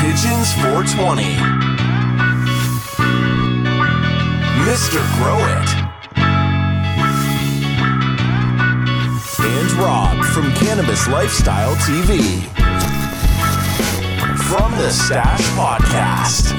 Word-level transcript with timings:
Pigeons 0.00 0.54
420. 0.54 1.22
Mr. 4.64 4.96
Grow 5.18 5.36
It. 5.36 5.68
And 9.44 9.70
Rob 9.72 10.24
from 10.24 10.50
Cannabis 10.54 11.06
Lifestyle 11.06 11.74
TV. 11.76 12.22
From 14.48 14.72
the 14.78 14.90
Stash 14.90 15.42
Podcast. 15.50 16.56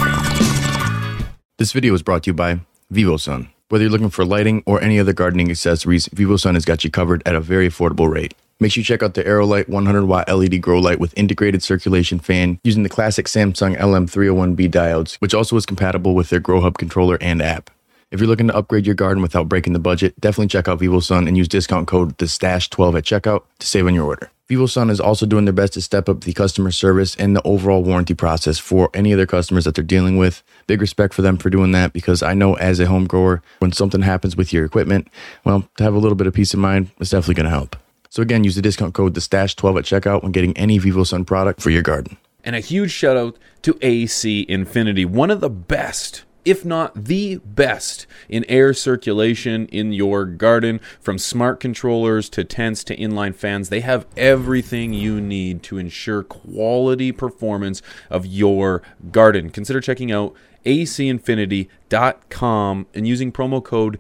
This 1.58 1.72
video 1.72 1.96
is 1.96 2.04
brought 2.04 2.22
to 2.26 2.30
you 2.30 2.36
by 2.36 2.60
VivoSun. 2.94 3.50
Whether 3.70 3.86
you're 3.86 3.92
looking 3.92 4.12
for 4.12 4.24
lighting 4.24 4.62
or 4.68 4.80
any 4.84 5.00
other 5.00 5.14
gardening 5.14 5.50
accessories, 5.50 6.08
VivoSun 6.10 6.54
has 6.54 6.64
got 6.64 6.84
you 6.84 6.92
covered 6.92 7.24
at 7.26 7.34
a 7.34 7.40
very 7.40 7.68
affordable 7.68 8.08
rate. 8.08 8.36
Make 8.62 8.74
sure 8.74 8.82
you 8.82 8.86
check 8.86 9.02
out 9.02 9.16
the 9.16 9.24
AeroLight 9.24 9.70
100 9.70 10.06
watt 10.06 10.30
LED 10.30 10.62
grow 10.62 10.80
light 10.80 11.00
with 11.00 11.18
integrated 11.18 11.64
circulation 11.64 12.20
fan 12.20 12.60
using 12.64 12.84
the 12.84 12.90
classic 12.90 13.26
Samsung 13.26 13.76
LM301B 13.76 14.70
diodes, 14.70 15.16
which 15.16 15.34
also 15.34 15.56
is 15.58 15.66
compatible 15.66 16.14
with 16.14 16.30
their 16.30 16.40
Grow 16.40 16.62
Hub 16.62 16.78
controller 16.78 17.18
and 17.22 17.42
app. 17.42 17.72
If 18.12 18.20
you're 18.20 18.30
looking 18.30 18.50
to 18.50 18.56
upgrade 18.56 18.86
your 18.86 18.94
garden 18.94 19.24
without 19.24 19.50
breaking 19.50 19.74
the 19.74 19.80
budget, 19.80 20.14
definitely 20.22 20.50
check 20.50 20.68
out 20.68 20.80
VivoSun 20.80 21.28
and 21.28 21.36
use 21.36 21.48
discount 21.48 21.88
code 21.88 22.16
the 22.20 22.28
stash 22.28 22.70
12 22.70 22.98
at 22.98 23.04
checkout 23.04 23.46
to 23.58 23.66
save 23.66 23.88
on 23.88 23.96
your 23.96 24.06
order. 24.06 24.30
VivoSun 24.48 24.92
is 24.92 25.00
also 25.00 25.26
doing 25.26 25.46
their 25.46 25.54
best 25.54 25.74
to 25.74 25.82
step 25.82 26.08
up 26.08 26.22
the 26.22 26.34
customer 26.34 26.70
service 26.70 27.16
and 27.16 27.36
the 27.36 27.42
overall 27.42 27.84
warranty 27.84 28.14
process 28.14 28.60
for 28.60 28.92
any 28.94 29.12
of 29.12 29.18
their 29.18 29.26
customers 29.26 29.66
that 29.66 29.74
they're 29.74 29.84
dealing 29.84 30.18
with. 30.18 30.44
Big 30.68 30.82
respect 30.82 31.16
for 31.16 31.24
them 31.24 31.38
for 31.38 31.50
doing 31.50 31.72
that 31.72 31.94
because 31.94 32.22
I 32.22 32.36
know 32.36 32.54
as 32.58 32.80
a 32.80 32.86
home 32.86 33.08
grower, 33.08 33.42
when 33.58 33.72
something 33.72 34.04
happens 34.04 34.38
with 34.38 34.54
your 34.54 34.66
equipment, 34.66 35.08
well, 35.46 35.68
to 35.78 35.84
have 35.84 35.96
a 35.96 36.00
little 36.00 36.16
bit 36.16 36.28
of 36.28 36.36
peace 36.36 36.54
of 36.54 36.60
mind 36.60 36.92
is 37.00 37.10
definitely 37.10 37.34
going 37.34 37.46
to 37.46 37.50
help. 37.50 37.76
So 38.12 38.22
again, 38.22 38.44
use 38.44 38.56
the 38.56 38.62
discount 38.62 38.94
code 38.94 39.14
the 39.14 39.22
stash 39.22 39.56
12 39.56 39.78
at 39.78 39.86
checkout 39.86 40.22
when 40.22 40.34
getting 40.34 40.56
any 40.58 40.80
VivoSun 40.80 41.26
product 41.26 41.62
for 41.62 41.70
your 41.70 41.82
garden. 41.82 42.18
And 42.44 42.58
a 42.58 42.60
huge 42.60 42.92
shout 42.92 43.16
out 43.16 43.38
to 43.62 43.78
AC 43.82 44.46
Infinity, 44.50 45.06
one 45.06 45.32
of 45.32 45.40
the 45.40 45.50
best, 45.50 46.26
if 46.44 46.66
not 46.66 47.06
the 47.06 47.38
best, 47.38 48.06
in 48.28 48.44
air 48.50 48.74
circulation 48.74 49.66
in 49.68 49.94
your 49.94 50.26
garden. 50.26 50.82
From 51.00 51.18
smart 51.18 51.62
controllers 51.62 52.28
to 52.32 52.44
tents 52.44 52.84
to 52.86 52.98
inline 52.98 53.34
fans, 53.34 53.70
they 53.70 53.80
have 53.80 54.06
everything 54.18 54.92
you 54.92 55.22
need 55.22 55.64
to 55.64 55.78
ensure 55.78 56.22
quality 56.22 57.14
performance 57.14 57.82
of 58.10 58.26
your 58.26 58.82
garden. 59.10 59.52
Consider 59.52 59.80
checking 59.80 60.12
out 60.12 60.34
acinfinity.com 60.66 62.88
and 62.94 63.08
using 63.08 63.32
promo 63.32 63.64
code 63.64 63.98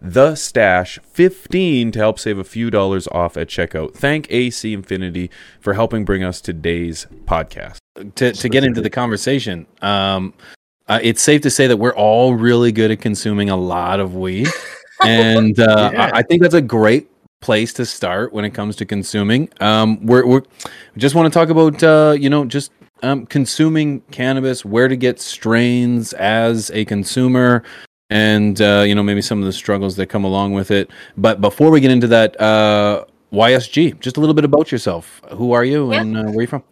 the 0.00 0.34
stash 0.34 0.98
15 1.04 1.92
to 1.92 1.98
help 1.98 2.18
save 2.18 2.38
a 2.38 2.44
few 2.44 2.70
dollars 2.70 3.06
off 3.08 3.36
at 3.36 3.48
checkout. 3.48 3.94
Thank 3.94 4.30
AC 4.30 4.72
Infinity 4.72 5.30
for 5.60 5.74
helping 5.74 6.04
bring 6.04 6.24
us 6.24 6.40
today's 6.40 7.06
podcast. 7.24 7.78
to, 8.14 8.32
to 8.32 8.48
get 8.48 8.64
into 8.64 8.80
the 8.80 8.90
conversation, 8.90 9.66
um, 9.82 10.32
uh, 10.88 10.98
it's 11.02 11.22
safe 11.22 11.40
to 11.42 11.50
say 11.50 11.66
that 11.66 11.76
we're 11.76 11.94
all 11.94 12.34
really 12.34 12.72
good 12.72 12.90
at 12.90 13.00
consuming 13.00 13.50
a 13.50 13.56
lot 13.56 14.00
of 14.00 14.14
weed, 14.16 14.48
and 15.04 15.58
uh, 15.60 15.90
Yeah. 15.92 16.10
I, 16.14 16.18
I 16.18 16.22
think 16.22 16.42
that's 16.42 16.54
a 16.54 16.62
great 16.62 17.08
place 17.40 17.72
to 17.74 17.86
start 17.86 18.32
when 18.32 18.44
it 18.44 18.50
comes 18.50 18.76
to 18.76 18.84
consuming. 18.84 19.48
Um, 19.60 20.04
we're, 20.04 20.26
we're 20.26 20.40
we 20.40 20.98
just 20.98 21.14
want 21.14 21.32
to 21.32 21.38
talk 21.38 21.48
about 21.48 21.82
uh, 21.82 22.16
you 22.18 22.28
know 22.28 22.44
just 22.44 22.72
um, 23.02 23.26
consuming 23.26 24.00
cannabis, 24.10 24.64
where 24.64 24.88
to 24.88 24.96
get 24.96 25.20
strains 25.20 26.12
as 26.14 26.70
a 26.72 26.84
consumer. 26.84 27.62
And 28.10 28.60
uh, 28.60 28.84
you 28.86 28.94
know 28.94 29.02
maybe 29.02 29.22
some 29.22 29.38
of 29.38 29.46
the 29.46 29.52
struggles 29.52 29.96
that 29.96 30.06
come 30.06 30.24
along 30.24 30.52
with 30.52 30.70
it. 30.70 30.90
But 31.16 31.40
before 31.40 31.70
we 31.70 31.80
get 31.80 31.90
into 31.90 32.08
that, 32.08 32.40
uh, 32.40 33.04
YSG, 33.32 34.00
just 34.00 34.16
a 34.16 34.20
little 34.20 34.34
bit 34.34 34.44
about 34.44 34.72
yourself. 34.72 35.20
Who 35.32 35.52
are 35.52 35.64
you, 35.64 35.92
Yeah. 35.92 36.00
and 36.00 36.16
uh, 36.16 36.22
where 36.24 36.38
are 36.38 36.42
you 36.42 36.46
from? 36.48 36.64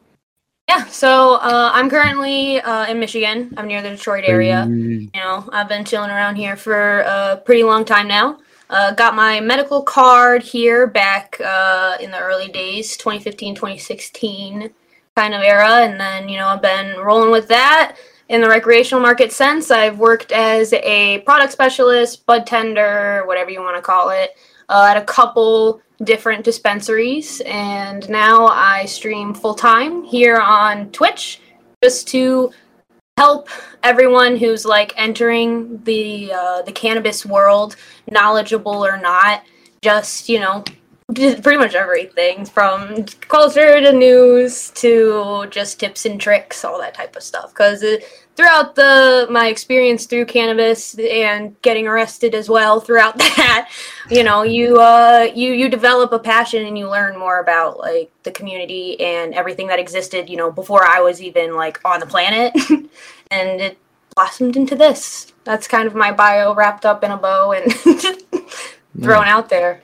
Yeah, 0.69 0.85
so 0.87 1.37
uh, 1.37 1.71
I'm 1.73 1.89
currently 1.89 2.61
uh, 2.61 2.87
in 2.87 3.01
Michigan. 3.01 3.55
I'm 3.57 3.67
near 3.69 3.81
the 3.81 3.91
Detroit 3.91 4.25
area. 4.27 4.67
You 4.69 5.09
know, 5.15 5.49
I've 5.51 5.69
been 5.69 5.85
chilling 5.85 6.11
around 6.11 6.37
here 6.37 6.57
for 6.57 7.01
a 7.01 7.41
pretty 7.43 7.63
long 7.63 7.87
time 7.87 8.07
now. 8.07 8.39
Uh, 8.69 8.93
got 8.93 9.15
my 9.15 9.41
medical 9.41 9.83
card 9.83 10.43
here 10.43 10.87
back 10.87 11.41
uh, 11.43 11.97
in 12.01 12.11
the 12.11 12.19
early 12.19 12.49
days, 12.49 12.99
2015, 12.99 13.55
2016 13.55 14.69
kind 15.17 15.35
of 15.35 15.41
era. 15.41 15.77
And 15.87 15.99
then, 15.99 16.29
you 16.29 16.37
know, 16.37 16.49
I've 16.49 16.61
been 16.61 16.99
rolling 16.99 17.31
with 17.31 17.49
that 17.49 17.97
in 18.29 18.41
the 18.41 18.49
recreational 18.49 19.01
market 19.01 19.33
since. 19.33 19.71
I've 19.71 19.99
worked 19.99 20.33
as 20.33 20.73
a 20.73 21.21
product 21.21 21.53
specialist, 21.53 22.27
bud 22.27 22.47
tender, 22.47 23.23
whatever 23.27 23.51
you 23.51 23.61
want 23.61 23.77
to 23.77 23.83
call 23.83 24.11
it, 24.11 24.37
uh, 24.69 24.89
at 24.91 24.97
a 24.97 25.05
couple 25.05 25.81
different 26.05 26.45
dispensaries. 26.45 27.41
And 27.47 28.09
now 28.09 28.47
I 28.47 28.85
stream 28.85 29.35
full 29.35 29.55
time 29.55 30.05
here 30.05 30.39
on 30.39 30.91
Twitch 30.91 31.41
just 31.83 32.09
to 32.09 32.53
help 33.17 33.49
everyone 33.83 34.37
who's 34.37 34.65
like 34.65 34.93
entering 34.97 35.83
the 35.85 36.33
uh, 36.33 36.63
the 36.63 36.73
cannabis 36.73 37.27
world, 37.27 37.77
knowledgeable 38.11 38.85
or 38.85 38.97
not, 38.97 39.43
just 39.83 40.29
you 40.29 40.39
know, 40.39 40.65
pretty 41.15 41.57
much 41.57 41.75
everything 41.75 42.45
from 42.45 43.05
culture 43.29 43.81
to 43.81 43.93
news 43.93 44.71
to 44.71 45.47
just 45.51 45.81
tips 45.81 46.05
and 46.05 46.21
tricks, 46.21 46.65
all 46.65 46.79
that 46.79 46.93
type 46.93 47.17
of 47.17 47.23
stuff. 47.23 47.51
Because 47.51 47.83
throughout 48.37 48.75
the 48.75 49.27
my 49.31 49.49
experience 49.49 50.05
through 50.05 50.27
cannabis 50.27 50.99
and 50.99 51.61
getting 51.63 51.89
arrested 51.89 52.35
as 52.35 52.51
well, 52.51 52.79
throughout 52.79 53.17
that, 53.19 53.71
you 54.11 54.23
know, 54.23 54.43
you 54.43 54.77
uh 54.77 55.27
you 55.35 55.53
you 55.53 55.71
develop 55.71 56.13
a 56.13 56.19
passion 56.19 56.67
and 56.67 56.77
you 56.77 56.89
learn 56.91 57.19
more 57.19 57.41
about 57.41 57.79
like 57.79 58.11
the 58.25 58.31
community 58.31 59.01
and 59.01 59.33
everything 59.33 59.67
that 59.69 59.79
existed, 59.79 60.29
you 60.29 60.37
know, 60.37 60.53
before 60.53 60.85
I 60.85 61.01
was 61.01 61.23
even 61.23 61.57
like 61.57 61.81
on 61.87 62.01
the 62.01 62.07
planet. 62.07 62.55
and 63.31 63.61
it 63.61 63.79
blossomed 64.15 64.57
into 64.57 64.77
this. 64.77 65.33
That's 65.45 65.67
kind 65.67 65.87
of 65.87 65.95
my 65.95 66.13
bio 66.13 66.55
wrapped 66.55 66.85
up 66.85 67.03
in 67.03 67.11
a 67.11 67.17
bow 67.17 67.53
and 67.53 67.73
thrown 69.01 69.25
out 69.25 69.49
there. 69.49 69.83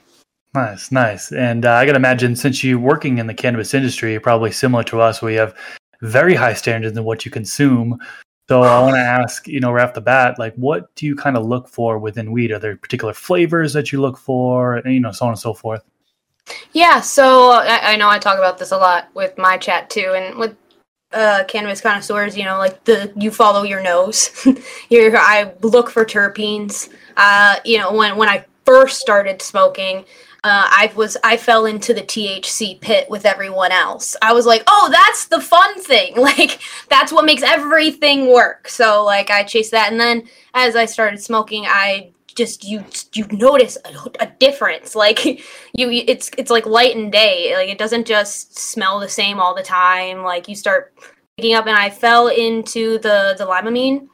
Nice, 0.55 0.89
nice. 0.89 1.33
And 1.33 1.65
uh, 1.65 1.73
I 1.73 1.85
got 1.85 1.91
to 1.91 1.97
imagine 1.97 2.35
since 2.35 2.63
you're 2.63 2.79
working 2.79 3.17
in 3.17 3.27
the 3.27 3.33
cannabis 3.33 3.73
industry, 3.73 4.17
probably 4.19 4.51
similar 4.51 4.83
to 4.85 5.01
us, 5.01 5.21
where 5.21 5.33
you 5.33 5.39
have 5.39 5.53
very 6.01 6.33
high 6.33 6.53
standards 6.53 6.97
in 6.97 7.03
what 7.03 7.25
you 7.25 7.31
consume. 7.31 7.99
So 8.47 8.61
I 8.61 8.81
want 8.81 8.95
to 8.95 8.99
ask, 9.01 9.49
you 9.49 9.59
know, 9.59 9.73
right 9.73 9.83
off 9.83 9.93
the 9.93 10.01
bat, 10.01 10.39
like, 10.39 10.55
what 10.55 10.95
do 10.95 11.05
you 11.05 11.15
kind 11.15 11.35
of 11.35 11.45
look 11.45 11.67
for 11.67 11.99
within 11.99 12.31
weed? 12.31 12.51
Are 12.51 12.59
there 12.59 12.77
particular 12.77 13.13
flavors 13.13 13.73
that 13.73 13.91
you 13.91 13.99
look 13.99 14.17
for, 14.17 14.77
and 14.77 14.93
you 14.93 15.01
know, 15.01 15.11
so 15.11 15.25
on 15.25 15.33
and 15.33 15.39
so 15.39 15.53
forth? 15.53 15.83
Yeah, 16.71 17.01
so 17.01 17.51
I, 17.51 17.93
I 17.93 17.95
know 17.97 18.07
I 18.07 18.17
talk 18.17 18.37
about 18.37 18.57
this 18.57 18.71
a 18.71 18.77
lot 18.77 19.09
with 19.13 19.37
my 19.37 19.57
chat 19.57 19.89
too, 19.89 20.13
and 20.15 20.37
with 20.37 20.55
uh, 21.11 21.43
cannabis 21.49 21.81
connoisseurs, 21.81 22.37
you 22.37 22.45
know, 22.45 22.57
like 22.57 22.81
the 22.85 23.11
you 23.17 23.29
follow 23.29 23.63
your 23.63 23.81
nose. 23.81 24.31
You're, 24.89 25.17
I 25.17 25.51
look 25.61 25.89
for 25.89 26.05
terpenes. 26.05 26.89
Uh, 27.17 27.57
you 27.65 27.77
know, 27.77 27.91
when 27.91 28.15
when 28.15 28.29
I 28.29 28.45
first 28.65 28.99
started 28.99 29.41
smoking, 29.41 30.05
uh, 30.45 30.69
I 30.69 30.93
was 30.95 31.17
I 31.23 31.37
fell 31.37 31.65
into 31.65 31.91
the 31.91 32.03
THC 32.03 32.79
pit 32.79 33.09
with 33.09 33.25
everyone 33.25 33.71
else. 33.71 34.15
I 34.21 34.31
was 34.31 34.45
like, 34.45 34.61
oh, 34.67 34.89
that's 34.91 35.25
the 35.25 35.41
fun 35.41 35.81
thing. 35.81 36.13
Like 36.25 36.59
that's 36.89 37.11
what 37.11 37.25
makes 37.25 37.43
everything 37.43 38.31
work. 38.31 38.67
So 38.67 39.03
like 39.03 39.29
I 39.29 39.43
chased 39.43 39.71
that, 39.71 39.91
and 39.91 39.99
then 39.99 40.27
as 40.53 40.75
I 40.75 40.85
started 40.85 41.21
smoking, 41.21 41.65
I 41.67 42.11
just 42.35 42.63
you 42.63 42.83
you 43.13 43.25
notice 43.31 43.77
a, 43.85 44.23
a 44.23 44.27
difference 44.39 44.93
like 44.93 45.25
you 45.25 45.89
it's 45.89 46.29
it's 46.37 46.51
like 46.51 46.65
light 46.65 46.95
and 46.95 47.11
day 47.11 47.53
like 47.55 47.69
it 47.69 47.77
doesn't 47.77 48.05
just 48.05 48.57
smell 48.59 48.99
the 48.99 49.07
same 49.07 49.39
all 49.39 49.55
the 49.55 49.63
time 49.63 50.21
like 50.21 50.49
you 50.49 50.55
start 50.55 50.93
picking 51.37 51.55
up 51.55 51.65
and 51.65 51.77
i 51.77 51.89
fell 51.89 52.27
into 52.27 52.99
the 52.99 53.35
the 53.37 53.45
limonene 53.45 54.09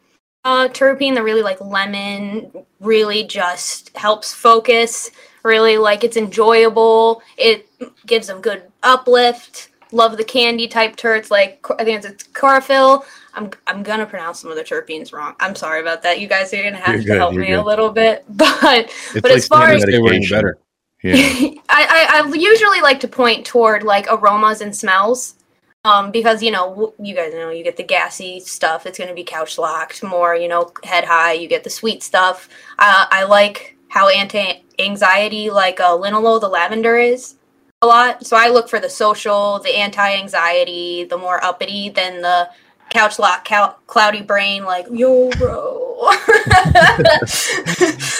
uh 0.45 0.67
terpene 0.67 1.15
the 1.15 1.23
really 1.23 1.41
like 1.41 1.59
lemon 1.61 2.51
really 2.79 3.23
just 3.23 3.95
helps 3.97 4.31
focus 4.31 5.09
really 5.43 5.77
like 5.77 6.03
it's 6.03 6.17
enjoyable 6.17 7.21
it 7.37 7.67
gives 8.05 8.27
them 8.27 8.41
good 8.41 8.63
uplift 8.83 9.69
love 9.91 10.17
the 10.17 10.23
candy 10.23 10.67
type 10.67 10.95
turts 10.95 11.29
like 11.31 11.65
i 11.79 11.83
think 11.83 12.03
it's 12.03 12.23
chlorophyll 12.23 13.05
I'm 13.33 13.49
I'm 13.67 13.83
gonna 13.83 14.05
pronounce 14.05 14.39
some 14.39 14.51
of 14.51 14.57
the 14.57 14.63
terpenes 14.63 15.13
wrong. 15.13 15.35
I'm 15.39 15.55
sorry 15.55 15.81
about 15.81 16.03
that. 16.03 16.19
You 16.19 16.27
guys 16.27 16.53
are 16.53 16.63
gonna 16.63 16.77
have 16.77 16.95
You're 16.95 17.01
to 17.01 17.07
good, 17.07 17.17
help 17.17 17.33
you're 17.33 17.43
me 17.43 17.53
a 17.53 17.63
little 17.63 17.89
bit. 17.89 18.25
But 18.29 18.93
It's 19.13 19.21
but 19.21 19.31
as 19.31 19.47
far 19.47 19.69
as 19.69 19.83
They 19.83 19.99
were 19.99 20.19
better. 20.29 20.57
Yeah. 21.03 21.15
I, 21.69 22.21
I 22.21 22.21
I 22.23 22.33
usually 22.35 22.79
like 22.81 22.99
to 22.99 23.07
point 23.07 23.43
toward 23.43 23.81
like 23.81 24.05
aromas 24.11 24.61
and 24.61 24.75
smells. 24.75 25.35
Um, 25.83 26.11
because 26.11 26.43
you 26.43 26.51
know 26.51 26.93
you 26.99 27.15
guys 27.15 27.33
know 27.33 27.49
you 27.49 27.63
get 27.63 27.75
the 27.75 27.83
gassy 27.83 28.39
stuff. 28.39 28.85
It's 28.85 28.99
gonna 28.99 29.15
be 29.15 29.23
couch 29.23 29.57
locked 29.57 30.03
more. 30.03 30.35
You 30.35 30.47
know, 30.47 30.71
head 30.83 31.05
high. 31.05 31.33
You 31.33 31.47
get 31.47 31.63
the 31.63 31.71
sweet 31.71 32.03
stuff. 32.03 32.49
Uh, 32.77 33.07
I 33.09 33.23
like 33.23 33.75
how 33.91 34.07
anti 34.07 34.63
anxiety 34.79 35.49
like 35.49 35.81
uh, 35.81 35.89
linalool, 35.97 36.39
the 36.39 36.47
lavender 36.47 36.95
is 36.95 37.35
a 37.81 37.87
lot. 37.87 38.25
So 38.25 38.37
I 38.37 38.47
look 38.47 38.69
for 38.69 38.79
the 38.79 38.89
social, 38.89 39.59
the 39.59 39.77
anti 39.77 40.15
anxiety, 40.15 41.03
the 41.03 41.17
more 41.17 41.43
uppity 41.43 41.89
than 41.89 42.21
the 42.21 42.49
couch 42.89 43.19
lock, 43.19 43.45
cou- 43.45 43.75
cloudy 43.87 44.21
brain. 44.21 44.63
Like 44.63 44.87
yo, 44.89 45.29
bro. 45.31 45.97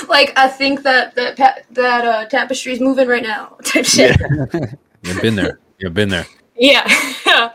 like 0.09 0.33
I 0.35 0.51
think 0.53 0.83
that 0.83 1.15
that 1.15 1.37
pa- 1.37 1.59
that 1.71 2.05
uh, 2.05 2.25
tapestry's 2.25 2.81
moving 2.81 3.07
right 3.07 3.23
now. 3.23 3.55
Type 3.63 3.85
shit. 3.85 4.19
You've 5.03 5.21
been 5.21 5.35
there. 5.35 5.59
You've 5.79 5.93
been 5.93 6.09
there. 6.09 6.27
Yeah. 6.57 6.83
Oh, 7.25 7.53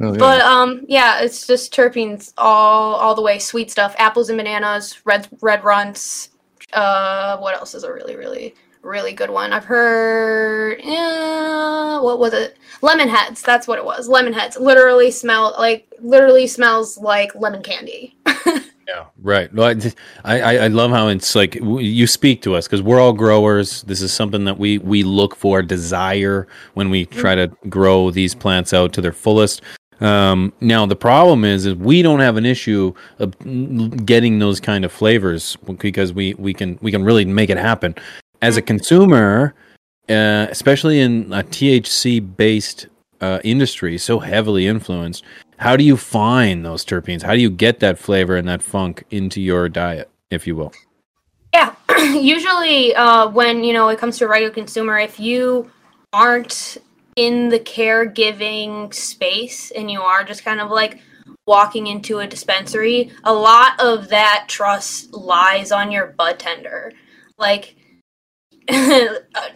yeah. 0.00 0.18
But 0.18 0.40
um, 0.40 0.84
yeah, 0.88 1.20
it's 1.20 1.46
just 1.46 1.72
terpenes 1.72 2.32
all 2.36 2.96
all 2.96 3.14
the 3.14 3.22
way. 3.22 3.38
Sweet 3.38 3.70
stuff, 3.70 3.94
apples 3.98 4.30
and 4.30 4.36
bananas, 4.36 4.98
red 5.04 5.28
red 5.40 5.62
runts. 5.62 6.30
Uh, 6.72 7.38
what 7.38 7.54
else 7.54 7.74
is 7.74 7.84
a 7.84 7.92
really 7.92 8.16
really 8.16 8.54
really 8.82 9.12
good 9.12 9.30
one? 9.30 9.52
I've 9.52 9.64
heard. 9.64 10.80
Uh, 10.80 12.00
what 12.00 12.18
was 12.18 12.32
it? 12.32 12.58
Lemon 12.82 13.08
heads. 13.08 13.42
That's 13.42 13.68
what 13.68 13.78
it 13.78 13.84
was. 13.84 14.08
Lemon 14.08 14.32
heads. 14.32 14.56
Literally 14.56 15.10
smell 15.10 15.54
like 15.58 15.90
literally 16.00 16.46
smells 16.46 16.98
like 16.98 17.34
lemon 17.34 17.62
candy. 17.62 18.16
Yeah, 18.88 19.06
right. 19.22 19.52
No, 19.54 19.62
I, 19.62 19.80
I, 20.24 20.54
I 20.56 20.66
love 20.66 20.90
how 20.90 21.08
it's 21.08 21.34
like 21.34 21.52
w- 21.52 21.86
you 21.86 22.06
speak 22.06 22.42
to 22.42 22.54
us 22.56 22.66
because 22.66 22.82
we're 22.82 23.00
all 23.00 23.12
growers. 23.12 23.82
This 23.82 24.02
is 24.02 24.12
something 24.12 24.44
that 24.44 24.58
we 24.58 24.78
we 24.78 25.02
look 25.02 25.36
for, 25.36 25.62
desire 25.62 26.48
when 26.74 26.90
we 26.90 27.06
try 27.06 27.34
to 27.36 27.48
grow 27.68 28.10
these 28.10 28.34
plants 28.34 28.74
out 28.74 28.92
to 28.94 29.00
their 29.00 29.12
fullest. 29.12 29.62
Um, 30.02 30.52
now 30.60 30.84
the 30.84 30.96
problem 30.96 31.44
is, 31.44 31.64
is 31.64 31.76
we 31.76 32.02
don't 32.02 32.18
have 32.18 32.36
an 32.36 32.44
issue 32.44 32.92
of 33.20 33.38
getting 34.04 34.40
those 34.40 34.58
kind 34.58 34.84
of 34.84 34.90
flavors 34.90 35.56
because 35.78 36.12
we 36.12 36.34
we 36.34 36.52
can 36.52 36.76
we 36.82 36.90
can 36.90 37.04
really 37.04 37.24
make 37.24 37.50
it 37.50 37.56
happen. 37.56 37.94
As 38.40 38.56
a 38.56 38.62
consumer, 38.62 39.54
uh, 40.08 40.48
especially 40.50 40.98
in 41.00 41.32
a 41.32 41.44
THC 41.44 42.36
based 42.36 42.88
uh, 43.20 43.38
industry, 43.44 43.96
so 43.96 44.18
heavily 44.18 44.66
influenced, 44.66 45.22
how 45.58 45.76
do 45.76 45.84
you 45.84 45.96
find 45.96 46.66
those 46.66 46.84
terpenes? 46.84 47.22
How 47.22 47.34
do 47.34 47.40
you 47.40 47.50
get 47.50 47.78
that 47.78 47.96
flavor 47.96 48.36
and 48.36 48.48
that 48.48 48.60
funk 48.60 49.04
into 49.12 49.40
your 49.40 49.68
diet, 49.68 50.10
if 50.32 50.48
you 50.48 50.56
will? 50.56 50.72
Yeah, 51.54 51.76
usually 51.98 52.92
uh, 52.96 53.28
when 53.28 53.62
you 53.62 53.72
know 53.72 53.88
it 53.88 54.00
comes 54.00 54.18
to 54.18 54.24
a 54.24 54.28
regular 54.28 54.52
consumer, 54.52 54.98
if 54.98 55.20
you 55.20 55.70
aren't 56.12 56.78
in 57.16 57.48
the 57.48 57.60
caregiving 57.60 58.92
space 58.92 59.70
and 59.70 59.90
you 59.90 60.00
are 60.00 60.24
just 60.24 60.44
kind 60.44 60.60
of 60.60 60.70
like 60.70 61.00
walking 61.46 61.86
into 61.86 62.20
a 62.20 62.26
dispensary, 62.26 63.10
a 63.24 63.32
lot 63.32 63.78
of 63.80 64.08
that 64.08 64.46
trust 64.48 65.12
lies 65.12 65.72
on 65.72 65.90
your 65.90 66.06
bud 66.06 66.38
tender. 66.38 66.92
Like, 67.36 67.76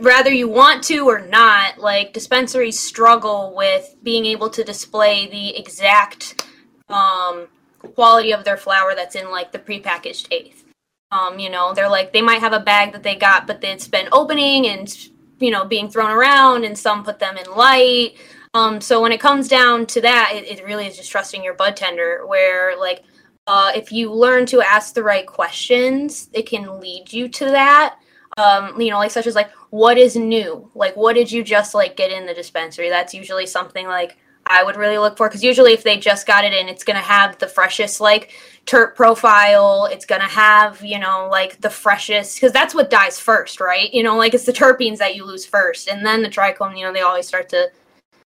rather 0.01 0.33
you 0.33 0.49
want 0.49 0.83
to 0.85 1.09
or 1.09 1.21
not, 1.21 1.79
like 1.79 2.13
dispensaries 2.13 2.79
struggle 2.79 3.55
with 3.55 3.95
being 4.03 4.27
able 4.27 4.51
to 4.51 4.65
display 4.65 5.29
the 5.29 5.57
exact 5.57 6.45
um, 6.89 7.47
quality 7.95 8.33
of 8.33 8.45
their 8.45 8.57
flower 8.57 8.95
that's 8.95 9.15
in 9.15 9.31
like 9.31 9.53
the 9.53 9.59
prepackaged 9.59 10.27
eighth. 10.33 10.65
Um, 11.13 11.39
you 11.39 11.49
know, 11.49 11.73
they're 11.73 11.89
like 11.89 12.13
they 12.13 12.21
might 12.21 12.41
have 12.41 12.53
a 12.53 12.61
bag 12.61 12.93
that 12.93 13.05
they 13.05 13.15
got, 13.15 13.47
but 13.47 13.63
it's 13.63 13.87
been 13.87 14.09
opening 14.11 14.67
and 14.67 15.09
you 15.39 15.51
know 15.51 15.65
being 15.65 15.91
thrown 15.91 16.11
around, 16.11 16.65
and 16.65 16.77
some 16.79 17.05
put 17.05 17.19
them 17.19 17.37
in 17.37 17.51
light. 17.53 18.15
Um, 18.55 18.81
so 18.81 19.03
when 19.03 19.13
it 19.13 19.21
comes 19.21 19.49
down 19.49 19.87
to 19.87 20.01
that, 20.01 20.33
it, 20.35 20.49
it 20.49 20.65
really 20.65 20.87
is 20.87 20.97
just 20.97 21.11
trusting 21.11 21.45
your 21.45 21.55
bud 21.55 21.77
tender. 21.77 22.27
Where 22.27 22.79
like 22.79 23.03
uh, 23.47 23.73
if 23.75 23.93
you 23.93 24.13
learn 24.13 24.47
to 24.47 24.61
ask 24.61 24.95
the 24.95 25.03
right 25.03 25.27
questions, 25.27 26.29
it 26.33 26.47
can 26.47 26.81
lead 26.81 27.13
you 27.13 27.29
to 27.29 27.45
that. 27.47 27.97
Um, 28.37 28.81
you 28.81 28.91
know, 28.91 28.99
like 28.99 29.13
such 29.13 29.27
as 29.27 29.35
like 29.35 29.51
what 29.71 29.99
is 29.99 30.17
new? 30.17 30.71
Like 30.75 30.97
what 30.97 31.15
did 31.15 31.31
you 31.31 31.43
just 31.43 31.75
like 31.75 31.97
get 31.97 32.11
in 32.11 32.27
the 32.27 32.35
dispensary? 32.35 32.89
That's 32.89 33.15
usually 33.15 33.47
something 33.47 33.87
like 33.87 34.17
I 34.47 34.63
would 34.63 34.77
really 34.77 34.99
look 34.99 35.17
for 35.17 35.29
because 35.29 35.43
usually 35.43 35.73
if 35.73 35.83
they 35.83 35.97
just 35.97 36.27
got 36.27 36.45
it 36.45 36.53
in, 36.53 36.69
it's 36.69 36.85
gonna 36.85 37.01
have 37.01 37.39
the 37.39 37.49
freshest 37.49 38.01
like 38.01 38.33
terp 38.67 38.95
profile. 38.95 39.89
It's 39.91 40.05
gonna 40.05 40.29
have 40.29 40.85
you 40.85 40.99
know 40.99 41.29
like 41.31 41.61
the 41.61 41.71
freshest 41.71 42.37
because 42.37 42.53
that's 42.53 42.75
what 42.75 42.91
dies 42.91 43.19
first, 43.19 43.61
right? 43.61 43.93
You 43.95 44.03
know, 44.03 44.17
like 44.17 44.35
it's 44.35 44.45
the 44.45 44.53
terpenes 44.53 44.99
that 44.99 45.17
you 45.17 45.25
lose 45.25 45.47
first, 45.47 45.89
and 45.89 46.05
then 46.05 46.23
the 46.23 46.29
trichome. 46.29 46.77
You 46.77 46.85
know, 46.85 46.93
they 46.93 47.01
always 47.01 47.27
start 47.27 47.49
to 47.51 47.71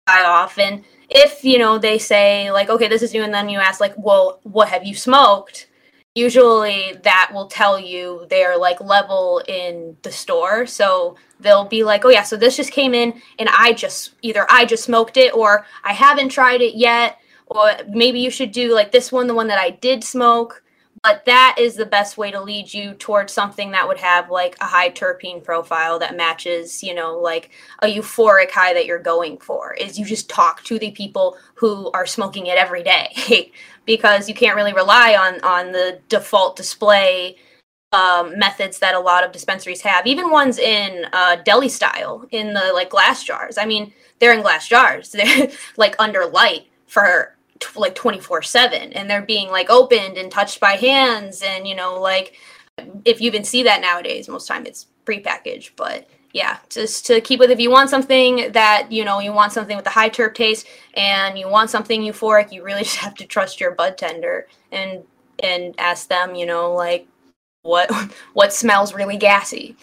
die 0.08 0.26
off. 0.26 0.58
And 0.58 0.84
if 1.10 1.44
you 1.44 1.60
know 1.60 1.78
they 1.78 1.98
say 1.98 2.52
like, 2.52 2.70
okay, 2.70 2.88
this 2.88 3.02
is 3.02 3.14
new, 3.14 3.24
and 3.24 3.34
then 3.34 3.50
you 3.50 3.60
ask 3.60 3.80
like, 3.80 3.94
well, 3.98 4.40
what 4.44 4.70
have 4.70 4.86
you 4.86 4.96
smoked? 4.96 5.68
Usually 6.16 6.94
that 7.04 7.32
will 7.34 7.48
tell 7.48 7.80
you 7.80 8.26
their 8.30 8.58
like 8.58 8.82
level 8.82 9.42
in 9.48 9.96
the 10.02 10.12
store. 10.12 10.66
So 10.66 11.16
they'll 11.40 11.66
be 11.66 11.84
like, 11.84 12.04
oh 12.04 12.10
yeah, 12.10 12.24
so 12.24 12.36
this 12.36 12.58
just 12.58 12.72
came 12.72 12.94
in, 12.94 13.22
and 13.40 13.50
I 13.50 13.74
just 13.74 14.16
either 14.22 14.46
I 14.50 14.66
just 14.66 14.84
smoked 14.84 15.18
it, 15.18 15.34
or 15.34 15.66
I 15.84 15.94
haven't 15.94 16.30
tried 16.30 16.62
it 16.62 16.76
yet, 16.76 17.18
or 17.52 17.72
maybe 17.90 18.20
you 18.20 18.30
should 18.30 18.52
do 18.52 18.74
like 18.74 18.92
this 18.92 19.12
one, 19.12 19.28
the 19.28 19.36
one 19.36 19.48
that 19.48 19.60
I 19.60 19.72
did 19.72 20.04
smoke. 20.04 20.64
But 21.04 21.26
that 21.26 21.56
is 21.58 21.76
the 21.76 21.86
best 21.86 22.18
way 22.18 22.30
to 22.32 22.40
lead 22.40 22.72
you 22.72 22.94
towards 22.94 23.34
something 23.34 23.72
that 23.72 23.88
would 23.88 23.98
have 23.98 24.30
like 24.30 24.56
a 24.62 24.66
high 24.66 24.92
terpene 24.92 25.44
profile 25.44 25.98
that 26.00 26.16
matches, 26.16 26.84
you 26.84 26.94
know, 26.94 27.18
like 27.18 27.50
a 27.82 27.88
euphoric 27.88 28.52
high 28.52 28.74
that 28.74 28.86
you're 28.86 29.00
going 29.00 29.40
for. 29.40 29.74
Is 29.74 29.98
you 29.98 30.06
just 30.06 30.30
talk 30.30 30.64
to 30.66 30.78
the 30.78 30.92
people 30.92 31.38
who 31.56 31.90
are 31.92 32.06
smoking 32.06 32.46
it 32.46 32.58
every 32.58 32.84
day 32.84 33.52
because 33.86 34.30
you 34.30 34.36
can't 34.36 34.56
really 34.56 34.74
rely 34.74 35.16
on 35.16 35.42
on 35.44 35.72
the 35.72 36.00
default 36.08 36.56
display 36.56 37.36
um, 37.94 38.38
methods 38.38 38.80
that 38.80 38.96
a 38.96 39.00
lot 39.00 39.24
of 39.24 39.32
dispensaries 39.32 39.82
have, 39.82 40.06
even 40.06 40.30
ones 40.30 40.60
in 40.60 41.06
uh, 41.14 41.38
deli 41.38 41.70
style 41.70 42.26
in 42.32 42.54
the 42.54 42.72
like 42.74 42.90
glass 42.92 43.24
jars. 43.24 43.58
I 43.58 43.66
mean, 43.66 43.92
they're 44.20 44.34
in 44.34 44.42
glass 44.42 44.68
jars. 44.68 45.12
They're 45.12 45.50
like 45.78 45.96
under 46.00 46.26
light 46.26 46.68
for 46.86 47.36
t- 47.62 47.80
like 47.80 47.96
24 47.96 48.42
7 48.42 48.94
and 48.94 49.10
they're 49.10 49.22
being 49.22 49.50
like 49.50 49.70
opened 49.70 50.18
and 50.18 50.32
touched 50.32 50.60
by 50.60 50.74
hands 50.74 51.42
and 51.42 51.68
you 51.68 51.76
know 51.76 52.00
like 52.00 52.36
if 53.06 53.22
you 53.22 53.28
even 53.28 53.44
see 53.44 53.64
that 53.64 53.82
nowadays 53.82 54.28
most 54.28 54.48
time 54.48 54.66
it's 54.66 54.88
prepackaged 55.06 55.72
but 55.76 56.10
yeah 56.34 56.58
just 56.70 57.06
to 57.06 57.22
keep 57.22 57.40
with 57.40 57.52
if 57.52 57.60
you 57.60 57.70
want 57.70 57.90
something 57.90 58.52
that 58.52 58.92
you 58.92 59.06
know 59.06 59.20
you 59.20 59.34
want 59.34 59.52
something 59.52 59.78
with 59.78 59.86
a 59.88 59.92
high 59.92 60.10
terp 60.10 60.34
taste 60.34 60.68
and 60.96 61.38
you 61.38 61.48
want 61.48 61.70
something 61.70 62.02
euphoric 62.02 62.52
you 62.52 62.64
really 62.64 62.84
just 62.84 62.98
have 62.98 63.16
to 63.16 63.26
trust 63.26 63.60
your 63.60 63.72
bud 63.72 63.98
tender 63.98 64.48
and 64.72 65.04
and 65.44 65.74
ask 65.78 66.08
them 66.08 66.36
you 66.36 66.46
know 66.46 66.74
like 66.74 67.08
what 67.62 67.92
what 68.34 68.54
smells 68.54 68.94
really 68.94 69.18
gassy? 69.18 69.76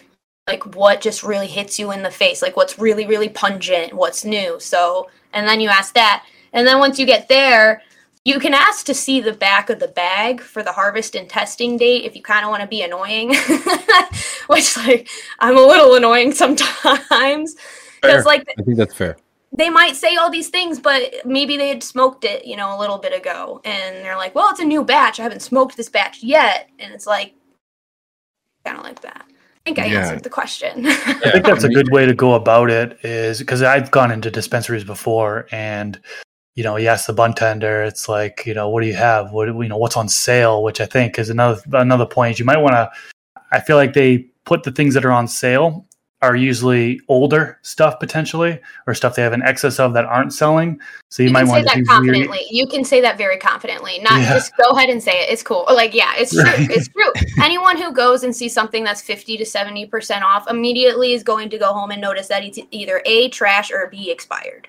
Like 0.47 0.75
what 0.75 1.01
just 1.01 1.23
really 1.23 1.47
hits 1.47 1.77
you 1.77 1.91
in 1.91 2.03
the 2.03 2.11
face? 2.11 2.41
Like 2.41 2.57
what's 2.57 2.79
really 2.79 3.05
really 3.05 3.29
pungent? 3.29 3.93
What's 3.93 4.25
new? 4.25 4.59
So 4.59 5.09
and 5.33 5.47
then 5.47 5.61
you 5.61 5.69
ask 5.69 5.93
that 5.93 6.25
and 6.53 6.65
then 6.67 6.79
once 6.79 6.99
you 6.99 7.05
get 7.05 7.27
there 7.27 7.81
you 8.25 8.39
can 8.39 8.53
ask 8.53 8.85
to 8.85 8.93
see 8.93 9.21
the 9.21 9.31
back 9.33 9.69
of 9.69 9.79
the 9.79 9.87
bag 9.87 10.41
for 10.41 10.61
the 10.61 10.71
harvest 10.71 11.15
and 11.15 11.29
testing 11.29 11.77
date 11.77 12.03
if 12.03 12.15
you 12.15 12.21
kind 12.21 12.43
of 12.45 12.49
want 12.51 12.61
to 12.61 12.67
be 12.67 12.81
annoying 12.81 13.29
which 14.47 14.75
like 14.77 15.09
i'm 15.39 15.57
a 15.57 15.61
little 15.61 15.95
annoying 15.95 16.31
sometimes 16.43 17.55
because 18.01 18.23
Fair. 18.23 18.23
like 18.23 18.45
I 18.57 18.61
think 18.63 18.77
that's 18.77 18.93
fair. 18.93 19.17
they 19.51 19.69
might 19.69 19.95
say 19.95 20.15
all 20.15 20.29
these 20.29 20.49
things, 20.49 20.79
but 20.79 21.01
maybe 21.25 21.57
they 21.57 21.67
had 21.69 21.83
smoked 21.83 22.23
it, 22.23 22.45
you 22.45 22.55
know, 22.55 22.77
a 22.77 22.79
little 22.79 22.97
bit 22.97 23.13
ago, 23.13 23.59
and 23.65 23.97
they're 24.05 24.15
like, 24.15 24.33
"Well, 24.35 24.49
it's 24.51 24.59
a 24.61 24.63
new 24.65 24.85
batch. 24.85 25.19
I 25.19 25.23
haven't 25.23 25.41
smoked 25.41 25.75
this 25.75 25.89
batch 25.89 26.23
yet," 26.23 26.69
and 26.79 26.93
it's 26.93 27.05
like, 27.05 27.33
kind 28.63 28.77
of 28.77 28.83
like 28.83 29.01
that. 29.01 29.25
I 29.27 29.59
think 29.65 29.79
I 29.79 29.87
Yeah. 29.87 29.99
answered 29.99 30.23
the 30.23 30.29
question. 30.29 30.85
I 30.87 31.31
think 31.31 31.45
that's 31.45 31.63
a 31.65 31.69
good 31.69 31.91
way 31.91 32.05
to 32.05 32.13
go 32.13 32.35
about 32.35 32.69
it 32.69 32.97
is 33.03 33.39
because 33.39 33.61
I've 33.61 33.91
gone 33.91 34.11
into 34.11 34.31
dispensaries 34.31 34.83
before 34.85 35.47
and 35.51 35.99
you 36.55 36.63
know, 36.63 36.75
you 36.75 36.87
ask 36.87 37.07
the 37.07 37.13
bud 37.13 37.37
tender, 37.37 37.83
it's 37.83 38.09
like, 38.09 38.45
you 38.45 38.53
know, 38.53 38.69
what 38.69 38.81
do 38.81 38.87
you 38.87 38.95
have? 38.95 39.31
What 39.31 39.47
you 39.47 39.67
know, 39.67 39.77
what's 39.77 39.97
on 39.97 40.09
sale, 40.09 40.63
which 40.63 40.81
I 40.81 40.85
think 40.85 41.17
is 41.17 41.29
another 41.29 41.61
another 41.73 42.05
point. 42.05 42.39
You 42.39 42.45
might 42.45 42.57
want 42.57 42.73
to 42.73 42.91
I 43.51 43.59
feel 43.59 43.77
like 43.77 43.93
they 43.93 44.19
put 44.45 44.63
the 44.63 44.71
things 44.71 44.93
that 44.93 45.05
are 45.05 45.11
on 45.11 45.27
sale 45.27 45.85
are 46.21 46.35
usually 46.35 46.99
older 47.07 47.57
stuff 47.61 47.97
potentially 47.97 48.59
or 48.85 48.93
stuff 48.93 49.15
they 49.15 49.21
have 49.21 49.31
an 49.31 49.41
excess 49.43 49.79
of 49.79 49.93
that 49.93 50.03
aren't 50.03 50.33
selling. 50.33 50.77
So 51.07 51.23
you, 51.23 51.29
you 51.29 51.33
might 51.33 51.45
want 51.45 51.61
to 51.61 51.65
that 51.65 51.77
be 51.77 51.83
confidently. 51.85 52.45
You 52.49 52.67
can 52.67 52.83
say 52.83 52.99
that 52.99 53.17
very 53.17 53.37
confidently. 53.37 53.99
Not 53.99 54.19
Yeah. 54.19 54.33
just 54.33 54.51
go 54.57 54.71
ahead 54.71 54.89
and 54.89 55.01
say 55.01 55.13
it. 55.13 55.29
It's 55.29 55.41
cool. 55.41 55.65
Like, 55.69 55.93
yeah, 55.93 56.11
it's 56.17 56.33
true. 56.33 56.43
Right. 56.43 56.69
It's 56.69 56.89
true. 56.89 57.11
Anyone 57.43 57.77
who 57.77 57.93
goes 57.93 58.23
and 58.23 58.35
sees 58.35 58.53
something 58.53 58.83
that's 58.83 59.01
50 59.01 59.37
to 59.37 59.45
70% 59.45 60.21
off 60.21 60.49
immediately 60.49 61.13
is 61.13 61.23
going 61.23 61.49
to 61.51 61.57
go 61.57 61.71
home 61.71 61.91
and 61.91 62.01
notice 62.01 62.27
that 62.27 62.43
it's 62.43 62.59
either 62.71 63.01
A, 63.05 63.29
trash, 63.29 63.71
or 63.71 63.87
B, 63.89 64.11
expired. 64.11 64.67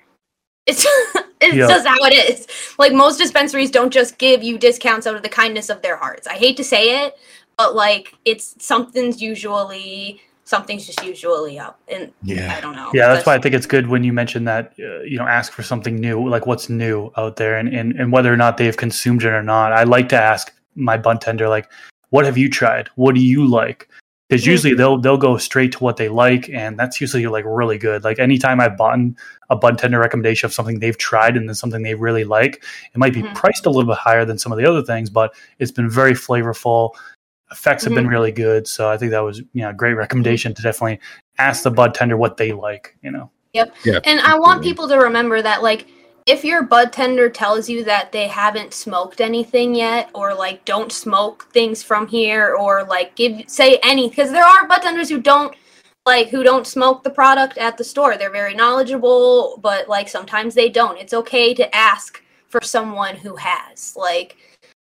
It's, 0.67 0.85
it's 1.41 1.55
Yeah. 1.57 1.69
just 1.69 1.87
how 1.87 1.97
it 2.01 2.13
is. 2.31 2.47
Like, 2.79 2.93
most 2.93 3.19
dispensaries 3.19 3.71
don't 3.71 3.93
just 3.93 4.19
give 4.19 4.43
you 4.43 4.59
discounts 4.59 5.07
out 5.07 5.15
of 5.17 5.23
the 5.23 5.29
kindness 5.29 5.69
of 5.71 5.83
their 5.83 5.97
hearts. 5.97 6.27
I 6.27 6.35
hate 6.35 6.57
to 6.59 6.65
say 6.65 7.05
it, 7.07 7.17
but 7.57 7.75
like, 7.75 8.15
it's 8.25 8.55
something's 8.65 9.21
usually, 9.21 10.21
something's 10.45 10.87
just 10.87 11.05
usually 11.05 11.59
up. 11.59 11.81
And 11.89 12.13
Yeah. 12.23 12.55
I 12.57 12.61
don't 12.61 12.77
know. 12.77 12.91
Yeah, 12.95 13.13
that's 13.13 13.27
why 13.27 13.35
I 13.35 13.39
think 13.39 13.55
it's 13.55 13.67
good 13.67 13.89
when 13.89 14.05
you 14.05 14.13
mention 14.13 14.45
that, 14.45 14.75
uh, 14.79 15.01
you 15.03 15.19
know, 15.19 15.27
ask 15.27 15.53
for 15.53 15.63
something 15.63 15.97
new, 15.97 16.29
like 16.29 16.47
what's 16.47 16.69
new 16.69 17.11
out 17.17 17.37
there 17.37 17.57
and, 17.59 17.69
and, 17.69 17.93
and 17.99 18.13
whether 18.13 18.33
or 18.33 18.37
not 18.37 18.57
they've 18.57 18.77
consumed 18.77 19.23
it 19.23 19.29
or 19.29 19.43
not. 19.43 19.73
I 19.73 19.85
like 19.85 20.09
to 20.11 20.17
ask 20.21 20.53
my 20.75 20.97
bud 20.97 21.21
tender, 21.21 21.49
like, 21.49 21.71
what 22.11 22.25
have 22.25 22.37
you 22.37 22.49
tried? 22.51 22.89
What 22.97 23.15
do 23.15 23.21
you 23.21 23.47
like? 23.47 23.89
Because 24.31 24.45
hmm. 24.45 24.51
usually 24.51 24.75
they'll 24.75 24.97
they'll 24.97 25.19
go 25.19 25.37
straight 25.37 25.73
to 25.73 25.79
what 25.81 25.97
they 25.97 26.09
like, 26.09 26.49
and 26.49 26.79
that's 26.79 27.01
usually 27.01 27.27
like 27.27 27.45
really 27.47 27.77
good. 27.77 28.05
Like 28.05 28.19
anytime 28.19 28.61
I've 28.61 28.77
bought 28.77 28.99
a 29.51 29.57
bud 29.57 29.77
tender 29.77 29.99
recommendation 29.99 30.47
of 30.47 30.55
something 30.55 30.79
they've 30.79 30.97
tried 30.97 31.37
and 31.37 31.49
then 31.49 31.55
something 31.55 31.83
they 31.83 31.95
really 31.95 32.25
like, 32.25 32.65
it 32.95 32.99
might 32.99 33.13
be 33.13 33.23
Mhm. 33.23 33.35
priced 33.35 33.67
a 33.67 33.71
little 33.71 33.91
bit 33.91 33.99
higher 33.99 34.25
than 34.25 34.39
some 34.39 34.53
of 34.53 34.59
the 34.59 34.65
other 34.65 34.83
things, 34.83 35.11
but 35.11 35.35
it's 35.59 35.73
been 35.73 35.91
very 35.91 36.13
flavorful. 36.13 36.93
Effects 37.51 37.83
have 37.83 37.93
been 37.93 38.05
mm-hmm. 38.05 38.13
really 38.13 38.33
good, 38.33 38.69
so 38.69 38.89
I 38.89 38.97
think 38.97 39.11
that 39.11 39.25
was 39.25 39.41
you 39.41 39.63
know 39.63 39.71
a 39.71 39.75
great 39.75 39.91
mm-hmm. 39.91 39.99
recommendation 39.99 40.55
to 40.55 40.63
definitely 40.63 41.01
ask 41.39 41.65
the 41.65 41.71
bud 41.71 41.95
tender 41.95 42.17
what 42.17 42.37
they 42.37 42.53
like. 42.53 42.97
You 43.03 43.11
know. 43.11 43.31
Yep. 43.53 43.75
Yeah, 43.85 43.99
And 44.05 44.21
I 44.21 44.39
want 44.39 44.63
people 44.63 44.87
to 44.89 44.97
remember 44.97 45.43
that, 45.43 45.61
like, 45.61 45.89
if 46.27 46.45
your 46.45 46.63
bud 46.63 46.93
tender 46.93 47.29
tells 47.29 47.69
you 47.69 47.85
that 47.85 48.13
they 48.13 48.29
haven't 48.29 48.75
smoked 48.75 49.21
anything 49.21 49.75
yet 49.75 50.11
or 50.15 50.35
like 50.35 50.65
don't 50.65 50.93
smoke 50.93 51.49
things 51.53 51.83
from 51.83 52.07
here 52.07 52.55
or 52.55 52.85
like 52.85 53.15
give 53.17 53.49
say 53.49 53.79
any 53.83 54.09
because 54.09 54.31
there 54.31 54.45
are 54.45 54.67
bud 54.67 54.83
tenders 54.83 55.09
who 55.09 55.21
don't 55.21 55.55
like 56.07 56.29
who 56.29 56.43
don't 56.43 56.67
smoke 56.67 57.03
the 57.03 57.11
product 57.11 57.59
at 57.59 57.77
the 57.77 57.85
store. 57.85 58.17
They're 58.17 58.31
very 58.31 58.55
knowledgeable 58.55 59.59
but 59.63 59.89
like 59.89 60.09
sometimes 60.09 60.55
they 60.55 60.69
don't. 60.69 60.99
It's 60.99 61.15
okay 61.15 61.55
to 61.55 61.75
ask 61.75 62.23
for 62.49 62.61
someone 62.61 63.17
who 63.17 63.37
has 63.37 63.97
like 63.97 64.37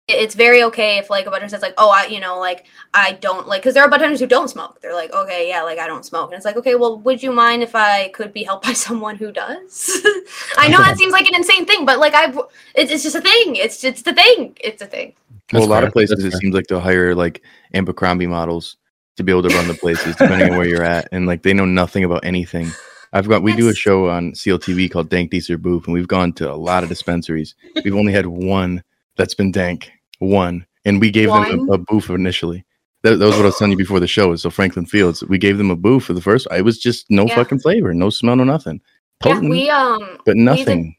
it's 0.09 0.35
very 0.35 0.63
okay 0.63 0.97
if 0.97 1.09
like 1.09 1.25
a 1.25 1.29
bartender 1.29 1.49
says 1.49 1.61
like 1.61 1.73
oh 1.77 1.89
i 1.89 2.05
you 2.05 2.19
know 2.19 2.39
like 2.39 2.65
i 2.93 3.13
don't 3.13 3.47
like 3.47 3.61
because 3.61 3.73
there 3.73 3.83
are 3.83 3.89
bartenders 3.89 4.19
who 4.19 4.27
don't 4.27 4.49
smoke 4.49 4.79
they're 4.81 4.93
like 4.93 5.11
okay 5.13 5.47
yeah 5.47 5.61
like 5.61 5.79
i 5.79 5.87
don't 5.87 6.05
smoke 6.05 6.29
and 6.31 6.35
it's 6.37 6.45
like 6.45 6.57
okay 6.57 6.75
well 6.75 6.97
would 6.99 7.21
you 7.21 7.31
mind 7.31 7.61
if 7.63 7.75
i 7.75 8.09
could 8.09 8.33
be 8.33 8.43
helped 8.43 8.65
by 8.67 8.73
someone 8.73 9.15
who 9.15 9.31
does 9.31 10.01
i 10.57 10.67
know 10.67 10.77
that 10.79 10.97
seems 10.97 11.13
like 11.13 11.27
an 11.27 11.35
insane 11.35 11.65
thing 11.65 11.85
but 11.85 11.99
like 11.99 12.13
i've 12.13 12.37
it's, 12.75 12.91
it's 12.91 13.03
just 13.03 13.15
a 13.15 13.21
thing 13.21 13.55
it's 13.55 13.83
it's 13.83 14.01
the 14.01 14.13
thing 14.13 14.55
it's 14.61 14.81
a 14.81 14.87
thing 14.87 15.13
Well, 15.53 15.63
a 15.63 15.65
That's 15.65 15.69
lot 15.69 15.79
fair. 15.79 15.87
of 15.87 15.93
places 15.93 16.17
That's 16.17 16.25
it 16.25 16.31
fair. 16.31 16.39
seems 16.41 16.53
like 16.55 16.67
they'll 16.67 16.79
hire 16.79 17.15
like 17.15 17.41
Abercrombie 17.73 18.27
models 18.27 18.77
to 19.17 19.23
be 19.23 19.31
able 19.31 19.43
to 19.49 19.55
run 19.55 19.67
the 19.67 19.73
places, 19.73 20.15
depending 20.15 20.51
on 20.51 20.57
where 20.57 20.67
you're 20.67 20.83
at, 20.83 21.09
and 21.11 21.25
like 21.25 21.43
they 21.43 21.53
know 21.53 21.65
nothing 21.65 22.03
about 22.03 22.23
anything. 22.23 22.71
I've 23.11 23.27
got 23.27 23.41
we 23.43 23.53
do 23.55 23.67
a 23.67 23.73
show 23.75 24.07
on 24.09 24.31
CLTV 24.33 24.91
called 24.91 25.09
Dank 25.09 25.31
Deezer 25.31 25.59
Booth, 25.61 25.85
and 25.85 25.93
we've 25.93 26.07
gone 26.07 26.31
to 26.33 26.51
a 26.51 26.55
lot 26.55 26.83
of 26.83 26.89
dispensaries. 26.89 27.55
We've 27.83 27.95
only 27.95 28.13
had 28.13 28.27
one 28.27 28.83
that's 29.17 29.33
been 29.33 29.51
dank, 29.51 29.91
one, 30.19 30.65
and 30.85 31.01
we 31.01 31.11
gave 31.11 31.29
them 31.29 31.43
a, 31.43 31.57
One? 31.57 31.69
a 31.73 31.77
booth 31.77 32.09
initially. 32.09 32.65
That, 33.03 33.17
that 33.17 33.25
was 33.25 33.35
what 33.35 33.43
I 33.43 33.45
was 33.45 33.57
telling 33.57 33.71
you 33.71 33.77
before 33.77 33.99
the 34.01 34.07
show. 34.07 34.31
Is 34.33 34.41
so 34.41 34.49
Franklin 34.49 34.85
Fields, 34.85 35.23
we 35.23 35.37
gave 35.37 35.57
them 35.57 35.71
a 35.71 35.75
booth 35.75 36.03
for 36.03 36.13
the 36.13 36.21
first. 36.21 36.47
It 36.51 36.63
was 36.63 36.77
just 36.77 37.05
no 37.09 37.25
Yeah. 37.25 37.35
fucking 37.35 37.59
flavor, 37.59 37.93
no 37.93 38.09
smell, 38.09 38.35
no 38.35 38.43
nothing. 38.43 38.81
yeah 39.25 39.39
we 39.39 39.69
um 39.69 40.19
but 40.25 40.37
nothing. 40.37 40.95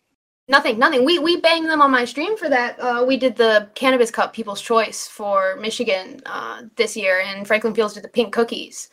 Nothing, 0.48 0.80
nothing. 0.80 1.04
We 1.04 1.20
we 1.20 1.40
banged 1.40 1.68
them 1.70 1.80
on 1.80 1.92
my 1.92 2.04
stream 2.04 2.36
for 2.36 2.48
that. 2.48 2.76
Uh, 2.80 3.04
we 3.06 3.16
did 3.16 3.36
the 3.36 3.68
Cannabis 3.76 4.10
Cup 4.10 4.32
People's 4.32 4.60
Choice 4.60 5.06
for 5.06 5.56
Michigan 5.60 6.20
uh, 6.26 6.62
this 6.76 6.96
year, 6.96 7.20
and 7.20 7.46
Franklin 7.46 7.72
Fields 7.72 7.94
did 7.94 8.02
the 8.02 8.08
pink 8.08 8.32
cookies, 8.32 8.88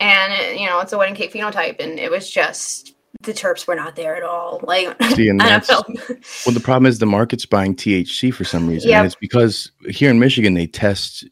and 0.00 0.32
it, 0.32 0.58
you 0.58 0.66
know 0.66 0.80
it's 0.80 0.94
a 0.94 0.98
wedding 0.98 1.14
cake 1.14 1.30
phenotype, 1.30 1.78
and 1.78 1.98
it 1.98 2.10
was 2.10 2.30
just 2.30 2.93
the 3.22 3.32
terps 3.32 3.66
were 3.66 3.74
not 3.74 3.96
there 3.96 4.16
at 4.16 4.22
all. 4.22 4.60
Like 4.66 5.00
See, 5.14 5.28
and 5.28 5.40
that's-. 5.40 5.68
Well, 5.68 6.54
the 6.54 6.60
problem 6.62 6.86
is 6.86 6.98
the 6.98 7.06
market's 7.06 7.46
buying 7.46 7.74
THC 7.74 8.32
for 8.32 8.44
some 8.44 8.68
reason, 8.68 8.90
Yep. 8.90 8.98
and 8.98 9.06
it's 9.06 9.14
because 9.16 9.70
here 9.88 10.10
in 10.10 10.18
Michigan 10.18 10.54
they 10.54 10.66
test. 10.66 11.24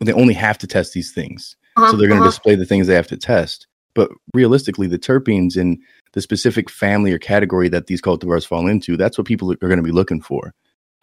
They 0.00 0.12
only 0.12 0.34
have 0.34 0.58
to 0.58 0.66
test 0.66 0.94
these 0.94 1.12
things, 1.12 1.54
Uh-huh, 1.76 1.90
so 1.92 1.96
they're 1.96 2.08
going 2.08 2.18
to 2.18 2.24
uh-huh. 2.24 2.30
display 2.30 2.54
the 2.56 2.64
things 2.66 2.86
they 2.88 2.94
have 2.94 3.06
to 3.08 3.16
test. 3.16 3.68
But 3.94 4.10
realistically, 4.34 4.88
the 4.88 4.98
terpenes 4.98 5.56
in 5.56 5.78
the 6.14 6.20
specific 6.20 6.68
family 6.70 7.12
or 7.12 7.18
category 7.18 7.68
that 7.68 7.86
these 7.86 8.02
cultivars 8.02 8.44
fall 8.46 8.66
into, 8.66 8.96
that's 8.96 9.16
what 9.16 9.26
people 9.28 9.52
are 9.52 9.56
going 9.56 9.76
to 9.76 9.82
be 9.82 9.92
looking 9.92 10.20
for. 10.20 10.54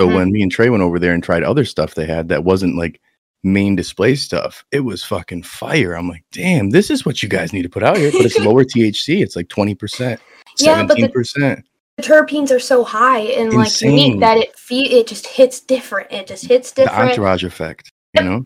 So 0.02 0.08
Mhm. 0.08 0.16
when 0.16 0.32
me 0.32 0.42
and 0.42 0.52
Trey 0.52 0.70
went 0.70 0.84
over 0.84 1.00
there 1.00 1.14
and 1.14 1.24
tried 1.24 1.44
other 1.44 1.64
stuff 1.64 1.94
they 1.96 2.06
had 2.08 2.28
that 2.30 2.44
wasn't 2.44 2.76
like 2.78 3.00
main 3.44 3.76
display 3.76 4.16
stuff, 4.16 4.64
it 4.72 4.82
was 4.82 5.04
fucking 5.04 5.44
fire. 5.44 5.94
I'm 5.94 6.10
like, 6.10 6.24
damn, 6.32 6.70
this 6.72 6.90
is 6.90 7.06
what 7.06 7.24
you 7.24 7.30
guys 7.30 7.54
need 7.54 7.64
to 7.64 7.70
put 7.70 7.84
out 7.84 7.98
here. 7.98 8.12
But 8.12 8.26
it's 8.26 8.40
lower 8.40 8.64
THC. 8.64 9.22
It's 9.22 9.36
like 9.36 9.48
20%, 9.48 10.18
Yeah, 10.60 10.84
but 10.86 10.98
the- 10.98 11.04
17%. 11.08 11.64
the 11.98 12.04
terpenes 12.04 12.52
are 12.52 12.60
so 12.60 12.84
high 12.84 13.20
and 13.20 13.54
like 13.54 13.82
unique 13.82 14.20
that 14.20 14.38
it 14.38 14.58
fe- 14.58 14.90
it 15.00 15.08
just 15.08 15.28
hits 15.28 15.60
different. 15.62 16.12
It 16.12 16.28
just 16.28 16.46
hits 16.46 16.72
different. 16.72 16.98
the 16.98 17.10
entourage 17.12 17.44
effect, 17.44 17.92
you 18.14 18.22
Yep. 18.22 18.26
know? 18.26 18.46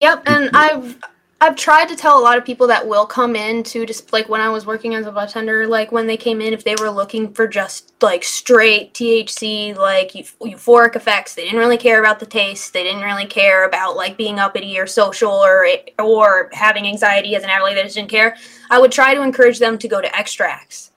Yep, 0.00 0.22
and 0.26 0.50
I've 0.54 0.98
I've 1.42 1.56
tried 1.56 1.88
to 1.88 1.96
tell 1.96 2.20
a 2.20 2.22
lot 2.22 2.38
of 2.38 2.44
people 2.44 2.68
that 2.68 2.86
will 2.86 3.04
come 3.04 3.34
in 3.34 3.64
to 3.64 3.84
just 3.84 4.12
like 4.12 4.28
when 4.28 4.40
I 4.40 4.48
was 4.48 4.64
working 4.64 4.94
as 4.94 5.06
a 5.06 5.10
bartender, 5.10 5.66
like 5.66 5.90
when 5.90 6.06
they 6.06 6.16
came 6.16 6.40
in, 6.40 6.52
if 6.52 6.62
they 6.62 6.76
were 6.76 6.88
looking 6.88 7.34
for 7.34 7.48
just 7.48 8.00
like 8.00 8.22
straight 8.22 8.94
THC, 8.94 9.76
like 9.76 10.12
euphoric 10.12 10.94
effects, 10.94 11.34
they 11.34 11.42
didn't 11.42 11.58
really 11.58 11.76
care 11.76 11.98
about 11.98 12.20
the 12.20 12.26
taste. 12.26 12.72
They 12.72 12.84
didn't 12.84 13.02
really 13.02 13.26
care 13.26 13.66
about 13.66 13.96
like 13.96 14.16
being 14.16 14.38
uppity 14.38 14.78
or 14.78 14.86
social 14.86 15.32
or 15.32 15.66
or 15.98 16.48
having 16.52 16.86
anxiety 16.86 17.34
as 17.34 17.42
an 17.42 17.50
adult. 17.50 17.74
They 17.74 17.82
just 17.82 17.96
didn't 17.96 18.10
care. 18.10 18.36
I 18.70 18.78
would 18.78 18.92
try 18.92 19.12
to 19.12 19.22
encourage 19.22 19.58
them 19.58 19.78
to 19.78 19.88
go 19.88 20.00
to 20.00 20.16
extracts. 20.16 20.92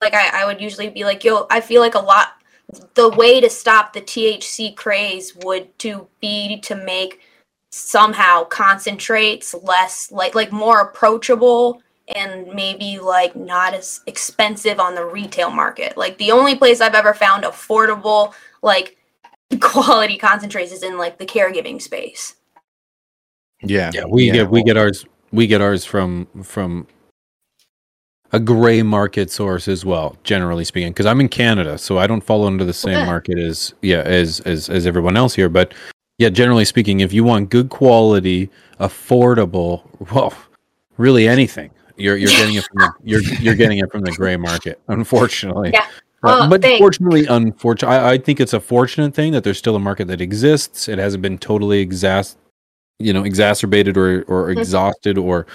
Like 0.00 0.14
I, 0.14 0.44
I 0.44 0.46
would 0.46 0.62
usually 0.62 0.88
be 0.88 1.04
like, 1.04 1.24
yo, 1.24 1.46
I 1.50 1.60
feel 1.60 1.82
like 1.82 1.94
a 1.94 2.00
lot. 2.00 2.36
The 2.94 3.10
way 3.10 3.38
to 3.42 3.50
stop 3.50 3.92
the 3.92 4.00
THC 4.00 4.74
craze 4.74 5.36
would 5.36 5.78
to 5.80 6.08
be 6.22 6.58
to 6.60 6.74
make 6.74 7.20
somehow 7.70 8.44
concentrates 8.44 9.54
less 9.62 10.10
like 10.10 10.34
like 10.34 10.50
more 10.52 10.80
approachable 10.80 11.82
and 12.16 12.46
maybe 12.52 12.98
like 12.98 13.36
not 13.36 13.74
as 13.74 14.00
expensive 14.06 14.80
on 14.80 14.94
the 14.94 15.04
retail 15.04 15.50
market. 15.50 15.96
Like 15.96 16.18
the 16.18 16.32
only 16.32 16.56
place 16.56 16.80
I've 16.80 16.94
ever 16.94 17.14
found 17.14 17.44
affordable 17.44 18.34
like 18.62 18.96
quality 19.60 20.18
concentrates 20.18 20.72
is 20.72 20.82
in 20.82 20.98
like 20.98 21.18
the 21.18 21.26
caregiving 21.26 21.80
space. 21.80 22.34
Yeah. 23.62 23.90
Yeah, 23.94 24.04
we 24.08 24.24
Yeah, 24.24 24.32
get 24.32 24.50
we 24.50 24.62
get 24.62 24.76
ours 24.76 25.04
we 25.32 25.46
get 25.46 25.60
ours 25.60 25.84
from 25.84 26.26
from 26.42 26.86
a 28.32 28.40
gray 28.40 28.82
market 28.82 29.30
source 29.30 29.68
as 29.68 29.84
well, 29.84 30.16
generally 30.24 30.64
speaking. 30.64 30.92
Because 30.92 31.06
I'm 31.06 31.20
in 31.20 31.28
Canada, 31.28 31.78
so 31.78 31.98
I 31.98 32.06
don't 32.06 32.20
fall 32.20 32.46
under 32.46 32.64
the 32.64 32.72
same 32.72 32.96
Okay. 32.96 33.06
market 33.06 33.38
as 33.38 33.74
yeah 33.82 34.00
as 34.00 34.40
as 34.40 34.68
as 34.68 34.86
everyone 34.86 35.16
else 35.16 35.34
here. 35.34 35.48
But 35.48 35.74
yeah, 36.20 36.28
generally 36.28 36.66
speaking, 36.66 37.00
if 37.00 37.14
you 37.14 37.24
want 37.24 37.48
good 37.48 37.70
quality, 37.70 38.50
affordable, 38.78 39.82
well, 40.12 40.34
really 40.98 41.26
anything, 41.26 41.70
you're 41.96 42.18
you're 42.18 42.28
getting 42.28 42.56
it 42.56 42.64
from 42.64 42.76
the, 42.78 42.92
you're 43.04 43.22
you're 43.40 43.54
getting 43.54 43.78
it 43.78 43.90
from 43.90 44.02
the 44.02 44.12
gray 44.12 44.36
market. 44.36 44.78
Unfortunately, 44.88 45.70
Yeah. 45.72 45.86
Uh, 46.22 46.42
Oh, 46.42 46.50
but 46.50 46.60
thanks. 46.60 46.78
fortunately, 46.78 47.24
unfortunately, 47.24 47.96
I, 47.96 48.10
I 48.12 48.18
think 48.18 48.38
it's 48.40 48.52
a 48.52 48.60
fortunate 48.60 49.14
thing 49.14 49.32
that 49.32 49.42
there's 49.44 49.56
still 49.56 49.74
a 49.76 49.80
market 49.80 50.08
that 50.08 50.20
exists. 50.20 50.86
It 50.86 50.98
hasn't 50.98 51.22
been 51.22 51.38
totally 51.38 51.84
exas- 51.86 52.36
you 52.98 53.14
know, 53.14 53.24
exacerbated 53.24 53.96
or 53.96 54.24
or 54.24 54.50
exhausted 54.50 55.16
or 55.16 55.46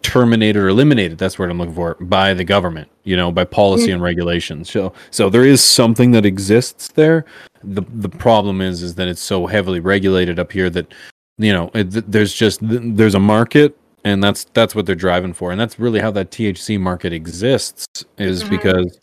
terminated 0.00 0.58
or 0.58 0.68
eliminated. 0.68 1.18
That's 1.18 1.38
what 1.38 1.50
I'm 1.50 1.58
looking 1.58 1.74
for 1.74 1.96
by 2.00 2.32
the 2.32 2.44
government. 2.44 2.88
You 3.04 3.18
know, 3.18 3.30
by 3.30 3.44
policy 3.44 3.90
and 3.90 4.02
regulations. 4.02 4.70
So 4.70 4.94
so 5.10 5.28
there 5.28 5.44
is 5.44 5.62
something 5.62 6.12
that 6.12 6.24
exists 6.24 6.88
there. 6.88 7.26
The 7.64 7.82
the 7.94 8.08
problem 8.08 8.60
is 8.60 8.82
is 8.82 8.94
that 8.96 9.08
it's 9.08 9.20
so 9.20 9.46
heavily 9.46 9.80
regulated 9.80 10.38
up 10.38 10.52
here 10.52 10.70
that 10.70 10.92
you 11.38 11.52
know 11.52 11.70
it, 11.74 12.10
there's 12.10 12.32
just 12.32 12.60
there's 12.62 13.14
a 13.14 13.20
market 13.20 13.76
and 14.04 14.22
that's 14.22 14.44
that's 14.54 14.74
what 14.74 14.86
they're 14.86 14.94
driving 14.94 15.32
for 15.32 15.50
and 15.50 15.60
that's 15.60 15.78
really 15.78 16.00
how 16.00 16.10
that 16.12 16.30
THC 16.30 16.78
market 16.78 17.12
exists 17.12 18.04
is 18.18 18.44
Mhm. 18.44 18.50
because 18.50 18.98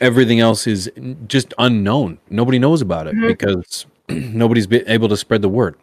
everything 0.00 0.40
else 0.40 0.66
is 0.66 0.90
just 1.28 1.54
unknown. 1.58 2.18
Nobody 2.30 2.58
knows 2.58 2.82
about 2.82 3.06
it 3.06 3.14
Mhm. 3.14 3.28
because 3.28 3.86
nobody's 4.08 4.66
been 4.66 4.84
able 4.88 5.08
to 5.08 5.16
spread 5.16 5.42
the 5.42 5.48
word. 5.48 5.76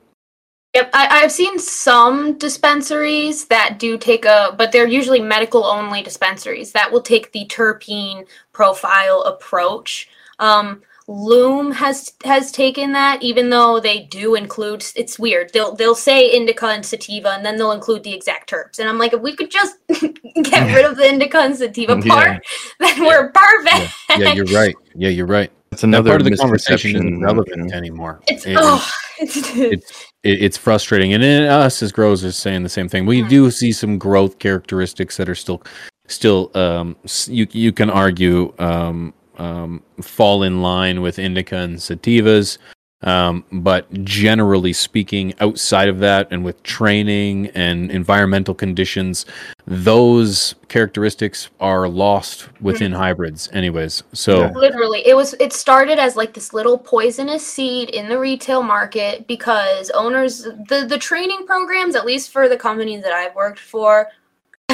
Yep, 0.73 0.89
I, 0.93 1.07
I've 1.23 1.31
seen 1.33 1.59
some 1.59 2.37
dispensaries 2.37 3.45
that 3.47 3.77
do 3.77 3.97
take 3.97 4.23
a, 4.23 4.55
but 4.57 4.71
they're 4.71 4.87
usually 4.87 5.19
medical 5.19 5.65
only 5.65 6.01
dispensaries 6.01 6.71
that 6.71 6.89
will 6.91 7.01
take 7.01 7.33
the 7.33 7.45
terpene 7.47 8.25
profile 8.53 9.21
approach. 9.23 10.07
Um, 10.39 10.81
Lume 11.11 11.71
has 11.73 12.13
has 12.23 12.51
taken 12.53 12.93
that, 12.93 13.21
even 13.21 13.49
though 13.49 13.79
they 13.81 13.99
do 13.99 14.35
include. 14.35 14.85
It's 14.95 15.19
weird. 15.19 15.51
They'll 15.53 15.75
they'll 15.75 15.93
say 15.95 16.31
indica 16.31 16.67
and 16.67 16.85
sativa, 16.85 17.31
and 17.31 17.45
then 17.45 17.57
they'll 17.57 17.73
include 17.73 18.03
the 18.03 18.13
exact 18.13 18.49
terps. 18.49 18.79
And 18.79 18.87
I'm 18.87 18.97
like, 18.97 19.11
if 19.13 19.21
we 19.21 19.35
could 19.35 19.51
just 19.51 19.75
get 19.89 20.73
rid 20.73 20.85
of 20.85 20.95
the 20.95 21.07
indica 21.09 21.39
and 21.39 21.55
sativa 21.55 21.99
Yeah. 22.03 22.13
part, 22.13 22.43
then 22.79 23.01
we're 23.01 23.31
perfect. 23.31 23.93
Yeah, 24.17 24.33
you're 24.33 24.45
right. 24.45 24.75
Yeah, 24.95 25.09
you're 25.09 25.25
right. 25.25 25.51
That's 25.71 25.81
That 25.81 25.87
another 25.87 26.11
part 26.11 26.21
of 26.21 26.25
the 26.29 26.37
conversation 26.37 26.91
misconception, 26.93 27.07
isn't 27.07 27.21
relevant 27.21 27.73
anymore. 27.73 28.21
It's 28.27 28.45
It- 28.45 28.57
oh, 28.59 28.89
it's, 29.19 29.37
it's 29.55 30.05
it's 30.23 30.57
frustrating, 30.57 31.13
and 31.13 31.21
then 31.21 31.43
us 31.43 31.81
as 31.83 31.91
growers 31.91 32.23
are 32.23 32.31
saying 32.31 32.63
the 32.63 32.69
same 32.69 32.87
thing. 32.87 33.05
We 33.05 33.21
Mhm. 33.21 33.29
do 33.29 33.51
see 33.51 33.71
some 33.73 33.97
growth 33.97 34.39
characteristics 34.39 35.17
that 35.17 35.27
are 35.27 35.35
still 35.35 35.61
still 36.07 36.51
um, 36.55 36.95
you 37.27 37.47
you 37.51 37.71
can 37.71 37.89
argue 37.89 38.53
um, 38.59 39.13
um, 39.41 39.81
fall 40.01 40.43
in 40.43 40.62
line 40.62 41.01
with 41.01 41.17
indica 41.17 41.57
and 41.57 41.77
sativas. 41.77 42.57
Um, 43.03 43.43
but 43.51 43.91
generally 44.03 44.74
speaking, 44.74 45.33
outside 45.39 45.89
of 45.89 45.98
that, 46.00 46.27
and 46.29 46.45
with 46.45 46.62
training 46.62 47.48
and 47.55 47.89
environmental 47.89 48.53
conditions, 48.53 49.25
those 49.65 50.53
characteristics 50.67 51.50
are 51.60 51.89
lost 51.89 52.48
within 52.62 52.91
hybrids, 52.91 53.50
anyways. 53.53 54.03
So 54.13 54.41
Yeah. 54.41 54.51
literally 54.53 55.01
it 55.07 55.15
was 55.15 55.33
it 55.39 55.51
started 55.51 55.98
as 55.98 56.15
like 56.15 56.33
this 56.33 56.53
little 56.53 56.77
poisonous 56.77 57.45
seed 57.45 57.89
in 57.89 58.07
the 58.07 58.19
retail 58.19 58.62
market 58.62 59.25
because 59.25 59.89
owners 59.91 60.43
the 60.69 60.86
the 60.88 61.00
training 61.00 61.48
programs 61.48 61.95
at 61.95 62.05
least 62.05 62.31
for 62.31 62.48
the 62.48 62.57
companies 62.57 63.01
that 63.03 63.13
i've 63.13 63.36
worked 63.36 63.60
for 63.60 64.07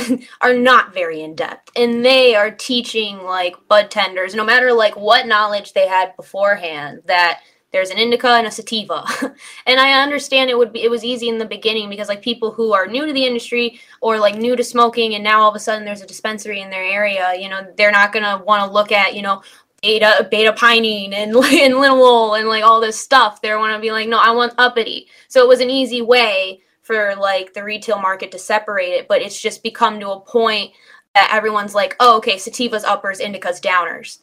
are 0.41 0.53
not 0.53 0.93
very 0.93 1.21
in 1.21 1.35
depth 1.35 1.71
and 1.75 2.03
they 2.03 2.35
are 2.35 2.51
teaching 2.51 3.23
like 3.23 3.55
bud 3.67 3.89
tenders 3.91 4.35
no 4.35 4.43
matter 4.43 4.73
like 4.73 4.95
what 4.95 5.27
knowledge 5.27 5.73
they 5.73 5.87
had 5.87 6.15
beforehand 6.15 7.01
that 7.05 7.41
there's 7.71 7.89
an 7.89 7.97
indica 7.97 8.29
and 8.29 8.47
a 8.47 8.51
sativa 8.51 9.05
and 9.65 9.79
i 9.79 10.01
understand 10.01 10.49
it 10.49 10.57
would 10.57 10.73
be 10.73 10.83
it 10.83 10.91
was 10.91 11.03
easy 11.03 11.29
in 11.29 11.37
the 11.37 11.45
beginning 11.45 11.89
because 11.89 12.07
like 12.07 12.21
people 12.21 12.51
who 12.51 12.73
are 12.73 12.87
new 12.87 13.05
to 13.05 13.13
the 13.13 13.25
industry 13.25 13.79
or 14.01 14.17
like 14.17 14.35
new 14.35 14.55
to 14.55 14.63
smoking 14.63 15.15
and 15.15 15.23
now 15.23 15.41
all 15.41 15.49
of 15.49 15.55
a 15.55 15.59
sudden 15.59 15.85
there's 15.85 16.01
a 16.01 16.07
dispensary 16.07 16.61
in 16.61 16.69
their 16.69 16.83
area 16.83 17.33
you 17.37 17.49
know 17.49 17.65
they're 17.77 17.91
not 17.91 18.13
going 18.13 18.23
to 18.23 18.43
want 18.45 18.63
to 18.63 18.71
look 18.71 18.91
at 18.91 19.15
you 19.15 19.21
know 19.21 19.41
beta 19.81 20.27
beta 20.29 20.51
pinene 20.53 21.13
and, 21.13 21.35
and 21.35 21.73
linalool 21.73 22.37
and 22.37 22.47
like 22.47 22.63
all 22.63 22.81
this 22.81 22.99
stuff. 22.99 23.41
They 23.41 23.53
want 23.55 23.75
to 23.75 23.81
be 23.81 23.91
like, 23.91 24.07
no, 24.07 24.19
I 24.19 24.31
want 24.31 24.53
uppity. 24.57 25.07
So 25.27 25.43
it 25.43 25.47
was 25.47 25.61
an 25.61 25.69
easy 25.69 26.01
way 26.01 26.61
for 26.87 27.15
like 27.15 27.53
the 27.53 27.63
retail 27.63 27.99
market 27.99 28.31
to 28.31 28.39
separate 28.39 28.93
it, 28.93 29.07
but 29.07 29.21
it's 29.21 29.39
just 29.39 29.61
become 29.61 29.99
to 29.99 30.09
a 30.11 30.19
point 30.21 30.71
that 31.13 31.29
everyone's 31.33 31.75
like, 31.75 31.95
oh, 31.99 32.17
okay, 32.17 32.37
sativas 32.37 32.85
uppers, 32.85 33.19
indicas 33.19 33.61
downers. 33.61 34.19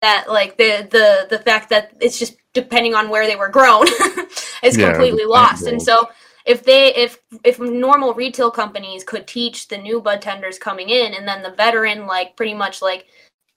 That 0.00 0.26
like 0.28 0.56
the 0.56 0.86
the 0.90 1.26
the 1.28 1.42
fact 1.42 1.70
that 1.70 1.92
it's 2.00 2.18
just 2.18 2.36
depending 2.52 2.94
on 2.94 3.08
where 3.08 3.26
they 3.26 3.36
were 3.36 3.48
grown 3.48 3.86
is 4.62 4.76
Yeah, 4.76 4.92
completely 4.92 5.24
lost. 5.24 5.66
And 5.66 5.82
so 5.82 6.08
if 6.44 6.62
they 6.62 6.94
if 6.94 7.18
if 7.42 7.58
normal 7.58 8.14
retail 8.14 8.50
companies 8.50 9.02
could 9.02 9.26
teach 9.26 9.68
the 9.68 9.78
new 9.78 10.00
bud 10.00 10.20
tenders 10.20 10.58
coming 10.58 10.90
in 10.90 11.14
and 11.14 11.26
then 11.26 11.42
the 11.42 11.50
veteran 11.50 12.06
like 12.06 12.36
pretty 12.36 12.54
much 12.54 12.82
like 12.82 13.06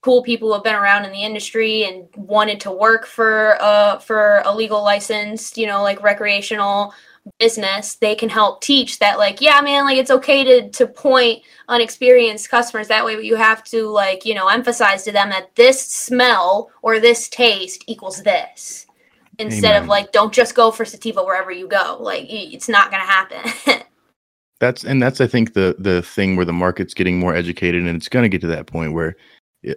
cool 0.02 0.24
people 0.24 0.48
who 0.48 0.54
have 0.54 0.64
been 0.64 0.76
around 0.76 1.04
in 1.04 1.12
the 1.12 1.24
industry 1.24 1.84
and 1.84 2.08
wanted 2.16 2.62
to 2.62 2.72
work 2.72 3.06
for 3.06 3.58
uh 3.62 3.98
for 4.00 4.42
a 4.46 4.56
legal 4.56 4.82
licensed 4.84 5.58
you 5.58 5.68
know 5.68 5.84
like 5.84 6.02
recreational 6.02 6.94
business 7.40 7.96
they 7.96 8.16
can 8.16 8.30
help 8.30 8.62
teach 8.62 9.00
that 9.00 9.18
like 9.18 9.42
yeah 9.42 9.62
man 9.62 9.86
like 9.86 9.98
it's 9.98 10.12
okay 10.12 10.44
to 10.44 10.70
to 10.70 10.88
point 10.88 11.42
unexperienced 11.70 12.50
customers 12.50 12.88
that 12.88 13.06
way 13.06 13.16
but 13.16 13.26
you 13.26 13.36
have 13.36 13.64
to 13.64 13.88
like 13.88 14.26
you 14.26 14.34
know 14.34 14.48
emphasize 14.48 15.04
to 15.04 15.12
them 15.12 15.30
that 15.30 15.54
this 15.56 15.82
smell 15.82 16.72
or 16.82 17.00
this 17.00 17.28
taste 17.30 17.84
equals 17.88 18.24
this 18.24 18.86
instead 19.40 19.82
of 19.82 19.88
like 19.88 20.12
don't 20.12 20.34
just 20.34 20.56
go 20.56 20.72
for 20.72 20.86
sativa 20.86 21.24
wherever 21.24 21.52
you 21.52 21.68
go 21.68 21.98
like 22.00 22.26
it's 22.30 22.70
not 22.70 22.90
gonna 22.92 23.04
happen 23.04 23.82
That's 24.60 24.84
and 24.84 25.02
that's 25.02 25.22
I 25.22 25.28
think 25.28 25.54
the 25.54 25.76
the 25.78 26.02
thing 26.02 26.36
where 26.36 26.46
the 26.46 26.54
market's 26.54 26.94
getting 26.94 27.20
more 27.20 27.36
educated, 27.36 27.86
and 27.86 27.96
it's 27.96 28.10
going 28.10 28.24
to 28.24 28.30
get 28.30 28.42
to 28.42 28.48
that 28.48 28.66
point 28.66 28.94
where 28.94 29.16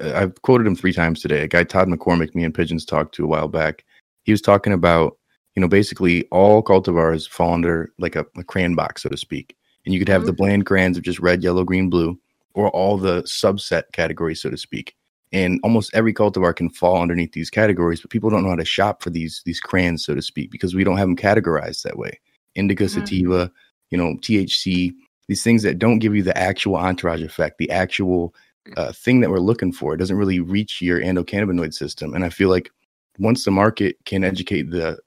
I've 0.01 0.41
quoted 0.43 0.67
him 0.67 0.75
three 0.75 0.93
times 0.93 1.21
today. 1.21 1.43
A 1.43 1.49
guy 1.49 1.65
Todd 1.65 1.89
McCormick, 1.89 2.35
me 2.35 2.45
and 2.45 2.55
Pigeons 2.55 2.85
talked 2.85 3.15
to 3.17 3.25
a 3.25 3.29
while 3.29 3.49
back. 3.49 3.85
He 4.25 4.33
was 4.33 4.41
talking 4.41 4.73
about 4.73 5.19
you 5.55 5.61
know 5.61 5.69
basically 5.69 6.25
all 6.31 6.63
cultivars 6.63 7.29
fall 7.29 7.53
under 7.53 7.93
like 7.99 8.17
a, 8.17 8.25
a 8.37 8.45
crayon 8.45 8.75
box, 8.75 9.03
so 9.03 9.09
to 9.09 9.17
speak, 9.17 9.57
and 9.85 9.95
you 9.95 10.01
could 10.01 10.09
have 10.09 10.27
the 10.27 10.33
bland 10.33 10.67
crayons 10.67 10.97
of 10.97 11.03
just 11.03 11.21
red, 11.21 11.43
yellow, 11.43 11.65
green, 11.65 11.91
blue, 11.91 12.19
or 12.55 12.71
all 12.71 12.97
the 12.97 13.23
subset 13.23 13.85
categories, 13.93 14.41
so 14.43 14.51
to 14.51 14.57
speak. 14.57 14.95
And 15.33 15.61
almost 15.63 15.95
every 15.95 16.13
cultivar 16.13 16.57
can 16.57 16.71
fall 16.71 17.01
underneath 17.01 17.33
these 17.33 17.51
categories, 17.51 18.01
but 18.01 18.11
people 18.11 18.31
don't 18.31 18.43
know 18.43 18.51
how 18.51 18.57
to 18.57 18.65
shop 18.65 19.03
for 19.03 19.11
these 19.11 19.43
these 19.45 19.61
crayons, 19.61 20.05
so 20.05 20.15
to 20.15 20.23
speak, 20.23 20.51
because 20.51 20.75
we 20.75 20.85
don't 20.85 20.97
have 20.97 21.07
them 21.09 21.17
categorized 21.17 21.83
that 21.83 21.99
way. 21.99 22.19
Indica, 22.57 22.85
Mhm. 22.85 22.91
sativa, 22.91 23.53
you 23.91 23.99
know, 23.99 24.17
THC, 24.23 24.93
these 25.29 25.43
things 25.45 25.63
that 25.63 25.79
don't 25.79 26.01
give 26.01 26.17
you 26.17 26.23
the 26.23 26.37
actual 26.37 26.77
entourage 26.77 27.23
effect, 27.23 27.59
the 27.59 27.71
actual 27.71 28.35
uh, 28.77 28.93
thing 28.93 29.21
that 29.21 29.31
we're 29.31 29.39
looking 29.39 29.73
for. 29.73 29.95
It 29.95 29.99
doesn't 29.99 30.17
really 30.17 30.39
reach 30.41 30.83
your 30.83 31.01
endocannabinoid 31.01 31.73
system. 31.75 32.15
And 32.15 32.25
I 32.25 32.29
feel 32.29 32.49
like 32.49 32.71
once 33.19 33.45
the 33.45 33.51
market 33.51 33.97
can 34.05 34.23
educate 34.23 34.71
the 34.71 34.99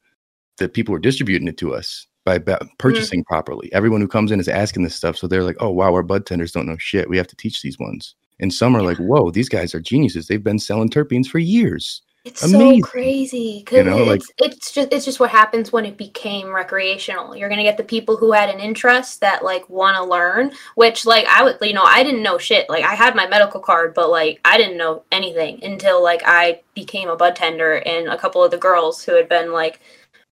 the 0.58 0.70
people 0.70 0.94
who 0.94 0.98
are 0.98 1.00
distributing 1.00 1.48
it 1.48 1.58
to 1.58 1.74
us 1.74 2.08
by 2.26 2.38
ba- 2.38 2.60
mm. 2.62 2.70
purchasing 2.78 3.24
properly, 3.24 3.72
everyone 3.74 4.02
who 4.02 4.08
comes 4.08 4.32
in 4.32 4.40
is 4.40 4.48
asking 4.48 4.84
this 4.84 4.96
stuff. 4.96 5.18
So 5.18 5.28
they're 5.28 5.44
like, 5.44 5.58
oh, 5.60 5.72
wow, 5.72 5.94
our 5.94 6.04
bud 6.04 6.26
tenders 6.26 6.52
don't 6.52 6.68
know 6.68 6.78
shit. 6.78 7.10
We 7.10 7.18
have 7.18 7.28
to 7.28 7.36
teach 7.36 7.62
these 7.62 7.80
ones. 7.80 8.16
And 8.40 8.54
some 8.54 8.76
are 8.76 8.82
like, 8.82 8.98
whoa, 8.98 9.32
these 9.32 9.50
guys 9.50 9.76
are 9.76 9.80
geniuses. 9.80 10.28
They've 10.28 10.44
been 10.44 10.60
selling 10.60 10.90
terpenes 10.90 11.28
for 11.28 11.40
years. 11.40 12.02
It's 12.26 12.42
Amazing. 12.42 12.84
so 12.84 12.90
crazy 12.90 13.66
You 13.70 13.84
know, 13.84 13.98
like- 13.98 14.22
it's, 14.22 14.32
it's 14.38 14.72
just 14.72 14.94
it's 14.94 15.04
just 15.04 15.20
what 15.20 15.30
happens 15.30 15.74
when 15.74 15.86
it 15.86 15.98
became 15.98 16.56
recreational. 16.56 17.36
You're 17.36 17.50
gonna 17.50 17.64
get 17.64 17.76
the 17.76 17.84
people 17.84 18.16
who 18.16 18.32
had 18.32 18.50
an 18.50 18.62
interest 18.62 19.20
that 19.20 19.44
like 19.44 19.70
want 19.70 19.98
to 19.98 20.06
learn, 20.06 20.54
which 20.76 21.06
like 21.06 21.26
I 21.26 21.44
would 21.44 21.58
you 21.62 21.74
know 21.74 21.84
I 21.84 22.02
didn't 22.02 22.24
know 22.24 22.38
shit. 22.38 22.70
Like 22.70 22.86
I 22.86 22.96
had 22.96 23.14
my 23.14 23.28
medical 23.28 23.60
card, 23.60 23.94
but 23.94 24.10
like 24.10 24.40
I 24.46 24.56
didn't 24.58 24.78
know 24.78 25.04
anything 25.12 25.62
until 25.66 26.02
like 26.02 26.22
I 26.26 26.62
became 26.74 27.10
a 27.10 27.18
bud 27.18 27.36
tender 27.36 27.80
and 27.86 28.08
a 28.08 28.18
couple 28.18 28.42
of 28.42 28.52
the 28.52 28.58
girls 28.58 29.04
who 29.04 29.16
had 29.16 29.28
been 29.28 29.52
like 29.52 29.82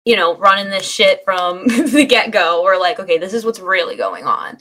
you 0.09 0.17
know 0.17 0.35
running 0.39 0.71
this 0.71 0.91
shit 0.91 1.23
from 1.23 1.67
the 1.67 2.07
get 2.07 2.31
go 2.31 2.65
were 2.65 2.79
like, 2.79 2.99
okay, 2.99 3.19
this 3.19 3.35
is 3.35 3.45
what's 3.45 3.61
really 3.61 3.95
going 3.95 4.25
on. 4.25 4.57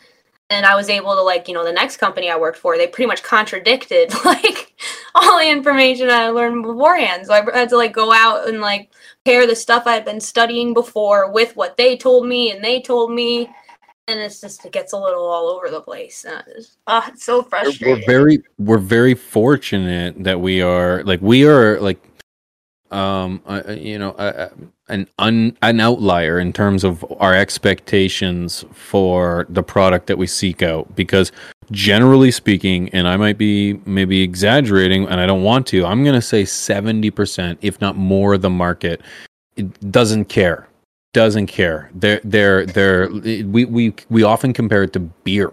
And 0.49 0.65
I 0.65 0.75
was 0.75 0.89
able 0.89 1.15
to 1.15 1.21
like 1.21 1.47
you 1.47 1.53
know 1.53 1.63
the 1.63 1.71
next 1.71 1.97
company 1.97 2.29
I 2.29 2.35
worked 2.35 2.57
for, 2.57 2.77
they 2.77 2.85
pretty 2.85 3.07
much 3.07 3.23
contradicted 3.23 4.13
like 4.25 4.75
all 5.15 5.39
the 5.39 5.49
information 5.49 6.09
I 6.09 6.27
learned 6.29 6.63
beforehand. 6.63 7.27
So 7.27 7.33
I 7.33 7.57
had 7.57 7.69
to 7.69 7.77
like 7.77 7.93
go 7.93 8.11
out 8.11 8.49
and 8.49 8.59
like 8.59 8.91
pair 9.23 9.47
the 9.47 9.55
stuff 9.55 9.87
I 9.87 9.93
had 9.93 10.03
been 10.03 10.19
studying 10.19 10.73
before 10.73 11.31
with 11.31 11.55
what 11.55 11.77
they 11.77 11.95
told 11.95 12.27
me 12.27 12.51
and 12.51 12.61
they 12.61 12.81
told 12.81 13.13
me. 13.13 13.49
And 14.09 14.19
it's 14.19 14.41
just 14.41 14.65
it 14.65 14.73
gets 14.73 14.91
a 14.91 14.97
little 14.97 15.25
all 15.25 15.47
over 15.47 15.69
the 15.69 15.81
place. 15.81 16.25
And 16.25 16.43
it's, 16.47 16.75
ah, 16.87 17.09
it's 17.09 17.23
so 17.23 17.41
frustrating. 17.41 17.87
we're 17.87 18.05
very 18.05 18.43
we're 18.57 18.77
very 18.79 19.13
fortunate 19.13 20.21
that 20.25 20.41
we 20.41 20.61
are 20.61 21.03
like 21.05 21.21
we 21.21 21.45
are 21.45 21.79
like 21.79 22.01
um 22.91 23.41
uh, 23.45 23.61
you 23.77 23.99
know 23.99 24.11
uh, 24.11 24.49
an 24.89 25.07
un, 25.19 25.57
an 25.61 25.79
outlier 25.79 26.39
in 26.39 26.53
terms 26.53 26.83
of 26.83 27.03
our 27.19 27.33
expectations 27.33 28.63
for 28.71 29.45
the 29.49 29.61
product 29.63 30.07
that 30.07 30.17
we 30.17 30.25
seek 30.27 30.61
out. 30.63 30.95
Because 30.95 31.31
generally 31.71 32.31
speaking 32.31 32.89
and 32.89 33.07
I 33.07 33.17
might 33.17 33.37
be 33.37 33.73
maybe 33.85 34.21
exaggerating 34.21 35.05
and 35.07 35.19
I 35.19 35.25
don't 35.25 35.43
want 35.43 35.67
to 35.67 35.85
I'm 35.85 36.03
going 36.03 36.15
to 36.15 36.21
say 36.21 36.43
70% 36.43 37.57
if 37.61 37.81
not 37.81 37.97
more 37.97 38.35
of 38.35 38.41
the 38.41 38.49
market 38.49 39.01
it 39.57 39.91
doesn't 39.91 40.25
care. 40.25 40.67
Doesn't 41.13 41.47
care. 41.47 41.89
They're 41.95 42.21
they're 42.23 42.65
they're 42.65 43.09
we 43.09 43.65
we 43.65 43.93
we 44.09 44.23
often 44.23 44.53
compare 44.53 44.83
it 44.83 44.93
to 44.93 44.99
beer 44.99 45.51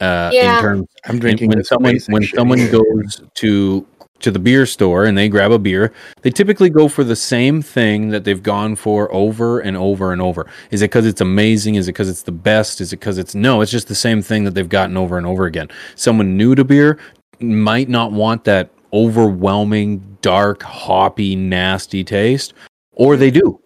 uh 0.00 0.30
Yeah. 0.32 0.56
in 0.56 0.62
terms 0.62 0.86
I'm 1.06 1.18
drinking 1.20 1.50
when 1.50 1.62
someone 1.62 1.98
when 2.08 2.22
someone 2.24 2.68
goes 2.70 3.22
to 3.34 3.86
to 4.24 4.30
the 4.30 4.38
beer 4.38 4.66
store 4.66 5.04
and 5.04 5.16
they 5.16 5.28
grab 5.28 5.52
a 5.52 5.58
beer, 5.58 5.92
they 6.22 6.30
typically 6.30 6.70
go 6.70 6.88
for 6.88 7.04
the 7.04 7.14
same 7.14 7.62
thing 7.62 8.08
that 8.08 8.24
they've 8.24 8.42
gone 8.42 8.74
for 8.74 9.12
over 9.14 9.60
and 9.60 9.76
over 9.76 10.12
and 10.12 10.20
over. 10.20 10.46
Is 10.70 10.82
it 10.82 10.86
because 10.86 11.06
it's 11.06 11.20
amazing? 11.20 11.76
Is 11.76 11.88
it 11.88 11.92
because 11.92 12.08
it's 12.08 12.22
the 12.22 12.32
best? 12.32 12.80
Is 12.80 12.92
it 12.92 13.00
because 13.00 13.18
it's 13.18 13.34
no? 13.34 13.60
It's 13.60 13.70
just 13.70 13.88
the 13.88 13.94
same 13.94 14.22
thing 14.22 14.44
that 14.44 14.52
they've 14.54 14.68
gotten 14.68 14.96
over 14.96 15.18
and 15.18 15.26
over 15.26 15.44
again. 15.44 15.68
Someone 15.94 16.36
new 16.36 16.54
to 16.54 16.64
beer 16.64 16.98
might 17.38 17.88
not 17.88 18.12
want 18.12 18.44
that 18.44 18.70
overwhelming, 18.92 20.02
dark, 20.22 20.62
hoppy, 20.62 21.36
nasty 21.36 22.02
taste, 22.02 22.54
or 22.92 23.16
they 23.16 23.30
do. 23.30 23.60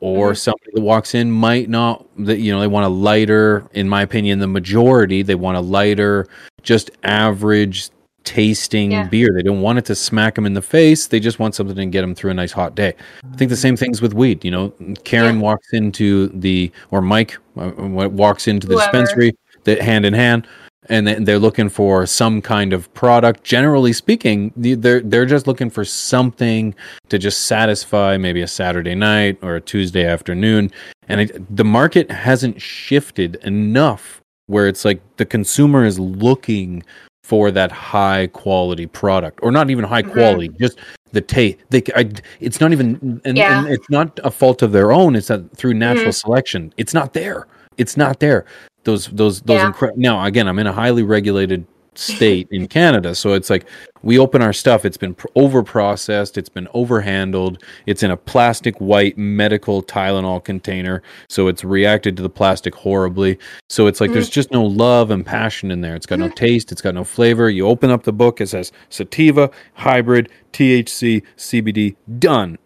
Or 0.00 0.32
Mhm. 0.32 0.36
somebody 0.36 0.70
that 0.74 0.82
walks 0.82 1.14
in 1.14 1.30
might 1.30 1.70
not, 1.70 2.04
that 2.18 2.38
you 2.38 2.52
know, 2.52 2.60
they 2.60 2.66
want 2.66 2.84
a 2.84 2.90
lighter. 2.90 3.64
In 3.72 3.88
my 3.88 4.02
opinion, 4.02 4.40
the 4.40 4.46
majority 4.46 5.22
they 5.22 5.34
want 5.34 5.56
a 5.56 5.60
lighter, 5.60 6.26
just 6.62 6.90
average 7.04 7.88
tasting 8.24 8.92
Yeah. 8.92 9.06
beer. 9.06 9.30
They 9.34 9.42
don't 9.42 9.60
want 9.60 9.78
it 9.78 9.84
to 9.86 9.94
smack 9.94 10.34
them 10.34 10.46
in 10.46 10.54
the 10.54 10.62
face. 10.62 11.06
They 11.06 11.20
just 11.20 11.38
want 11.38 11.54
something 11.54 11.76
to 11.76 11.86
get 11.86 12.00
them 12.00 12.14
through 12.14 12.30
a 12.30 12.34
nice 12.34 12.52
hot 12.52 12.74
day. 12.74 12.94
I 13.32 13.36
think 13.36 13.50
the 13.50 13.56
same 13.56 13.76
things 13.76 14.00
with 14.02 14.14
weed. 14.14 14.44
You 14.44 14.50
know, 14.50 14.72
Karen 15.04 15.36
Yeah. 15.36 15.42
walks 15.42 15.72
into 15.72 16.28
the 16.28 16.70
or 16.90 17.00
Mike 17.02 17.36
uh, 17.56 17.70
walks 17.76 18.48
into 18.48 18.66
the 18.66 18.74
Whoever. 18.74 18.90
dispensary, 18.90 19.36
that 19.64 19.80
hand 19.80 20.04
in 20.04 20.12
hand, 20.14 20.46
and 20.88 21.06
they're 21.06 21.38
looking 21.38 21.68
for 21.68 22.04
some 22.06 22.42
kind 22.42 22.72
of 22.72 22.92
product. 22.94 23.44
Generally 23.44 23.92
speaking, 23.94 24.52
they're 24.56 25.00
they're 25.00 25.24
just 25.26 25.46
looking 25.46 25.70
for 25.70 25.84
something 25.84 26.74
to 27.10 27.18
just 27.18 27.42
satisfy 27.46 28.16
maybe 28.16 28.42
a 28.42 28.48
Saturday 28.48 28.94
night 28.94 29.38
or 29.42 29.56
a 29.56 29.60
Tuesday 29.60 30.04
afternoon. 30.06 30.70
And 31.08 31.20
it, 31.22 31.56
the 31.56 31.64
market 31.64 32.10
hasn't 32.10 32.60
shifted 32.60 33.36
enough 33.44 34.20
where 34.46 34.66
it's 34.68 34.84
like 34.84 35.00
the 35.16 35.24
consumer 35.24 35.84
is 35.84 35.98
looking 35.98 36.82
for 37.24 37.50
that 37.50 37.72
high 37.72 38.26
quality 38.28 38.84
product 38.86 39.38
or 39.42 39.50
not 39.50 39.70
even 39.70 39.82
high 39.82 40.02
Mhm. 40.02 40.12
quality 40.12 40.48
just 40.60 40.78
the 41.12 41.22
taste 41.22 41.56
they 41.70 41.82
I, 41.96 42.10
it's 42.38 42.60
not 42.60 42.70
even 42.72 43.20
and, 43.24 43.36
Yeah. 43.38 43.60
and 43.64 43.72
it's 43.72 43.88
not 43.88 44.20
a 44.22 44.30
fault 44.30 44.60
of 44.60 44.72
their 44.72 44.92
own 44.92 45.16
it's 45.16 45.28
that 45.28 45.50
through 45.56 45.72
natural 45.72 46.08
Mhm. 46.12 46.20
selection 46.20 46.72
it's 46.76 46.92
not 46.92 47.14
there 47.14 47.46
it's 47.78 47.96
not 47.96 48.20
there 48.20 48.44
those 48.84 49.06
those 49.06 49.40
those 49.40 49.56
Yeah. 49.62 49.72
incre- 49.72 49.96
now 49.96 50.22
again 50.22 50.46
i'm 50.46 50.58
in 50.58 50.66
a 50.66 50.72
highly 50.72 51.02
regulated 51.02 51.64
state 51.98 52.48
in 52.50 52.66
canada. 52.66 53.14
So 53.14 53.32
it's 53.32 53.50
like 53.50 53.66
we 54.02 54.18
open 54.18 54.42
our 54.42 54.52
stuff 54.52 54.84
it's 54.84 54.96
been 54.96 55.14
pr- 55.14 55.28
over 55.34 55.62
processed 55.62 56.36
it's 56.36 56.50
been 56.50 56.66
overhandled 56.74 57.62
it's 57.86 58.02
in 58.02 58.10
a 58.10 58.16
plastic 58.16 58.76
white 58.78 59.16
medical 59.16 59.82
tylenol 59.82 60.44
container 60.44 61.02
so 61.28 61.48
it's 61.48 61.64
reacted 61.64 62.16
to 62.16 62.22
the 62.22 62.28
plastic 62.28 62.74
horribly. 62.74 63.38
So 63.68 63.86
it's 63.86 64.00
like 64.00 64.12
there's 64.12 64.30
mm. 64.30 64.34
just 64.34 64.52
no 64.52 64.62
love 64.64 65.10
and 65.10 65.24
passion 65.24 65.70
in 65.70 65.80
there. 65.80 65.94
It's 65.96 66.06
got 66.06 66.18
no 66.18 66.28
mm. 66.28 66.34
taste 66.34 66.72
it's 66.72 66.82
got 66.82 66.94
no 66.94 67.04
flavor. 67.04 67.48
You 67.48 67.66
open 67.66 67.90
up 67.90 68.02
the 68.02 68.12
book 68.12 68.40
it 68.40 68.48
says 68.48 68.72
sativa 68.88 69.50
hybrid 69.74 70.30
thc 70.52 71.22
cbd 71.36 71.96
done 72.18 72.56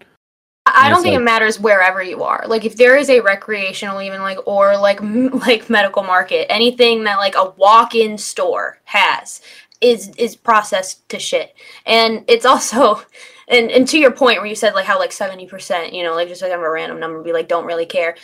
I 0.75 0.89
don't 0.89 1.03
think 1.03 1.15
like- 1.15 1.21
it 1.21 1.25
matters 1.25 1.61
wherever 1.61 2.03
you 2.03 2.23
are. 2.23 2.45
Like 2.47 2.65
if 2.65 2.77
there 2.77 2.97
is 2.97 3.11
a 3.11 3.21
recreational, 3.21 4.01
even 4.03 4.23
like 4.23 4.39
or 4.47 4.77
like 4.77 5.01
m- 5.01 5.31
like 5.47 5.69
medical 5.71 6.03
market, 6.03 6.51
anything 6.51 7.05
that 7.05 7.17
like 7.17 7.35
a 7.35 7.51
walk-in 7.57 8.19
store 8.19 8.79
has 8.85 9.41
is 9.81 10.11
is 10.17 10.37
processed 10.37 11.09
to 11.11 11.19
shit. 11.19 11.55
And 11.87 12.25
it's 12.29 12.45
also, 12.47 13.03
and 13.49 13.71
and 13.71 13.87
to 13.89 13.99
your 13.99 14.11
point 14.11 14.39
where 14.39 14.47
you 14.47 14.55
said 14.57 14.75
like 14.75 14.87
how 14.87 14.99
like 14.99 15.13
seventy 15.13 15.47
percent, 15.47 15.93
you 15.93 16.03
know, 16.03 16.15
like 16.15 16.29
just 16.29 16.43
like 16.43 16.53
a 16.53 16.59
random 16.71 17.01
number, 17.01 17.23
be 17.23 17.33
like 17.33 17.49
don't 17.49 17.67
really 17.67 17.87
care. 17.87 18.17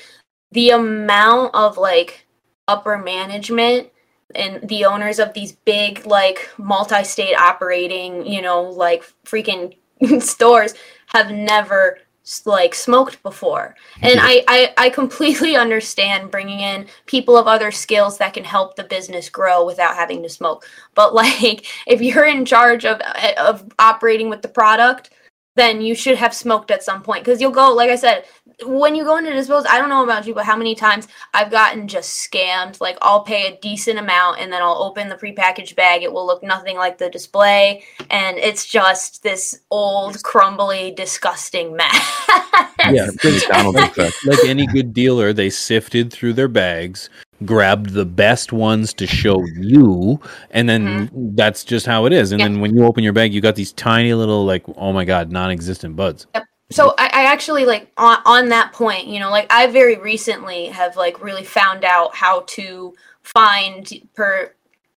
The 0.52 0.70
amount 0.70 1.54
of 1.54 1.78
like 1.78 2.26
upper 2.68 2.96
management 2.96 3.90
and 4.34 4.68
the 4.68 4.84
owners 4.84 5.18
of 5.18 5.32
these 5.34 5.52
big 5.52 6.06
like 6.06 6.50
multi-state 6.58 7.34
operating, 7.36 8.26
you 8.26 8.42
know, 8.42 8.62
like 8.62 9.04
freaking 9.24 9.76
stores 10.20 10.74
have 11.06 11.30
never 11.30 11.98
like 12.44 12.74
smoked 12.74 13.22
before. 13.22 13.74
And 14.00 14.18
mm-hmm. 14.18 14.26
I, 14.26 14.44
I 14.48 14.86
i 14.86 14.90
completely 14.90 15.56
understand 15.64 16.30
bringing 16.30 16.60
in 16.60 16.86
people 17.06 17.36
of 17.36 17.46
other 17.46 17.70
skills 17.70 18.18
that 18.18 18.34
can 18.34 18.44
help 18.44 18.76
the 18.76 18.84
business 18.84 19.28
grow 19.28 19.64
without 19.64 19.94
having 19.94 20.22
to 20.22 20.28
smoke. 20.28 20.66
But 20.94 21.14
like 21.22 21.66
if 21.86 22.00
you're 22.00 22.26
in 22.26 22.44
charge 22.44 22.84
of 22.84 23.00
eh, 23.16 23.34
of 23.38 23.68
operating 23.78 24.30
with 24.30 24.42
the 24.42 24.48
product 24.48 25.10
then 25.56 25.80
you 25.80 25.94
should 25.94 26.16
have 26.16 26.34
smoked 26.34 26.72
at 26.72 26.82
some 26.82 27.00
point. 27.00 27.24
Because 27.24 27.40
you'll 27.40 27.50
go 27.52 27.72
like 27.72 27.90
i 27.90 27.96
said 27.96 28.24
when 28.64 28.94
you 28.94 29.04
go 29.04 29.16
into 29.16 29.32
dispose 29.32 29.64
i 29.68 29.78
don't 29.78 29.88
know 29.88 30.04
about 30.04 30.26
you 30.26 30.34
but 30.34 30.44
how 30.44 30.56
many 30.56 30.74
times 30.74 31.08
i've 31.32 31.50
gotten 31.50 31.88
just 31.88 32.30
scammed 32.30 32.80
like 32.80 32.96
i'll 33.02 33.22
pay 33.22 33.52
a 33.52 33.56
decent 33.60 33.98
amount 33.98 34.38
and 34.38 34.52
then 34.52 34.62
i'll 34.62 34.82
open 34.82 35.08
the 35.08 35.14
prepackaged 35.16 35.74
bag 35.76 36.02
it 36.02 36.12
will 36.12 36.26
look 36.26 36.42
nothing 36.42 36.76
like 36.76 36.98
the 36.98 37.10
display 37.10 37.82
and 38.10 38.36
it's 38.38 38.66
just 38.66 39.22
this 39.22 39.60
old 39.70 40.22
crumbly 40.22 40.92
disgusting 40.96 41.74
mess 41.76 42.28
Yeah, 42.90 43.08
McDonald's 43.22 43.78
effect. 43.78 44.26
like 44.26 44.44
any 44.44 44.66
good 44.66 44.92
dealer, 44.92 45.32
they 45.32 45.48
sifted 45.48 46.12
through 46.12 46.34
their 46.34 46.48
bags, 46.48 47.08
grabbed 47.44 47.90
the 47.90 48.04
best 48.04 48.52
ones 48.52 48.92
to 48.94 49.06
show 49.06 49.42
you, 49.56 50.20
and 50.50 50.68
then 50.68 51.08
mm-hmm. 51.08 51.34
that's 51.34 51.64
just 51.64 51.86
how 51.86 52.04
it 52.04 52.12
is. 52.12 52.32
And 52.32 52.40
Yeah. 52.40 52.48
then 52.48 52.60
when 52.60 52.76
you 52.76 52.84
open 52.84 53.02
your 53.02 53.12
bag, 53.12 53.32
you 53.32 53.40
got 53.40 53.54
these 53.54 53.72
tiny 53.72 54.12
little, 54.12 54.44
like, 54.44 54.64
oh 54.76 54.92
my 54.92 55.04
god, 55.04 55.30
non-existent 55.32 55.96
buds. 55.96 56.26
So 56.70 56.94
I, 56.98 57.06
I 57.06 57.24
actually 57.32 57.64
like 57.66 57.90
on, 57.96 58.18
on 58.24 58.48
that 58.48 58.72
point 58.72 59.06
you 59.06 59.20
know 59.20 59.30
like 59.30 59.46
i 59.50 59.66
very 59.66 59.96
recently 59.96 60.66
have 60.66 60.96
like 60.96 61.22
really 61.22 61.44
found 61.44 61.84
out 61.84 62.14
how 62.14 62.44
to 62.48 62.94
find 63.22 63.90
per 64.14 64.52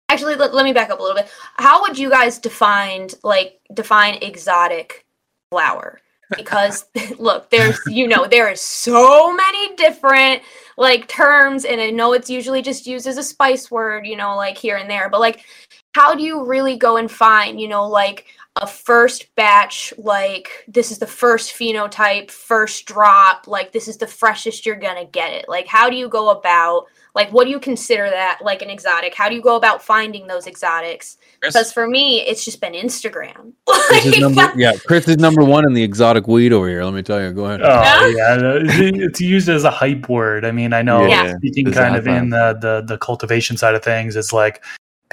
actually 0.10 0.36
let, 0.36 0.54
let 0.54 0.66
me 0.66 0.74
back 0.74 0.90
up 0.90 1.00
a 1.00 1.02
little 1.02 1.18
bit. 1.18 1.30
How 1.56 1.82
would 1.82 1.98
you 1.98 2.10
guys 2.10 2.40
define 2.40 3.10
like 3.24 3.60
define 3.74 4.16
exotic 4.22 5.06
flower? 5.50 6.00
Because 6.36 6.86
look 7.20 7.50
there's 7.50 7.80
you 7.88 8.08
know 8.08 8.26
there 8.26 8.50
is 8.50 8.62
so 8.62 9.34
many 9.34 9.76
different 9.76 10.42
like 10.78 11.08
terms 11.08 11.64
and 11.64 11.80
i 11.80 11.90
know 11.90 12.12
it's 12.14 12.30
usually 12.30 12.62
just 12.62 12.86
used 12.86 13.08
as 13.08 13.18
a 13.18 13.24
spice 13.24 13.72
word 13.72 14.06
you 14.06 14.16
know 14.16 14.36
like 14.36 14.58
here 14.58 14.76
and 14.76 14.90
there 14.90 15.08
but 15.10 15.22
like 15.22 15.46
how 15.94 16.14
do 16.14 16.22
you 16.22 16.44
really 16.46 16.76
go 16.76 16.98
and 16.98 17.10
find 17.10 17.62
you 17.62 17.68
know 17.68 17.88
like 17.88 18.26
a 18.62 18.68
first 18.68 19.34
batch 19.36 19.94
like 19.98 20.64
this 20.68 20.90
is 20.90 20.98
the 20.98 21.08
first 21.08 21.54
phenotype 21.54 22.32
first 22.32 22.86
drop 22.86 23.48
like 23.48 23.74
this 23.74 23.88
is 23.90 23.98
the 23.98 24.08
freshest 24.08 24.66
you're 24.66 24.78
gonna 24.78 25.06
get 25.06 25.34
it 25.34 25.46
like 25.50 25.68
how 25.68 25.90
do 25.90 25.96
you 25.98 26.08
go 26.08 26.30
about 26.30 26.86
like 27.16 27.30
what 27.34 27.44
do 27.44 27.50
you 27.50 27.60
consider 27.60 28.10
that 28.10 28.40
like 28.42 28.62
an 28.62 28.70
exotic 28.70 29.14
how 29.14 29.28
do 29.28 29.36
you 29.36 29.42
go 29.42 29.58
about 29.58 29.84
finding 29.84 30.26
those 30.28 30.48
exotics 30.48 31.18
because 31.42 31.74
for 31.74 31.86
me 31.86 32.22
it's 32.22 32.46
just 32.46 32.62
been 32.62 32.74
instagram 32.74 33.52
Chris 33.88 34.06
is 34.06 34.20
number, 34.20 34.54
yeah, 34.58 34.72
Chris 34.86 35.08
is 35.08 35.18
number 35.18 35.44
one 35.44 35.66
in 35.66 35.74
the 35.74 35.84
exotic 35.84 36.28
weed 36.28 36.54
over 36.54 36.68
here. 36.68 36.84
Let 36.84 36.94
me 36.94 37.04
tell 37.04 37.22
you. 37.22 37.32
Go 37.32 37.46
ahead. 37.46 37.62
Oh 37.64 37.82
yeah, 38.18 38.60
it's 38.64 39.22
used 39.22 39.48
as 39.48 39.64
a 39.64 39.70
hype 39.70 40.10
word. 40.10 40.44
I 40.44 40.52
mean, 40.52 40.74
I 40.74 40.82
know 40.82 41.08
Yeah. 41.08 41.38
speaking 41.38 41.68
It's 41.68 41.78
kind 41.78 41.96
of 41.96 42.06
high 42.06 42.18
in 42.18 42.30
the, 42.30 42.58
the 42.60 42.84
the 42.88 42.98
cultivation 42.98 43.58
side 43.58 43.76
of 43.76 43.84
things, 43.84 44.16
it's 44.16 44.34
like 44.34 44.64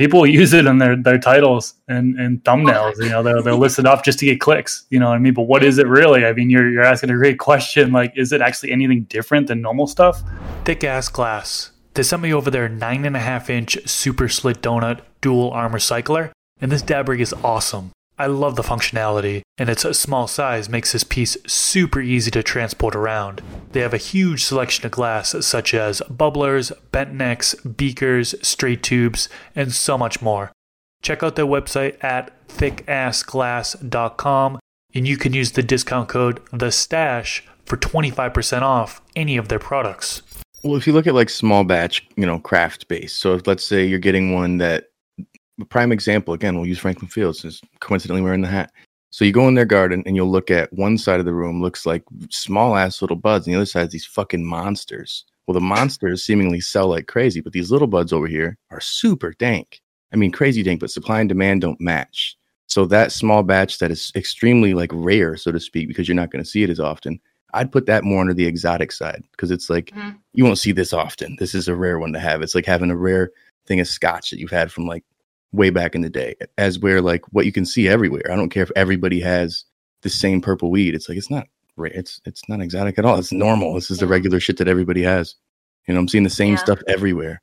people 0.03 0.27
use 0.41 0.53
it 0.53 0.67
in 0.67 0.79
their 0.79 0.97
their 0.97 1.19
titles 1.19 1.75
and, 1.89 2.19
and 2.19 2.43
thumbnails. 2.45 2.99
You 2.99 3.11
know, 3.11 3.23
they'll 3.23 3.43
they'll 3.43 3.59
list 3.59 3.79
it 3.79 3.87
off 3.87 4.05
just 4.05 4.19
to 4.21 4.27
get 4.27 4.41
clicks. 4.41 4.85
You 4.91 4.99
know 4.99 5.09
what 5.09 5.17
I 5.17 5.19
mean? 5.19 5.35
But 5.35 5.43
what 5.43 5.63
is 5.63 5.79
it 5.79 5.87
really? 5.87 6.25
I 6.25 6.33
mean, 6.33 6.51
you're 6.51 6.71
you're 6.71 6.85
asking 6.85 7.11
a 7.11 7.17
great 7.17 7.39
question. 7.39 7.93
Like, 7.93 8.13
is 8.17 8.33
it 8.33 8.41
actually 8.41 8.73
anything 8.73 9.05
different 9.05 9.47
than 9.47 9.61
normal 9.63 9.87
stuff? 9.87 10.23
Thick 10.65 10.85
ass 10.85 11.09
glass. 11.09 11.71
They 11.95 12.03
sent 12.03 12.23
me 12.23 12.33
over 12.33 12.51
their 12.51 12.69
nine 12.69 13.05
and 13.05 13.17
a 13.17 13.21
half 13.21 13.51
inch 13.51 13.79
super 13.87 14.29
slit 14.29 14.63
donut 14.63 15.01
dual 15.21 15.51
arm 15.51 15.73
recycler, 15.73 16.31
and 16.61 16.73
this 16.73 16.83
dab 16.83 17.09
rig 17.09 17.21
is 17.21 17.35
awesome. 17.45 17.93
I 18.23 18.27
love 18.27 18.55
the 18.55 18.63
functionality, 18.63 19.43
and 19.59 19.69
its 19.69 19.83
small 19.99 20.29
size 20.29 20.69
makes 20.69 20.93
this 20.93 21.03
piece 21.03 21.37
super 21.45 22.01
easy 22.01 22.31
to 22.31 22.45
transport 22.45 22.95
around. 22.95 23.43
They 23.73 23.81
have 23.81 23.93
a 23.93 23.97
huge 23.97 24.45
selection 24.45 24.87
of 24.87 24.93
glass 24.93 25.35
such 25.45 25.75
as 25.75 26.01
bubblers, 26.03 26.71
bent 26.93 27.15
necks, 27.15 27.57
beakers, 27.57 28.37
straight 28.41 28.85
tubes, 28.85 29.29
and 29.57 29.73
so 29.73 29.99
much 29.99 30.23
more. 30.23 30.53
Check 31.03 31.25
out 31.25 31.35
their 31.35 31.47
website 31.47 31.97
at 32.05 32.31
thickassglass.com 32.47 34.61
and 34.95 35.09
you 35.09 35.17
can 35.17 35.33
use 35.33 35.53
the 35.53 35.63
discount 35.65 36.09
code 36.09 36.41
the 36.53 36.71
stash 36.71 37.45
for 37.65 37.77
25% 37.77 38.63
off 38.63 39.03
any 39.17 39.37
of 39.37 39.49
their 39.49 39.59
products. 39.59 40.23
Well, 40.63 40.77
if 40.77 40.87
you 40.87 40.93
look 40.93 41.09
at 41.09 41.17
like 41.17 41.29
small 41.29 41.65
batch, 41.65 42.07
you 42.15 42.25
know, 42.25 42.39
craft 42.39 42.87
based. 42.87 43.19
So 43.19 43.35
if 43.35 43.49
let's 43.49 43.67
say 43.67 43.85
you're 43.85 43.99
getting 43.99 44.33
one 44.33 44.59
that, 44.59 44.92
a 45.63 45.67
prime 45.67 45.93
example 45.93 46.35
again, 46.35 46.57
we'll 46.57 46.67
use 46.67 46.79
Franklin 46.79 47.09
Fields 47.09 47.41
since 47.41 47.61
coincidentally 47.81 48.23
we're 48.23 48.35
in 48.35 48.43
the 48.43 48.49
hat. 48.49 48.73
So 49.11 49.25
you 49.25 49.33
go 49.33 49.47
in 49.49 49.55
their 49.55 49.65
garden 49.67 50.03
and 50.07 50.17
you'll 50.17 50.31
look 50.31 50.51
at 50.51 50.73
one 50.73 50.97
side 50.97 51.21
of 51.21 51.27
the 51.27 51.35
room 51.35 51.61
looks 51.61 51.85
like 51.85 52.03
small 52.31 52.77
ass 52.77 53.03
little 53.03 53.17
buds, 53.17 53.47
and 53.47 53.55
the 53.55 53.59
other 53.59 53.67
side 53.67 53.87
is 53.87 53.93
these 53.93 54.07
fucking 54.07 54.45
monsters. 54.45 55.25
Well, 55.47 55.55
the 55.55 55.61
monsters 55.61 56.25
seemingly 56.25 56.61
sell 56.61 56.89
like 56.89 57.09
crazy, 57.09 57.41
but 57.41 57.53
these 57.53 57.71
little 57.71 57.89
buds 57.89 58.13
over 58.13 58.27
here 58.27 58.57
are 58.71 58.81
super 58.81 59.35
dank. 59.39 59.81
I 60.13 60.17
mean, 60.17 60.31
crazy 60.33 60.63
dank, 60.63 60.81
but 60.81 60.91
supply 60.91 61.21
and 61.21 61.29
demand 61.29 61.61
don't 61.61 61.81
match. 61.81 62.37
So 62.69 62.87
that 62.87 63.13
small 63.13 63.43
batch 63.43 63.79
that 63.79 63.91
is 63.91 64.13
extremely 64.15 64.73
like 64.73 64.91
rare, 64.95 65.37
so 65.37 65.53
to 65.53 65.61
speak, 65.61 65.89
because 65.89 66.09
you're 66.09 66.15
not 66.15 66.31
going 66.31 66.43
to 66.45 66.51
see 66.51 66.63
it 66.63 66.71
as 66.71 66.81
often. 66.81 67.21
I'd 67.55 67.73
put 67.73 67.85
that 67.87 68.05
more 68.05 68.23
under 68.23 68.33
the 68.33 68.47
exotic 68.47 68.93
side 68.93 69.23
because 69.33 69.51
it's 69.51 69.69
like 69.69 69.91
Mhm. 69.91 70.17
you 70.33 70.45
won't 70.45 70.59
see 70.59 70.73
this 70.73 70.95
often. 70.95 71.37
This 71.39 71.55
is 71.55 71.69
a 71.69 71.77
rare 71.77 71.99
one 71.99 72.15
to 72.15 72.19
have. 72.19 72.41
It's 72.41 72.55
like 72.55 72.65
having 72.65 72.91
a 72.91 72.97
rare 72.97 73.31
thing 73.67 73.79
of 73.79 73.89
scotch 73.89 74.31
that 74.31 74.39
you've 74.39 74.51
had 74.51 74.73
from 74.73 74.87
like 74.87 75.05
way 75.53 75.71
back 75.71 75.95
in 75.95 76.01
the 76.01 76.11
day, 76.11 76.35
as 76.59 76.79
where 76.79 77.01
like 77.03 77.23
what 77.33 77.47
you 77.47 77.53
can 77.53 77.65
see 77.67 77.89
everywhere. 77.89 78.31
I 78.31 78.37
don't 78.37 78.49
care 78.51 78.63
if 78.63 78.71
everybody 78.77 79.21
has 79.21 79.65
the 80.03 80.09
same 80.11 80.41
purple 80.41 80.71
weed. 80.71 80.95
It's 80.95 81.09
like 81.09 81.19
it's 81.19 81.31
not. 81.31 81.47
It's 81.79 82.21
it's 82.25 82.49
not 82.49 82.61
exotic 82.61 82.99
at 82.99 83.05
all. 83.05 83.19
It's 83.19 83.33
normal. 83.33 83.75
This 83.75 83.91
is 83.91 83.99
the 83.99 84.07
regular 84.07 84.41
shit 84.41 84.57
that 84.59 84.69
everybody 84.69 85.03
has. 85.03 85.35
You 85.87 85.95
know, 85.95 86.01
I'm 86.01 86.09
seeing 86.09 86.25
the 86.25 86.31
same 86.31 86.53
Yeah. 86.55 86.59
stuff 86.59 86.81
everywhere. 86.87 87.43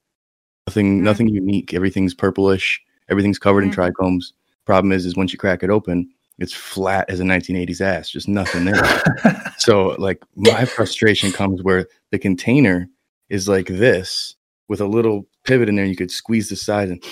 Nothing 0.67 0.99
Mhm. 0.99 1.03
nothing 1.03 1.27
unique. 1.29 1.73
Everything's 1.73 2.13
purplish. 2.13 2.79
Everything's 3.09 3.39
covered 3.39 3.63
Mhm. 3.63 3.67
in 3.67 3.73
trichomes. 3.73 4.33
Problem 4.65 4.91
is, 4.91 5.05
is 5.05 5.15
once 5.17 5.33
you 5.33 5.39
crack 5.39 5.63
it 5.63 5.69
open, 5.71 6.07
it's 6.37 6.53
flat 6.53 7.09
as 7.09 7.19
a 7.19 7.23
1980s 7.25 7.81
ass. 7.81 8.09
Just 8.09 8.27
nothing 8.27 8.65
there. 8.65 8.75
So 9.57 9.95
like 9.99 10.23
my 10.37 10.63
frustration 10.63 11.33
comes 11.33 11.61
where 11.63 11.85
the 12.11 12.19
container 12.19 12.87
is 13.27 13.49
like 13.49 13.67
this 13.67 14.35
with 14.69 14.79
a 14.79 14.85
little 14.87 15.27
pivot 15.43 15.67
in 15.67 15.75
there. 15.75 15.85
You 15.85 15.97
could 15.97 16.11
squeeze 16.11 16.47
the 16.47 16.55
side 16.55 16.87
and 16.87 17.03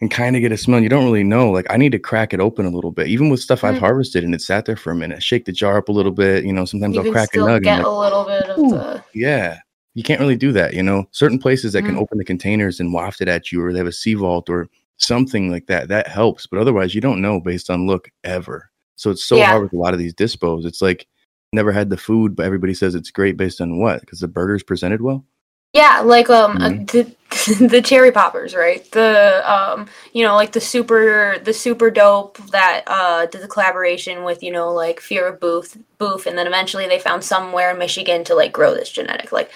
and 0.00 0.10
kind 0.10 0.36
of 0.36 0.42
get 0.42 0.52
a 0.52 0.56
smell. 0.56 0.80
You 0.80 0.88
don't 0.88 1.04
really 1.04 1.24
know. 1.24 1.50
Like 1.50 1.66
I 1.70 1.76
need 1.76 1.92
to 1.92 1.98
crack 1.98 2.32
it 2.32 2.40
open 2.40 2.66
a 2.66 2.70
little 2.70 2.92
bit. 2.92 3.08
Even 3.08 3.30
with 3.30 3.40
stuff 3.40 3.64
I've 3.64 3.76
Mm. 3.76 3.80
harvested 3.80 4.22
and 4.24 4.34
it 4.34 4.40
sat 4.40 4.64
there 4.64 4.76
for 4.76 4.90
a 4.92 4.94
minute. 4.96 5.22
Shake 5.22 5.44
the 5.44 5.52
jar 5.52 5.76
up 5.78 5.88
a 5.88 5.92
little 5.92 6.12
bit. 6.12 6.44
You 6.44 6.52
know, 6.52 6.64
sometimes 6.64 6.94
you 6.96 7.02
I'll 7.04 7.10
crack 7.12 7.28
a 7.30 7.32
still 7.32 7.46
nug. 7.46 7.62
get 7.64 7.78
And 7.78 7.86
a 7.86 7.88
like, 7.90 8.12
little 8.12 8.24
bit 8.24 8.44
of 8.50 8.56
the 8.70 9.04
yeah. 9.14 9.58
You 9.94 10.04
can't 10.04 10.20
really 10.20 10.36
do 10.36 10.52
that, 10.52 10.74
you 10.74 10.82
know. 10.82 11.08
Certain 11.10 11.38
places 11.40 11.72
that 11.72 11.82
can 11.82 11.96
Mm. 11.96 12.00
open 12.02 12.18
the 12.18 12.24
containers 12.24 12.78
and 12.78 12.92
waft 12.92 13.20
it 13.20 13.26
at 13.28 13.50
you, 13.50 13.60
or 13.64 13.72
they 13.72 13.78
have 13.78 13.88
a 13.88 13.90
CVault 13.90 14.48
or 14.48 14.68
something 14.98 15.50
like 15.50 15.66
that. 15.66 15.88
That 15.88 16.06
helps, 16.06 16.46
but 16.46 16.60
otherwise, 16.60 16.94
you 16.94 17.00
don't 17.00 17.20
know 17.20 17.40
based 17.40 17.68
on 17.68 17.86
look 17.86 18.08
ever. 18.22 18.70
So 18.96 19.10
it's 19.10 19.24
so 19.24 19.36
Yeah. 19.36 19.46
hard 19.46 19.62
with 19.64 19.72
a 19.72 19.76
lot 19.76 19.94
of 19.94 19.98
these 19.98 20.14
dispos. 20.14 20.64
It's 20.64 20.82
like 20.82 21.06
never 21.52 21.72
had 21.72 21.90
the 21.90 21.96
food, 21.96 22.36
but 22.36 22.46
everybody 22.46 22.74
says 22.74 22.94
it's 22.94 23.10
great 23.10 23.36
based 23.36 23.60
on 23.60 23.78
what? 23.80 24.00
Because 24.02 24.20
the 24.20 24.28
burger's 24.28 24.62
presented 24.62 25.00
well. 25.02 25.24
Yeah, 25.72 26.00
like 26.00 26.30
um 26.30 26.58
uh, 26.58 26.68
Mhm. 26.70 27.14
the 27.58 27.82
cherry 27.84 28.10
poppers, 28.10 28.54
right? 28.54 28.90
The 28.92 29.42
um 29.50 29.86
you 30.12 30.24
know 30.24 30.34
like 30.34 30.52
the 30.52 30.60
super 30.60 31.38
the 31.42 31.52
super 31.52 31.90
dope 31.90 32.38
that 32.50 32.84
uh 32.86 33.26
did 33.26 33.42
the 33.42 33.48
collaboration 33.48 34.24
with 34.24 34.42
you 34.42 34.50
know 34.50 34.72
like 34.72 35.00
Fear 35.00 35.28
of 35.28 35.40
Booth 35.40 35.76
Booth, 35.98 36.26
and 36.26 36.38
then 36.38 36.46
eventually 36.46 36.86
they 36.86 36.98
found 36.98 37.22
somewhere 37.22 37.72
in 37.72 37.78
Michigan 37.78 38.24
to 38.24 38.34
like 38.34 38.52
grow 38.52 38.74
this 38.74 38.90
genetic. 38.90 39.30
Like 39.30 39.50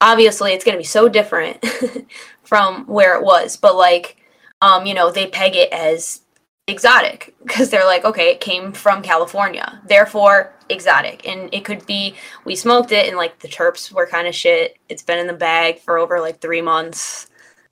obviously 0.00 0.52
it's 0.52 0.64
gonna 0.64 0.78
be 0.78 0.84
so 0.84 1.08
different 1.08 1.64
from 2.44 2.86
where 2.86 3.16
it 3.18 3.24
was, 3.24 3.56
but 3.56 3.76
like 3.76 4.16
um 4.62 4.86
you 4.86 4.94
know 4.94 5.10
they 5.10 5.26
peg 5.26 5.54
it 5.54 5.70
as 5.72 6.22
exotic 6.68 7.34
because 7.42 7.70
they're 7.70 7.86
like 7.86 8.04
okay 8.04 8.30
it 8.32 8.40
came 8.40 8.72
from 8.72 9.02
California, 9.02 9.80
therefore 9.88 10.54
exotic, 10.70 11.26
and 11.28 11.48
it 11.52 11.64
could 11.64 11.84
be 11.86 12.14
we 12.44 12.54
smoked 12.56 12.92
it 12.92 13.08
and 13.08 13.16
like 13.16 13.38
the 13.40 13.48
terps 13.48 13.92
were 13.92 14.06
kind 14.06 14.28
of 14.28 14.34
shit. 14.34 14.78
It's 14.88 15.02
been 15.02 15.18
in 15.18 15.26
the 15.26 15.32
bag 15.34 15.80
for 15.80 15.98
over 15.98 16.20
like 16.20 16.40
three 16.40 16.62
months. 16.62 17.28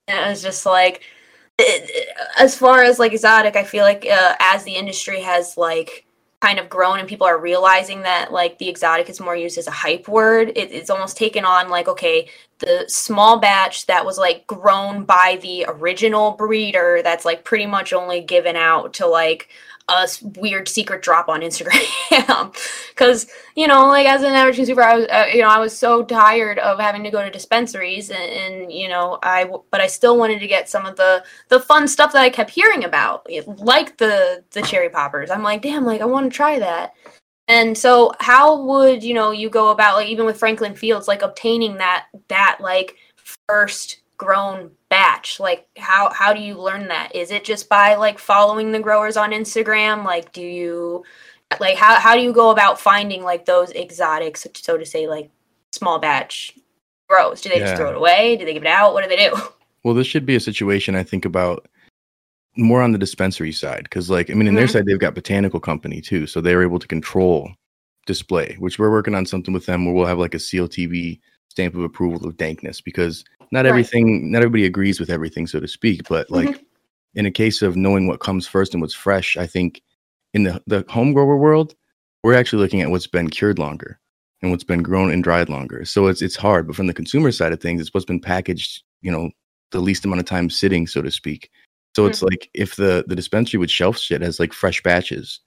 And 0.08 0.18
it 0.26 0.28
was 0.30 0.42
just 0.42 0.66
like, 0.66 1.02
it- 1.58 2.08
as 2.38 2.56
far 2.56 2.82
as 2.82 2.98
like 2.98 3.12
exotic, 3.12 3.56
I 3.56 3.64
feel 3.64 3.84
like 3.84 4.06
uh, 4.06 4.34
as 4.40 4.64
the 4.64 4.74
industry 4.76 5.22
has 5.22 5.56
like 5.56 6.06
kind 6.40 6.58
of 6.58 6.68
grown 6.68 6.98
and 7.00 7.08
people 7.08 7.26
are 7.26 7.38
realizing 7.38 8.02
that 8.02 8.32
like 8.32 8.58
the 8.58 8.68
exotic 8.68 9.08
is 9.08 9.20
more 9.20 9.36
used 9.36 9.58
as 9.58 9.66
a 9.66 9.72
hype 9.72 10.08
word, 10.08 10.50
it, 10.50 10.70
it's 10.72 10.90
almost 10.90 11.16
taken 11.16 11.44
on 11.44 11.70
like, 11.70 11.88
okay, 11.88 12.28
the 12.58 12.84
small 12.88 13.38
batch 13.38 13.86
that 13.86 14.04
was 14.04 14.18
like 14.18 14.46
grown 14.46 15.04
by 15.04 15.38
the 15.42 15.66
original 15.68 16.32
breeder 16.32 17.00
that's 17.02 17.24
like 17.24 17.44
pretty 17.44 17.66
much 17.66 17.92
only 17.92 18.20
given 18.20 18.56
out 18.56 18.94
to 18.94 19.06
like 19.06 19.48
a 19.88 20.08
weird 20.36 20.68
secret 20.68 21.00
drop 21.02 21.28
on 21.28 21.40
Instagram. 21.40 21.82
Because 22.88 23.30
you 23.54 23.66
know 23.66 23.88
like 23.88 24.06
as 24.06 24.22
an 24.22 24.32
average 24.32 24.56
consumer 24.56 24.82
I 24.82 24.96
was 24.96 25.06
uh, 25.08 25.26
you 25.30 25.42
know 25.42 25.48
I 25.48 25.58
was 25.58 25.76
so 25.76 26.02
tired 26.02 26.58
of 26.58 26.80
having 26.80 27.04
to 27.04 27.10
go 27.10 27.22
to 27.22 27.30
dispensaries 27.30 28.08
and, 28.08 28.18
and 28.18 28.72
you 28.72 28.88
know 28.88 29.18
I 29.22 29.50
but 29.70 29.82
I 29.82 29.86
still 29.86 30.16
wanted 30.16 30.40
to 30.40 30.46
get 30.46 30.70
some 30.70 30.86
of 30.86 30.96
the 30.96 31.22
the 31.48 31.60
fun 31.60 31.88
stuff 31.88 32.14
that 32.14 32.22
I 32.22 32.30
kept 32.30 32.50
hearing 32.50 32.84
about 32.84 33.26
like 33.58 33.98
the 33.98 34.44
the 34.52 34.62
cherry 34.62 34.88
poppers. 34.88 35.30
I'm 35.30 35.42
like 35.42 35.60
damn 35.60 35.84
like 35.84 36.00
I 36.00 36.06
want 36.06 36.32
to 36.32 36.34
try 36.34 36.58
that 36.58 36.94
and 37.48 37.76
so 37.76 38.12
how 38.18 38.60
would 38.62 39.04
you 39.04 39.14
know 39.14 39.30
you 39.30 39.48
go 39.48 39.70
about 39.70 39.96
like 39.96 40.08
even 40.08 40.26
with 40.26 40.38
Franklin 40.38 40.74
Fields 40.74 41.08
like 41.08 41.22
obtaining 41.22 41.76
that 41.78 42.06
that 42.28 42.58
like 42.60 42.96
first 43.48 44.00
grown 44.16 44.70
batch? 44.88 45.38
Like 45.38 45.66
how 45.76 46.12
how 46.12 46.32
do 46.32 46.40
you 46.40 46.60
learn 46.60 46.88
that? 46.88 47.14
Is 47.14 47.30
it 47.30 47.44
just 47.44 47.68
by 47.68 47.94
like 47.94 48.18
following 48.18 48.72
the 48.72 48.80
growers 48.80 49.16
on 49.16 49.30
instagram? 49.30 50.04
Like 50.04 50.32
do 50.32 50.42
you 50.42 51.04
like 51.60 51.76
how, 51.76 52.00
how 52.00 52.14
do 52.14 52.20
you 52.20 52.32
go 52.32 52.50
about 52.50 52.80
finding 52.80 53.22
like 53.22 53.44
those 53.44 53.70
exotics 53.72 54.42
so, 54.42 54.50
so 54.54 54.76
to 54.76 54.84
say 54.84 55.06
like 55.06 55.30
small 55.72 55.98
batch 55.98 56.58
grows? 57.08 57.40
Do 57.40 57.48
they 57.48 57.60
just 57.60 57.76
throw 57.76 57.90
it 57.90 57.96
away? 57.96 58.36
Do 58.36 58.44
they 58.44 58.54
give 58.54 58.64
it 58.64 58.68
out? 58.68 58.92
What 58.92 59.04
do 59.04 59.08
they 59.08 59.28
do? 59.28 59.36
Well, 59.84 59.94
this 59.94 60.08
should 60.08 60.26
be 60.26 60.34
a 60.34 60.40
situation 60.40 60.96
I 60.96 61.04
think 61.04 61.24
about 61.24 61.68
more 62.56 62.82
on 62.82 62.92
the 62.92 62.98
dispensary 62.98 63.52
side 63.52 63.84
because, 63.84 64.08
like, 64.10 64.30
I 64.30 64.34
mean, 64.34 64.46
in 64.48 64.54
their 64.54 64.66
Mhm. 64.66 64.72
side 64.72 64.86
they've 64.86 64.98
got 64.98 65.14
botanical 65.14 65.60
company 65.60 66.00
too, 66.00 66.26
so 66.26 66.40
they're 66.40 66.62
able 66.62 66.78
to 66.78 66.86
control 66.86 67.50
display. 68.06 68.56
Which 68.58 68.78
we're 68.78 68.90
working 68.90 69.14
on 69.14 69.26
something 69.26 69.52
with 69.52 69.66
them 69.66 69.84
where 69.84 69.94
we'll 69.94 70.06
have 70.06 70.18
like 70.18 70.34
a 70.34 70.38
CLTV 70.38 71.20
stamp 71.48 71.74
of 71.74 71.82
approval 71.82 72.26
of 72.26 72.36
dankness 72.36 72.80
because 72.80 73.24
not 73.52 73.60
Right. 73.64 73.66
everything, 73.70 74.30
not 74.30 74.38
everybody 74.38 74.64
agrees 74.64 75.00
with 75.00 75.10
everything, 75.10 75.46
so 75.46 75.60
to 75.60 75.68
speak. 75.68 76.08
But 76.08 76.30
like 76.30 76.60
in 77.14 77.26
a 77.26 77.30
case 77.30 77.62
of 77.62 77.76
knowing 77.76 78.06
what 78.06 78.20
comes 78.20 78.46
first 78.46 78.74
and 78.74 78.80
what's 78.80 78.94
fresh, 78.94 79.36
I 79.36 79.46
think 79.46 79.82
in 80.34 80.44
the 80.44 80.62
the 80.66 80.84
home 80.88 81.12
grower 81.12 81.36
world, 81.36 81.74
we're 82.22 82.34
actually 82.34 82.62
looking 82.62 82.80
at 82.80 82.90
what's 82.90 83.06
been 83.06 83.28
cured 83.30 83.58
longer 83.58 83.98
and 84.42 84.50
what's 84.50 84.64
been 84.64 84.82
grown 84.82 85.10
and 85.10 85.24
dried 85.24 85.48
longer. 85.48 85.84
So 85.84 86.06
it's 86.08 86.22
it's 86.22 86.36
hard. 86.36 86.66
But 86.66 86.76
from 86.76 86.86
the 86.86 86.94
consumer 86.94 87.32
side 87.32 87.52
of 87.52 87.60
things, 87.60 87.80
it's 87.80 87.92
what's 87.94 88.06
been 88.06 88.20
packaged, 88.20 88.82
you 89.02 89.10
know, 89.10 89.30
the 89.72 89.80
least 89.80 90.04
amount 90.04 90.20
of 90.20 90.26
time 90.26 90.48
sitting, 90.50 90.86
so 90.86 91.02
to 91.02 91.10
speak. 91.10 91.50
So 91.96 92.04
it's 92.04 92.22
like 92.22 92.50
if 92.52 92.76
the 92.76 93.04
the 93.06 93.16
dispensary 93.16 93.56
would 93.58 93.70
shelf 93.70 93.96
shit 93.96 94.20
has 94.20 94.38
like 94.38 94.52
fresh 94.52 94.82
batches, 94.82 95.40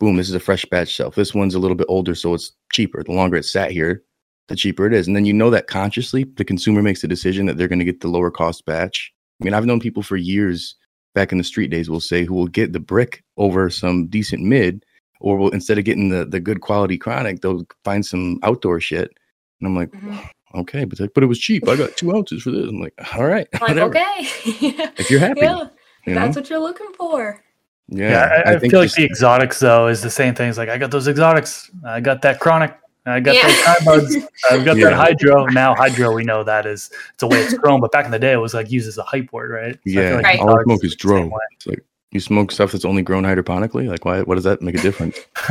boom, 0.00 0.16
this 0.16 0.28
is 0.28 0.34
a 0.34 0.40
fresh 0.40 0.64
batch 0.64 0.88
shelf. 0.88 1.14
This 1.14 1.32
one's 1.32 1.54
a 1.54 1.60
little 1.60 1.76
bit 1.76 1.86
older, 1.88 2.16
so 2.16 2.34
it's 2.34 2.50
cheaper. 2.72 3.04
The 3.04 3.12
longer 3.12 3.36
it's 3.36 3.52
sat 3.52 3.70
here, 3.70 4.02
the 4.48 4.56
cheaper 4.56 4.84
it 4.84 4.94
is. 4.94 5.06
And 5.06 5.14
then 5.14 5.24
you 5.26 5.32
know 5.32 5.48
that 5.50 5.68
consciously 5.68 6.24
the 6.24 6.44
consumer 6.44 6.82
makes 6.82 7.02
the 7.02 7.06
decision 7.08 7.46
that 7.46 7.56
they're 7.56 7.68
going 7.68 7.78
to 7.78 7.84
get 7.84 8.00
the 8.00 8.08
lower 8.08 8.32
cost 8.32 8.66
batch. 8.66 9.12
I 9.40 9.44
mean, 9.44 9.54
I've 9.54 9.64
known 9.64 9.78
people 9.78 10.02
for 10.02 10.16
years 10.16 10.74
back 11.14 11.30
in 11.30 11.38
the 11.38 11.44
street 11.44 11.68
days 11.70 11.88
will 11.88 12.00
say 12.00 12.24
who 12.24 12.34
will 12.34 12.48
get 12.48 12.72
the 12.72 12.80
brick 12.80 13.22
over 13.36 13.70
some 13.70 14.08
decent 14.08 14.42
mid, 14.42 14.84
or 15.20 15.36
will 15.36 15.50
instead 15.50 15.78
of 15.78 15.84
getting 15.84 16.08
the 16.08 16.24
the 16.24 16.40
good 16.40 16.62
quality 16.62 16.98
chronic, 16.98 17.42
they'll 17.42 17.64
find 17.84 18.04
some 18.04 18.40
outdoor 18.42 18.80
shit. 18.80 19.12
And 19.60 19.68
I'm 19.68 19.76
like, 19.76 19.92
Mhm. 19.92 20.18
okay, 20.56 20.84
but 20.84 20.98
like, 20.98 21.14
but 21.14 21.22
it 21.22 21.28
was 21.28 21.38
cheap. 21.38 21.68
I 21.68 21.76
got 21.76 21.96
two 21.96 22.12
ounces 22.12 22.42
for 22.42 22.50
this. 22.50 22.68
I'm 22.68 22.80
like, 22.80 22.94
all 23.14 23.24
right, 23.24 23.46
like 23.60 23.76
okay 23.76 24.16
If 24.98 25.08
you're 25.08 25.20
happy, 25.20 25.42
yeah 25.42 25.68
you 26.06 26.14
know? 26.14 26.20
that's 26.20 26.36
what 26.36 26.48
you're 26.50 26.58
looking 26.60 26.92
for 26.96 27.42
yeah, 27.88 28.10
Yeah, 28.10 28.42
I, 28.46 28.54
I, 28.54 28.58
think 28.58 28.70
feel 28.70 28.80
like 28.80 28.86
just- 28.88 28.96
the 28.96 29.04
exotics 29.04 29.58
though 29.60 29.88
is 29.88 30.00
the 30.02 30.10
same 30.10 30.34
thing. 30.34 30.48
It's 30.48 30.56
like 30.58 30.68
I 30.68 30.78
got 30.78 30.90
those 30.90 31.08
exotics, 31.08 31.70
I 31.84 32.00
got 32.00 32.22
that 32.22 32.40
chronic, 32.40 32.74
I 33.04 33.20
got 33.20 33.34
Yeah. 33.34 33.46
those 33.46 33.60
time 33.62 33.84
buds, 33.84 34.16
I've 34.50 34.64
got 34.64 34.76
Yeah. 34.76 34.90
that 34.90 34.94
hydro. 34.94 35.46
Now 35.46 35.74
hydro, 35.74 36.12
we 36.14 36.24
know 36.24 36.42
that 36.44 36.64
is 36.66 36.90
it's 37.10 37.18
the 37.20 37.26
way 37.26 37.38
it's 37.38 37.54
grown, 37.54 37.80
but 37.80 37.90
back 37.92 38.04
in 38.06 38.10
the 38.10 38.18
day 38.18 38.32
it 38.32 38.36
was 38.36 38.54
like 38.54 38.70
used 38.70 38.88
as 38.88 38.96
a 38.98 39.02
hype 39.02 39.32
word, 39.32 39.50
right? 39.50 39.74
So 39.74 39.80
yeah, 39.84 40.08
feel 40.08 40.16
like 40.16 40.24
Right. 40.24 40.38
all 40.40 40.58
I 40.58 40.62
smoke 40.62 40.84
is 40.84 40.94
dro. 40.94 41.30
It's 41.56 41.66
like 41.66 41.84
you 42.12 42.20
smoke 42.20 42.52
stuff 42.52 42.72
that's 42.72 42.84
only 42.84 43.02
grown 43.02 43.24
hydroponically. 43.24 43.88
Like, 43.88 44.04
why? 44.04 44.22
What 44.22 44.34
does 44.36 44.44
that 44.44 44.60
make 44.62 44.74
a 44.76 44.82
difference? 44.82 45.18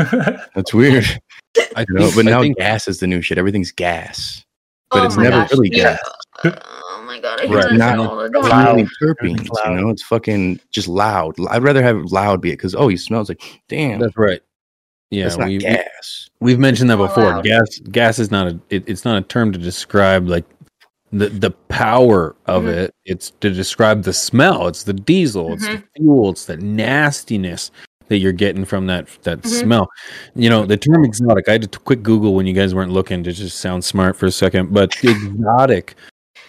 That's 0.55 0.73
weird. 0.75 1.05
I 1.75 1.85
You 1.89 1.95
know, 1.95 2.03
think- 2.11 2.15
but 2.15 2.27
I 2.27 2.31
now 2.31 2.41
think- 2.41 2.57
gas 2.57 2.87
is 2.87 2.99
the 2.99 3.07
new 3.07 3.21
shit. 3.23 3.37
Everything's 3.39 3.71
gas, 3.71 4.45
but 4.91 5.01
Oh 5.01 5.05
it's 5.05 5.17
never 5.17 5.31
gosh, 5.41 5.51
really 5.53 5.69
yeah. 5.73 5.97
gas. 6.43 6.53
my 7.11 7.19
god 7.19 7.41
i 7.41 7.45
hear 7.47 7.57
Right. 7.57 7.69
that 7.69 7.77
Not 7.77 7.99
all 7.99 8.15
the 8.17 8.25
It's 8.25 8.47
time. 8.49 8.65
Loud. 8.65 8.75
really 8.75 8.89
terpenes. 9.01 9.17
Everything's 9.19 9.59
You 9.65 9.71
know, 9.75 9.89
it's 9.89 10.03
fucking 10.03 10.59
just 10.71 10.87
loud. 10.87 11.35
I'd 11.49 11.63
rather 11.63 11.83
have 11.83 11.97
loud 12.11 12.41
be 12.41 12.49
it 12.49 12.53
because 12.57 12.75
oh, 12.75 12.87
you 12.87 12.97
smell. 12.97 13.21
It's 13.21 13.29
like 13.29 13.61
damn, 13.67 13.99
That's 13.99 14.15
right. 14.17 14.41
Yeah, 15.09 15.25
that's 15.25 15.37
not 15.37 15.47
we, 15.49 15.57
gas. 15.57 16.29
We've 16.39 16.57
mentioned 16.59 16.89
that 16.89 16.97
before. 16.97 17.23
loud. 17.25 17.43
Gas 17.43 17.79
gas 17.91 18.17
is 18.19 18.31
not 18.31 18.47
a 18.47 18.59
it, 18.69 18.83
it's 18.87 19.03
not 19.03 19.17
a 19.17 19.21
term 19.21 19.51
to 19.51 19.59
describe 19.59 20.27
like 20.27 20.45
the 21.11 21.27
the 21.27 21.51
power 21.67 22.35
of 22.45 22.63
Mhm. 22.63 22.73
it. 22.73 22.95
It's 23.05 23.31
to 23.41 23.49
describe 23.49 24.03
the 24.03 24.13
smell. 24.13 24.67
It's 24.69 24.83
the 24.83 24.93
diesel. 24.93 25.53
It's 25.53 25.67
the 25.67 25.83
fuel. 25.97 26.29
It's 26.29 26.45
the 26.45 26.55
nastiness 26.57 27.71
that 28.07 28.17
you're 28.19 28.31
getting 28.31 28.63
from 28.63 28.87
that 28.87 29.07
that 29.23 29.41
Mhm. 29.41 29.47
smell. 29.47 29.89
You 30.35 30.49
know, 30.49 30.65
the 30.65 30.77
term 30.77 31.03
exotic. 31.03 31.49
I 31.49 31.53
had 31.53 31.69
to 31.69 31.79
quick 31.79 32.03
Google 32.03 32.33
when 32.33 32.45
you 32.47 32.53
guys 32.53 32.73
weren't 32.73 32.93
looking 32.93 33.21
to 33.25 33.33
just 33.33 33.57
sound 33.59 33.83
smart 33.83 34.15
for 34.15 34.25
a 34.27 34.31
second. 34.31 34.73
But 34.73 34.95
exotic 35.03 35.95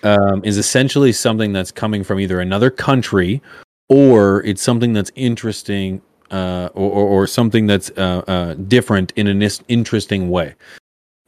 um, 0.03 0.45
is 0.45 0.59
essentially 0.59 1.13
something 1.13 1.53
that's 1.53 1.71
coming 1.71 2.05
from 2.05 2.21
either 2.21 2.41
another 2.41 2.71
country 2.71 3.43
or 3.89 4.43
it's 4.45 4.63
something 4.63 4.93
that's 4.93 5.13
interesting 5.15 6.01
uh, 6.31 6.71
or, 6.75 6.91
or, 6.91 7.09
or 7.09 7.27
something 7.27 7.67
that's 7.67 7.91
uh, 7.91 8.23
uh, 8.27 8.55
different 8.55 9.13
in 9.17 9.27
an 9.27 9.43
is- 9.43 9.63
interesting 9.69 10.31
way. 10.31 10.55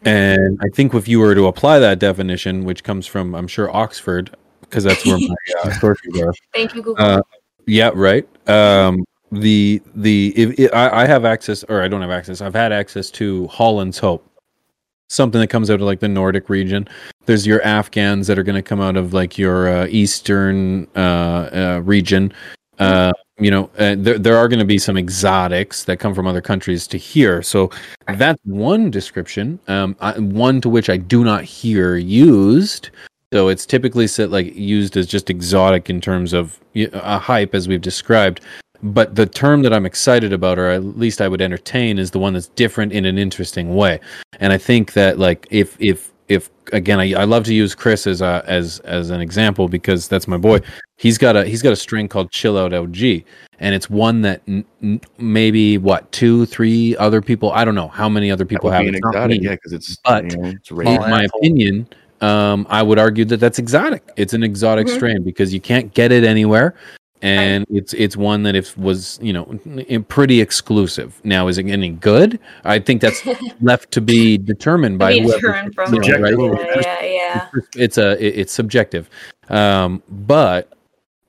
And 0.05 0.59
I 0.63 0.69
think 0.75 0.95
if 0.95 1.09
you 1.09 1.19
were 1.19 1.35
to 1.35 1.47
apply 1.47 1.79
that 1.79 1.99
definition, 1.99 2.65
which 2.65 2.85
comes 2.85 3.07
from, 3.07 3.35
I'm 3.35 3.49
sure, 3.49 3.75
Oxford, 3.75 4.35
because 4.61 4.85
that's 4.85 5.05
where 5.07 5.19
my 5.19 5.35
uh, 5.63 5.71
sources 5.81 6.21
are. 6.21 6.33
thank 6.53 6.75
you 6.75 6.83
google 6.83 7.05
Uh, 7.05 7.23
yeah, 7.67 7.91
right. 7.95 8.29
Um, 8.49 9.05
the 9.33 9.83
the 9.95 10.33
if, 10.37 10.59
if, 10.59 10.75
I, 10.75 11.03
I 11.03 11.07
have 11.07 11.25
access, 11.25 11.65
or 11.65 11.83
I 11.83 11.89
don't 11.89 12.03
have 12.03 12.11
access. 12.11 12.41
I've 12.41 12.55
had 12.55 12.73
access 12.73 13.11
to 13.13 13.47
Holland's 13.49 13.99
Hope, 13.99 14.27
something 15.09 15.41
that 15.41 15.49
comes 15.49 15.71
out 15.71 15.77
of 15.77 15.83
like 15.83 16.01
the 16.01 16.09
Nordic 16.09 16.49
region. 16.49 16.89
There's 17.27 17.47
your 17.47 17.63
Afghans 17.63 18.27
that 18.27 18.39
are 18.39 18.43
going 18.43 18.57
to 18.57 18.63
come 18.63 18.81
out 18.81 18.97
of 18.97 19.13
like 19.13 19.39
your 19.39 19.69
uh, 19.69 19.87
eastern 19.87 20.87
uh, 20.97 20.99
uh, 20.99 21.81
region. 21.85 22.33
Uh, 22.79 23.13
you 23.39 23.51
know, 23.51 23.71
uh, 23.79 23.95
there 23.99 24.19
there 24.19 24.37
are 24.37 24.49
going 24.49 24.59
to 24.59 24.65
be 24.65 24.79
some 24.79 24.97
exotics 24.97 25.85
that 25.85 25.99
come 25.99 26.15
from 26.15 26.27
other 26.27 26.41
countries 26.41 26.87
to 26.89 26.99
here. 26.99 27.43
So 27.43 27.71
that's 28.07 28.41
one 28.45 28.91
description. 28.91 29.59
Um, 29.69 29.97
I, 30.01 30.19
one 30.19 30.61
to 30.61 30.69
which 30.69 30.89
I 30.89 30.97
do 30.97 31.25
not 31.25 31.45
hear 31.45 31.97
used. 31.97 32.91
So 33.33 33.49
it's 33.49 33.67
typically 33.67 34.07
set 34.07 34.31
like 34.31 34.55
used 34.55 34.97
as 34.97 35.07
just 35.07 35.31
exotic 35.31 35.91
in 35.91 36.01
terms 36.01 36.33
of 36.33 36.61
a 36.75 37.19
hype, 37.19 37.55
as 37.55 37.67
we've 37.67 37.81
described. 37.81 38.41
But 38.85 39.15
the 39.15 39.25
term 39.25 39.63
that 39.63 39.73
I'm 39.73 39.87
excited 39.87 40.33
about, 40.35 40.59
or 40.59 40.69
at 40.69 40.85
least 40.99 41.23
I 41.23 41.29
would 41.29 41.41
entertain, 41.41 41.99
is 41.99 42.11
the 42.11 42.19
one 42.19 42.35
that's 42.35 42.49
different 42.49 42.93
in 42.93 43.07
an 43.07 43.17
interesting 43.17 43.75
way. 43.75 43.99
And 44.41 44.53
I 44.53 44.59
think 44.59 44.93
that 44.93 45.19
like 45.19 45.47
if 45.51 45.77
if 45.81 46.13
if 46.29 46.51
again, 46.73 47.01
I, 47.01 47.15
I 47.15 47.25
love 47.25 47.45
to 47.45 47.55
use 47.55 47.75
Chris 47.75 48.07
as 48.07 48.21
a, 48.21 48.45
as 48.47 48.81
as 48.81 49.09
an 49.09 49.23
example 49.23 49.69
because 49.69 50.07
that's 50.07 50.29
my 50.29 50.37
boy. 50.37 50.61
He's 50.99 51.17
got 51.17 51.35
a 51.35 51.47
he's 51.47 51.63
got 51.63 51.73
a 51.73 51.77
strain 51.77 52.09
called 52.09 52.31
Chill 52.31 52.59
Out 52.59 52.73
LG, 52.73 53.25
and 53.59 53.75
it's 53.75 53.89
one 53.89 54.21
that 54.21 54.43
n- 54.47 54.65
n- 54.83 55.01
maybe 55.17 55.79
what 55.79 56.11
two 56.13 56.45
three 56.47 56.95
other 56.99 57.23
people 57.23 57.53
I 57.53 57.65
don't 57.65 57.75
know 57.75 57.89
how 57.89 58.09
many 58.11 58.31
other 58.31 58.45
people 58.45 58.71
have 58.71 58.83
be 58.83 58.89
an 58.89 58.95
It's 58.97 59.03
not 59.03 59.15
exotic, 59.15 59.41
me 59.41 59.47
yeah, 59.47 59.53
because 59.53 59.73
it's 59.73 59.97
But 60.05 60.31
you 60.31 60.37
know, 60.37 60.49
it's 60.51 60.71
in 60.71 61.01
my 61.01 61.25
opinion, 61.25 61.89
um, 62.21 62.67
I 62.69 62.83
would 62.83 62.99
argue 62.99 63.25
that 63.27 63.39
that's 63.39 63.59
exotic. 63.59 64.03
It's 64.17 64.35
an 64.35 64.43
exotic 64.43 64.87
Mhm. 64.89 64.95
strain 64.95 65.23
because 65.23 65.55
you 65.55 65.61
can't 65.61 65.93
get 65.95 66.13
it 66.13 66.23
anywhere, 66.23 66.75
and 67.25 67.67
it's 67.71 67.93
it's 67.95 68.17
one 68.17 68.43
that 68.45 68.55
if 68.55 68.77
was 68.79 69.19
you 69.23 69.33
know 69.33 69.45
pretty 70.09 70.41
exclusive. 70.41 71.21
Now, 71.25 71.49
is 71.49 71.59
it 71.59 71.67
any 71.67 71.91
good? 71.91 72.39
I 72.65 72.79
think 72.79 73.01
that's 73.01 73.23
left 73.61 73.91
to 73.93 74.01
be 74.01 74.39
determined 74.39 74.99
by 74.99 75.15
Be 75.15 75.21
whoever. 75.23 75.71
from 75.75 75.95
you 75.95 76.01
know, 76.01 76.19
right? 76.19 76.35
Subjective. 76.35 76.83
yeah 76.85 77.05
yeah 77.05 77.49
It's 77.77 77.99
a 77.99 78.13
it- 78.25 78.39
it's 78.41 78.53
subjective, 78.53 79.09
um, 79.49 80.03
but 80.09 80.73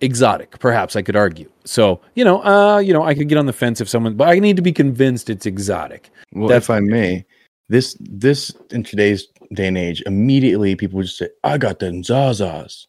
exotic. 0.01 0.60
Perhaps 0.60 0.95
I 0.95 1.01
could 1.01 1.15
argue. 1.15 1.49
So 1.63 2.01
you 2.15 2.23
know, 2.25 2.43
uh, 2.43 2.79
you 2.79 2.93
know, 2.93 3.03
I 3.03 3.13
could 3.15 3.29
get 3.29 3.38
on 3.38 3.45
the 3.45 3.53
fence 3.53 3.81
if 3.81 3.88
someone, 3.89 4.15
but 4.15 4.27
I 4.27 4.39
need 4.39 4.55
to 4.58 4.62
be 4.62 4.71
convinced 4.73 5.29
it's 5.29 5.45
exotic. 5.45 6.10
Well, 6.34 6.47
That's- 6.49 6.65
if 6.65 6.69
I 6.69 6.79
may, 6.81 7.25
this 7.69 7.95
this 7.99 8.51
in 8.71 8.84
today's 8.84 9.27
day 9.53 9.67
and 9.67 9.77
age, 9.77 10.03
immediately 10.05 10.75
people 10.75 10.97
would 10.97 11.05
just 11.05 11.17
say, 11.17 11.29
"I 11.43 11.58
got 11.58 11.79
the 11.79 11.88
Zazas," 11.88 12.86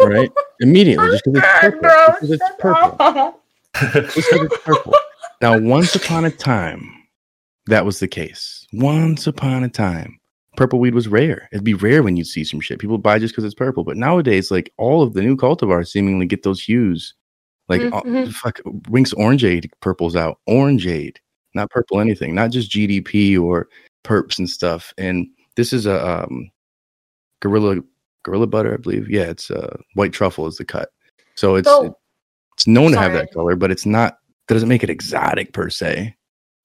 right? 0.00 0.30
Immediately, 0.60 1.08
just 1.10 1.24
because 1.24 1.40
it's 1.42 1.80
purple. 1.80 2.18
Just 2.20 2.32
it's 2.32 2.56
purple. 2.58 3.40
Just 4.14 4.30
'cause 4.30 4.40
it's 4.42 4.58
purple. 4.64 4.94
Now, 5.42 5.58
once 5.58 5.94
upon 5.94 6.24
a 6.24 6.30
time, 6.30 6.90
that 7.66 7.84
was 7.84 8.00
the 8.00 8.08
case. 8.08 8.66
Once 8.72 9.26
upon 9.26 9.64
a 9.64 9.68
time, 9.68 10.18
purple 10.56 10.78
weed 10.78 10.94
was 10.94 11.08
rare. 11.08 11.46
It'd 11.52 11.62
be 11.62 11.74
rare 11.74 12.02
when 12.02 12.16
you'd 12.16 12.26
see 12.26 12.42
some 12.42 12.58
shit. 12.60 12.78
People 12.78 12.96
buy 12.96 13.18
just 13.18 13.32
because 13.34 13.44
it's 13.44 13.54
purple. 13.54 13.84
But 13.84 13.98
nowadays, 13.98 14.50
like 14.50 14.72
all 14.78 15.02
of 15.02 15.12
the 15.12 15.20
new 15.20 15.36
cultivars 15.36 15.88
seemingly 15.88 16.24
get 16.24 16.42
those 16.42 16.62
hues. 16.62 17.12
Like 17.68 17.82
all- 17.92 18.02
Mhm. 18.04 18.32
fuck, 18.32 18.60
Winks 18.88 19.12
Orangeade 19.12 19.68
purple's 19.80 20.16
out. 20.16 20.38
Orangeade, 20.48 21.16
not 21.54 21.68
purple 21.70 22.00
anything, 22.00 22.34
not 22.34 22.50
just 22.50 22.70
GDP 22.70 23.36
or 23.38 23.68
perps 24.04 24.38
and 24.38 24.48
stuff. 24.48 24.94
And 24.96 25.26
this 25.56 25.74
is 25.74 25.84
a 25.84 26.22
um, 26.24 26.50
gorilla 27.40 27.76
gorilla 28.26 28.46
butter, 28.46 28.74
I 28.74 28.76
believe. 28.76 29.08
Yeah, 29.08 29.22
it's 29.22 29.50
uh, 29.50 29.76
white 29.94 30.12
truffle 30.12 30.46
is 30.46 30.56
the 30.56 30.64
cut. 30.64 30.90
So 31.36 31.54
it's 31.54 31.68
So- 31.68 31.96
it's 32.54 32.66
known 32.66 32.92
to 32.92 32.98
have 32.98 33.12
that 33.12 33.32
color, 33.32 33.54
but 33.56 33.70
it's 33.70 33.86
not 33.86 34.18
doesn't 34.48 34.68
make 34.68 34.82
it 34.82 34.90
exotic 34.90 35.52
per 35.52 35.68
se. 35.70 36.14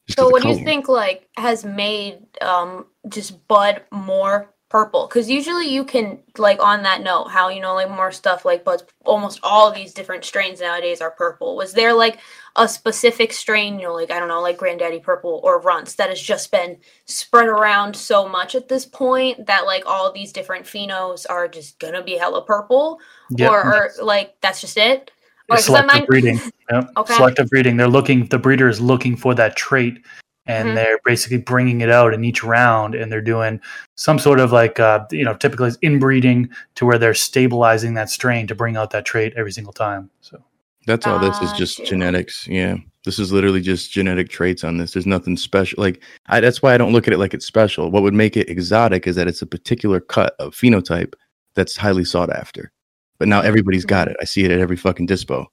So 0.10 0.30
what 0.30 0.42
do 0.42 0.50
you 0.50 0.64
think 0.64 0.88
like 0.90 1.28
has 1.38 1.64
made 1.66 2.20
um 2.42 2.86
just 3.10 3.46
bud 3.48 3.84
more 3.92 4.54
purple? 4.72 5.06
Because 5.06 5.30
usually 5.30 5.68
you 5.68 5.84
can 5.84 6.18
like 6.38 6.64
on 6.64 6.82
that 6.84 7.04
note 7.04 7.26
how 7.26 7.50
you 7.50 7.60
know 7.60 7.76
like 7.76 7.90
more 7.90 8.12
stuff 8.12 8.46
like 8.46 8.64
buds 8.64 8.84
almost 9.06 9.40
all 9.44 9.68
of 9.68 9.76
these 9.76 9.94
different 9.94 10.24
strains 10.24 10.62
nowadays 10.62 11.02
are 11.02 11.12
purple. 11.12 11.58
Was 11.58 11.74
there 11.74 11.94
like 11.94 12.20
a 12.56 12.68
specific 12.68 13.34
strain, 13.34 13.78
you 13.80 13.88
know, 13.88 13.94
like 13.94 14.12
I 14.12 14.18
don't 14.18 14.30
know, 14.30 14.42
like 14.42 14.58
Granddaddy 14.58 15.02
Purple 15.02 15.42
or 15.44 15.60
Runts 15.60 15.96
that 15.96 16.10
has 16.10 16.22
just 16.22 16.52
been 16.52 16.78
spread 17.06 17.48
around 17.48 17.96
so 17.96 18.28
much 18.28 18.56
at 18.56 18.70
this 18.70 18.86
point 18.86 19.46
that 19.46 19.66
like 19.66 19.86
all 19.86 20.12
these 20.12 20.32
different 20.32 20.66
phenos 20.66 21.26
are 21.30 21.50
just 21.50 21.78
gonna 21.78 22.02
be 22.02 22.16
hella 22.16 22.44
purple? 22.44 23.00
Yep. 23.32 23.52
Or, 23.52 23.66
or 23.66 23.92
like 24.02 24.36
that's 24.40 24.62
just 24.62 24.78
it? 24.78 25.12
Or, 25.50 25.58
selective 25.58 26.08
breeding. 26.08 26.40
Yep. 26.72 26.92
Okay. 26.96 27.14
Selective 27.14 27.50
breeding. 27.50 27.76
They're 27.76 27.90
looking. 27.90 28.26
The 28.28 28.40
breeder 28.40 28.70
is 28.70 28.80
looking 28.80 29.18
for 29.18 29.36
that 29.36 29.58
trait, 29.58 30.02
and 30.48 30.70
Mhm. 30.70 30.76
they're 30.76 31.00
basically 31.06 31.38
bringing 31.38 31.82
it 31.82 31.90
out 31.90 32.14
in 32.14 32.24
each 32.26 32.44
round, 32.44 32.96
and 32.96 33.12
they're 33.12 33.22
doing 33.22 33.60
some 33.96 34.18
sort 34.20 34.40
of 34.40 34.52
like 34.52 34.80
uh, 34.80 35.06
you 35.12 35.24
know 35.24 35.36
typically 35.36 35.68
it's 35.68 35.78
inbreeding 35.82 36.50
to 36.76 36.86
where 36.86 36.98
they're 36.98 37.14
stabilizing 37.14 37.94
that 37.96 38.10
strain 38.10 38.48
to 38.48 38.56
bring 38.56 38.76
out 38.78 38.90
that 38.92 39.06
trait 39.06 39.34
every 39.38 39.52
single 39.52 39.74
time. 39.74 40.10
So 40.22 40.44
That's 40.88 41.06
all 41.06 41.20
this 41.20 41.40
is 41.42 41.52
just 41.54 41.78
Gotcha. 41.78 41.90
genetics. 41.92 42.48
Yeah. 42.48 42.78
This 43.06 43.20
is 43.20 43.32
literally 43.32 43.62
just 43.62 43.92
genetic 43.92 44.30
traits 44.30 44.64
on 44.64 44.78
this. 44.78 44.94
There's 44.94 45.06
nothing 45.06 45.38
special. 45.38 45.80
Like 45.82 46.02
I 46.28 46.40
that's 46.40 46.62
why 46.64 46.74
I 46.74 46.78
don't 46.78 46.92
look 46.94 47.08
at 47.08 47.14
it 47.14 47.20
like 47.20 47.34
it's 47.36 47.46
special. 47.46 47.92
What 47.92 48.02
would 48.04 48.14
make 48.16 48.36
it 48.36 48.50
exotic 48.50 49.06
is 49.08 49.16
that 49.16 49.28
it's 49.28 49.42
a 49.44 49.46
particular 49.48 50.00
cut 50.00 50.36
of 50.40 50.54
phenotype 50.56 51.14
that's 51.56 51.76
highly 51.78 52.04
sought 52.06 52.32
after. 52.32 52.72
But 53.20 53.28
now 53.28 53.42
everybody's 53.42 53.86
got 53.86 54.08
it. 54.08 54.18
I 54.20 54.26
see 54.26 54.44
it 54.44 54.50
at 54.52 54.60
every 54.60 54.76
fucking 54.78 55.06
dispo. 55.08 55.46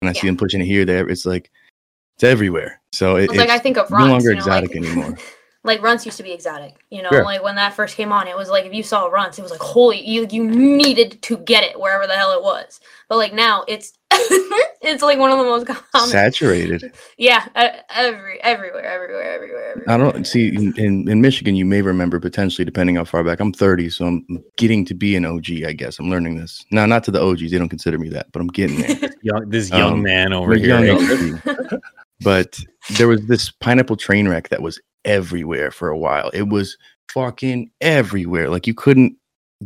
And 0.00 0.08
I 0.08 0.12
see 0.12 0.28
them 0.28 0.36
pushing 0.36 0.60
it 0.60 0.66
here, 0.66 0.84
there. 0.84 1.08
It's 1.08 1.26
like 1.26 1.50
it's 2.18 2.24
everywhere. 2.24 2.80
So 2.92 3.14
it, 3.16 3.24
It's 3.26 3.36
like 3.36 3.48
I 3.48 3.58
think 3.60 3.78
of 3.78 3.88
no 3.90 3.98
longer 3.98 4.30
you 4.30 4.36
know, 4.36 4.44
like- 4.44 4.64
exotic 4.64 4.76
anymore. 4.76 5.16
like 5.64 5.80
Runtz 5.80 6.04
used 6.06 6.16
to 6.16 6.22
be 6.22 6.32
exotic 6.32 6.76
you 6.88 7.02
know 7.02 7.10
Sure. 7.10 7.24
like 7.24 7.42
when 7.42 7.56
that 7.56 7.74
first 7.74 7.96
came 7.96 8.12
on 8.12 8.28
it 8.28 8.36
was 8.36 8.48
like 8.48 8.64
if 8.64 8.72
you 8.72 8.82
saw 8.84 9.10
Runtz 9.10 9.38
it 9.38 9.42
was 9.42 9.50
like 9.50 9.60
holy 9.60 10.00
you 10.00 10.26
you 10.30 10.44
needed 10.48 11.20
to 11.22 11.36
get 11.38 11.64
it 11.64 11.78
wherever 11.78 12.06
the 12.06 12.12
hell 12.14 12.32
it 12.32 12.42
was 12.42 12.80
but 13.08 13.16
like 13.18 13.34
now 13.34 13.64
it's 13.66 13.92
it's 14.80 15.02
like 15.02 15.18
one 15.18 15.30
of 15.32 15.36
the 15.38 15.44
most 15.44 15.66
common 15.66 16.08
Saturated. 16.08 16.92
yeah 17.18 17.48
every 17.90 18.40
everywhere 18.42 18.84
everywhere 18.84 19.22
everywhere, 19.34 19.70
everywhere. 19.72 19.90
I 19.92 19.96
don't 19.98 20.26
see 20.26 20.48
in, 20.54 20.72
in, 20.78 21.08
in 21.08 21.20
Michigan. 21.20 21.56
You 21.56 21.66
may 21.66 21.82
remember 21.82 22.18
potentially, 22.20 22.64
depending 22.64 22.96
how 22.96 23.04
far 23.04 23.22
back. 23.24 23.40
I'm 23.40 23.52
30, 23.52 23.90
so 23.90 24.06
I'm 24.06 24.42
getting 24.56 24.84
to 24.86 24.94
be 24.94 25.16
an 25.16 25.24
OG. 25.26 25.50
I 25.66 25.72
guess 25.72 25.98
I'm 25.98 26.08
learning 26.08 26.36
this. 26.36 26.64
No, 26.70 26.86
not 26.86 27.04
to 27.04 27.10
the 27.10 27.20
OGs. 27.20 27.50
They 27.50 27.58
don't 27.58 27.68
consider 27.68 27.98
me 27.98 28.08
that, 28.10 28.32
but 28.32 28.40
I'm 28.40 28.48
getting 28.48 28.80
there. 28.80 29.10
Young, 29.22 29.50
this 29.50 29.68
young 29.70 29.94
Um, 29.94 30.02
man 30.02 30.32
over 30.32 30.54
I'm 30.54 30.58
a 30.58 30.98
here. 31.02 31.80
But 32.20 32.58
there 32.94 33.08
was 33.08 33.26
this 33.26 33.50
pineapple 33.50 33.96
train 33.96 34.28
wreck 34.28 34.48
that 34.48 34.62
was 34.62 34.80
everywhere 35.04 35.70
for 35.70 35.88
a 35.88 35.98
while. 35.98 36.30
It 36.34 36.48
was 36.48 36.76
fucking 37.12 37.70
everywhere. 37.80 38.48
Like 38.50 38.66
you 38.66 38.74
couldn't 38.74 39.16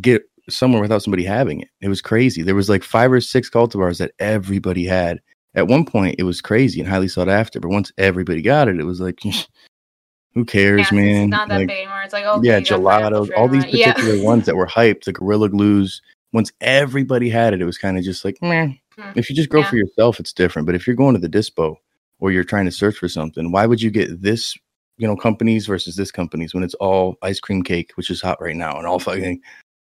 get 0.00 0.22
somewhere 0.48 0.80
without 0.82 1.02
somebody 1.02 1.24
having 1.24 1.60
it. 1.60 1.68
It 1.80 1.88
was 1.88 2.00
crazy. 2.00 2.42
There 2.42 2.54
was 2.54 2.68
like 2.68 2.82
five 2.82 3.12
or 3.12 3.20
six 3.20 3.48
cultivars 3.50 3.98
that 3.98 4.12
everybody 4.18 4.84
had. 4.84 5.20
At 5.54 5.68
one 5.68 5.84
point, 5.84 6.16
it 6.18 6.22
was 6.24 6.40
crazy 6.40 6.80
and 6.80 6.88
highly 6.88 7.08
sought 7.08 7.28
after. 7.28 7.60
But 7.60 7.68
once 7.70 7.92
everybody 7.98 8.40
got 8.42 8.68
it, 8.68 8.80
it 8.80 8.84
was 8.84 9.00
like, 9.00 9.20
who 10.34 10.44
cares, 10.44 10.90
Yeah, 10.90 10.98
man? 10.98 11.22
it's 11.24 11.30
not 11.30 11.48
that 11.48 11.58
Like, 11.58 11.68
big 11.68 11.76
anymore 11.78 12.02
it's 12.02 12.12
like 12.14 12.24
oh 12.26 12.40
yeah, 12.42 12.60
gelatos, 12.60 13.30
all 13.36 13.48
these 13.48 13.64
yeah 13.68 13.92
particular 13.92 14.22
ones 14.24 14.46
that 14.46 14.56
were 14.56 14.66
hyped, 14.66 15.04
the 15.04 15.12
Gorilla 15.12 15.48
Glues. 15.48 16.00
Once 16.32 16.50
everybody 16.62 17.28
had 17.28 17.52
it, 17.52 17.60
it 17.60 17.66
was 17.66 17.76
kind 17.76 17.98
of 17.98 18.04
just 18.04 18.24
like, 18.24 18.38
meh. 18.40 18.72
Hmm. 18.98 19.12
If 19.18 19.28
you 19.28 19.36
just 19.36 19.50
grow 19.50 19.60
Yeah. 19.60 19.68
for 19.70 19.76
yourself, 19.76 20.18
it's 20.20 20.32
different. 20.32 20.64
But 20.66 20.74
if 20.74 20.86
you're 20.86 20.96
going 20.96 21.14
to 21.14 21.20
the 21.20 21.28
dispo 21.28 21.76
or 22.22 22.30
you're 22.30 22.44
trying 22.44 22.64
to 22.64 22.70
search 22.70 22.96
for 22.96 23.08
something, 23.08 23.50
why 23.50 23.66
would 23.66 23.82
you 23.82 23.90
get 23.90 24.22
this, 24.22 24.56
you 24.96 25.08
know, 25.08 25.16
companies 25.16 25.66
versus 25.66 25.96
this 25.96 26.12
companies 26.12 26.54
when 26.54 26.62
it's 26.62 26.74
all 26.74 27.16
ice 27.20 27.40
cream 27.40 27.64
cake, 27.64 27.90
which 27.96 28.10
is 28.10 28.22
hot 28.22 28.40
right 28.40 28.54
now, 28.54 28.78
and 28.78 28.86
all 28.86 29.00
fucking 29.00 29.40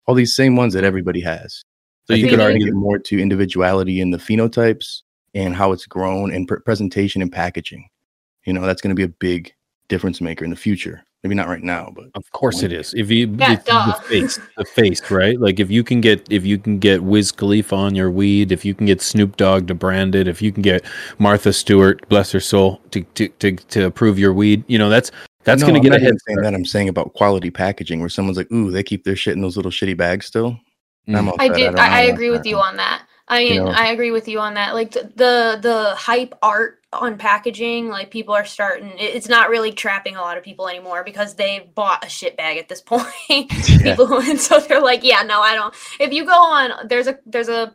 all 0.07 0.15
these 0.15 0.37
same 0.37 0.55
ones 0.55 0.73
that 0.73 0.85
everybody 0.85 1.21
has. 1.21 1.65
So 2.05 2.15
I 2.15 2.19
you 2.19 2.29
could 2.29 2.39
argue 2.39 2.67
get 2.67 2.75
more 2.75 3.01
to 3.01 3.21
individuality 3.21 4.01
in 4.01 4.13
the 4.13 4.19
phenotypes 4.19 5.03
and 5.35 5.53
how 5.53 5.73
it's 5.73 5.85
grown 5.85 6.33
and 6.33 6.47
pre- 6.47 6.61
presentation 6.61 7.23
and 7.23 7.33
packaging. 7.33 7.89
You 8.45 8.53
know, 8.53 8.63
that's 8.63 8.81
going 8.81 8.95
to 8.95 8.95
be 8.95 9.03
a 9.03 9.09
big 9.09 9.53
difference 9.89 10.21
maker 10.21 10.45
in 10.45 10.51
the 10.51 10.57
future. 10.57 11.03
Maybe 11.25 11.35
not 11.35 11.49
right 11.49 11.63
now, 11.63 11.93
but 11.97 12.05
Of 12.15 12.31
course 12.31 12.63
it 12.63 12.73
is. 12.73 12.95
If 12.95 13.11
you 13.11 13.27
Yeah, 13.39 13.55
it's 13.55 13.65
the 13.65 14.03
face, 14.09 14.39
the 14.57 14.65
face, 14.65 15.11
right? 15.11 15.39
Like 15.41 15.59
if 15.59 15.69
you 15.69 15.83
can 15.83 16.01
get 16.01 16.25
if 16.31 16.47
you 16.47 16.59
can 16.59 16.79
get 16.79 17.03
Wiz 17.03 17.33
Khalifa 17.33 17.75
on 17.75 17.97
your 17.97 18.09
weed, 18.11 18.53
if 18.53 18.65
you 18.65 18.73
can 18.73 18.87
get 18.87 19.03
Snoop 19.03 19.37
Dogg 19.37 19.67
to 19.67 19.75
brand 19.75 20.15
it, 20.15 20.29
if 20.29 20.41
you 20.41 20.53
can 20.53 20.63
get 20.63 20.85
Martha 21.19 21.53
Stewart, 21.53 22.09
bless 22.09 22.31
her 22.31 22.39
soul, 22.41 22.81
to 22.93 23.03
to 23.15 23.29
to, 23.41 23.53
to 23.57 23.87
approve 23.87 24.17
your 24.19 24.33
weed, 24.33 24.63
you 24.69 24.79
know 24.79 24.89
that's 24.89 25.11
that's 25.43 25.61
No, 25.63 25.69
going 25.69 25.83
to 25.83 25.89
get 25.89 25.97
ahead. 25.97 26.09
even 26.09 26.19
saying 26.21 26.41
that. 26.43 26.55
I'm 26.55 26.65
saying 26.65 26.89
about 26.89 27.15
quality 27.15 27.51
packaging, 27.51 27.99
where 28.01 28.09
someone's 28.11 28.37
like, 28.37 28.53
"Ooh, 28.53 28.71
they 28.71 28.83
keep 28.85 29.03
their 29.05 29.17
shit 29.17 29.35
in 29.35 29.41
those 29.41 29.57
little 29.57 29.71
shitty 29.73 29.97
bags 29.97 30.27
still." 30.27 30.61
And 31.07 31.17
I'm 31.17 31.27
Mm. 31.29 31.35
I 31.41 31.47
set. 31.49 31.57
do. 31.57 31.65
don't- 31.65 31.79
I, 31.81 31.99
I 31.99 32.01
agree 32.03 32.31
with 32.31 32.43
that. 32.45 32.49
you 32.49 32.59
on 32.59 32.77
that. 32.77 33.03
I 33.29 33.39
mean, 33.45 33.55
You 33.55 33.65
know? 33.65 33.71
I 33.71 33.87
agree 33.89 34.11
with 34.13 34.29
you 34.29 34.39
on 34.41 34.55
that. 34.55 34.75
Like 34.75 34.93
the 34.93 35.59
the 35.61 35.95
hype 35.97 36.35
art 36.43 36.78
on 36.93 37.19
packaging, 37.19 37.89
like 37.89 38.11
people 38.11 38.35
are 38.35 38.45
starting. 38.45 38.93
It's 38.97 39.29
not 39.29 39.51
really 39.51 39.73
trapping 39.73 40.17
a 40.17 40.21
lot 40.21 40.39
of 40.39 40.45
people 40.45 40.69
anymore 40.69 41.05
because 41.05 41.35
they 41.35 41.71
bought 41.75 42.05
a 42.05 42.09
shit 42.09 42.37
bag 42.37 42.57
at 42.59 42.69
this 42.69 42.81
point. 42.87 43.09
people, 43.29 44.19
and 44.19 44.41
so 44.41 44.59
they're 44.61 44.81
like, 44.81 45.05
yeah, 45.05 45.23
no, 45.23 45.41
I 45.41 45.55
don't. 45.55 45.75
If 46.01 46.13
you 46.13 46.25
go 46.25 46.33
on, 46.33 46.89
there's 46.89 47.07
a 47.07 47.19
there's 47.27 47.49
a 47.49 47.73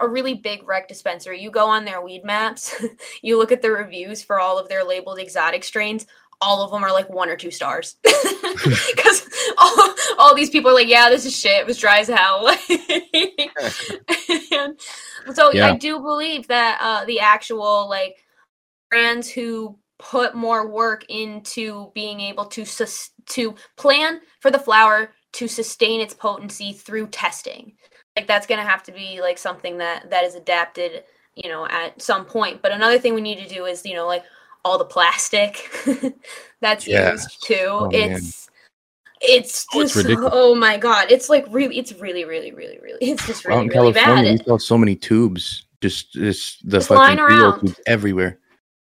a 0.00 0.08
really 0.08 0.34
big 0.34 0.66
rec 0.66 0.88
dispensary. 0.88 1.42
You 1.42 1.50
go 1.50 1.66
on 1.66 1.84
their 1.84 2.00
Weedmaps. 2.00 2.72
you 3.22 3.36
look 3.36 3.52
at 3.52 3.60
the 3.60 3.70
reviews 3.70 4.22
for 4.22 4.40
all 4.40 4.58
of 4.58 4.68
their 4.68 4.82
labeled 4.82 5.18
exotic 5.18 5.62
strains. 5.62 6.06
All 6.40 6.62
of 6.62 6.70
them 6.70 6.82
are 6.82 6.92
like 6.92 7.08
one 7.08 7.28
or 7.28 7.36
two 7.36 7.50
stars 7.50 7.96
because 8.02 9.28
all, 9.56 9.94
all 10.18 10.34
these 10.34 10.50
people 10.50 10.70
are 10.70 10.74
like, 10.74 10.88
yeah, 10.88 11.08
this 11.08 11.24
is 11.24 11.34
shit. 11.34 11.60
It 11.60 11.66
was 11.66 11.78
dry 11.78 12.00
as 12.00 12.08
hell. 12.08 12.48
And 15.26 15.34
so 15.36 15.52
Yeah. 15.52 15.68
I 15.72 15.76
do 15.76 16.00
believe 16.00 16.48
that 16.48 16.78
uh, 16.80 17.04
the 17.04 17.20
actual 17.20 17.88
like 17.88 18.23
brands 18.90 19.28
who 19.30 19.78
put 19.98 20.34
more 20.34 20.68
work 20.68 21.04
into 21.08 21.90
being 21.94 22.20
able 22.20 22.44
to 22.44 22.64
sus- 22.64 23.10
to 23.26 23.54
plan 23.76 24.20
for 24.40 24.50
the 24.50 24.58
flower 24.58 25.12
to 25.32 25.48
sustain 25.48 26.00
its 26.00 26.14
potency 26.14 26.72
through 26.72 27.06
testing 27.08 27.72
like 28.16 28.26
that's 28.26 28.46
going 28.46 28.60
to 28.60 28.68
have 28.68 28.82
to 28.82 28.92
be 28.92 29.20
like 29.20 29.38
something 29.38 29.78
that 29.78 30.08
that 30.10 30.24
is 30.24 30.34
adapted 30.34 31.04
you 31.36 31.48
know 31.48 31.66
at 31.68 32.00
some 32.02 32.24
point 32.24 32.60
but 32.62 32.72
another 32.72 32.98
thing 32.98 33.14
we 33.14 33.20
need 33.20 33.38
to 33.38 33.48
do 33.48 33.64
is 33.66 33.84
you 33.86 33.94
know 33.94 34.06
like 34.06 34.24
all 34.64 34.78
the 34.78 34.84
plastic 34.84 35.70
that's 36.60 36.86
Yeah. 36.86 37.12
used 37.12 37.42
too 37.44 37.54
Oh, 37.68 37.88
man. 37.90 38.12
it's 38.12 38.50
it's 39.20 39.66
Oh, 39.74 39.80
it's 39.80 39.94
just 39.94 40.08
oh 40.32 40.54
my 40.54 40.76
god 40.76 41.10
it's 41.10 41.28
like 41.28 41.46
really 41.50 41.78
it's 41.78 41.92
really 41.94 42.24
really 42.24 42.52
really 42.52 42.78
really 42.82 42.98
it's 43.00 43.26
just 43.26 43.44
really, 43.44 43.58
Out 43.58 43.62
in 43.62 43.68
really 43.68 43.92
California, 43.92 44.32
bad 44.32 44.40
we 44.40 44.44
saw 44.44 44.58
so 44.58 44.76
many 44.76 44.96
tubes, 44.96 45.66
just 45.80 46.12
just 46.12 46.68
the 46.68 46.78
Just 46.78 46.88
fucking 46.88 47.18
around. 47.18 47.60
tubes 47.60 47.80
everywhere. 47.86 48.38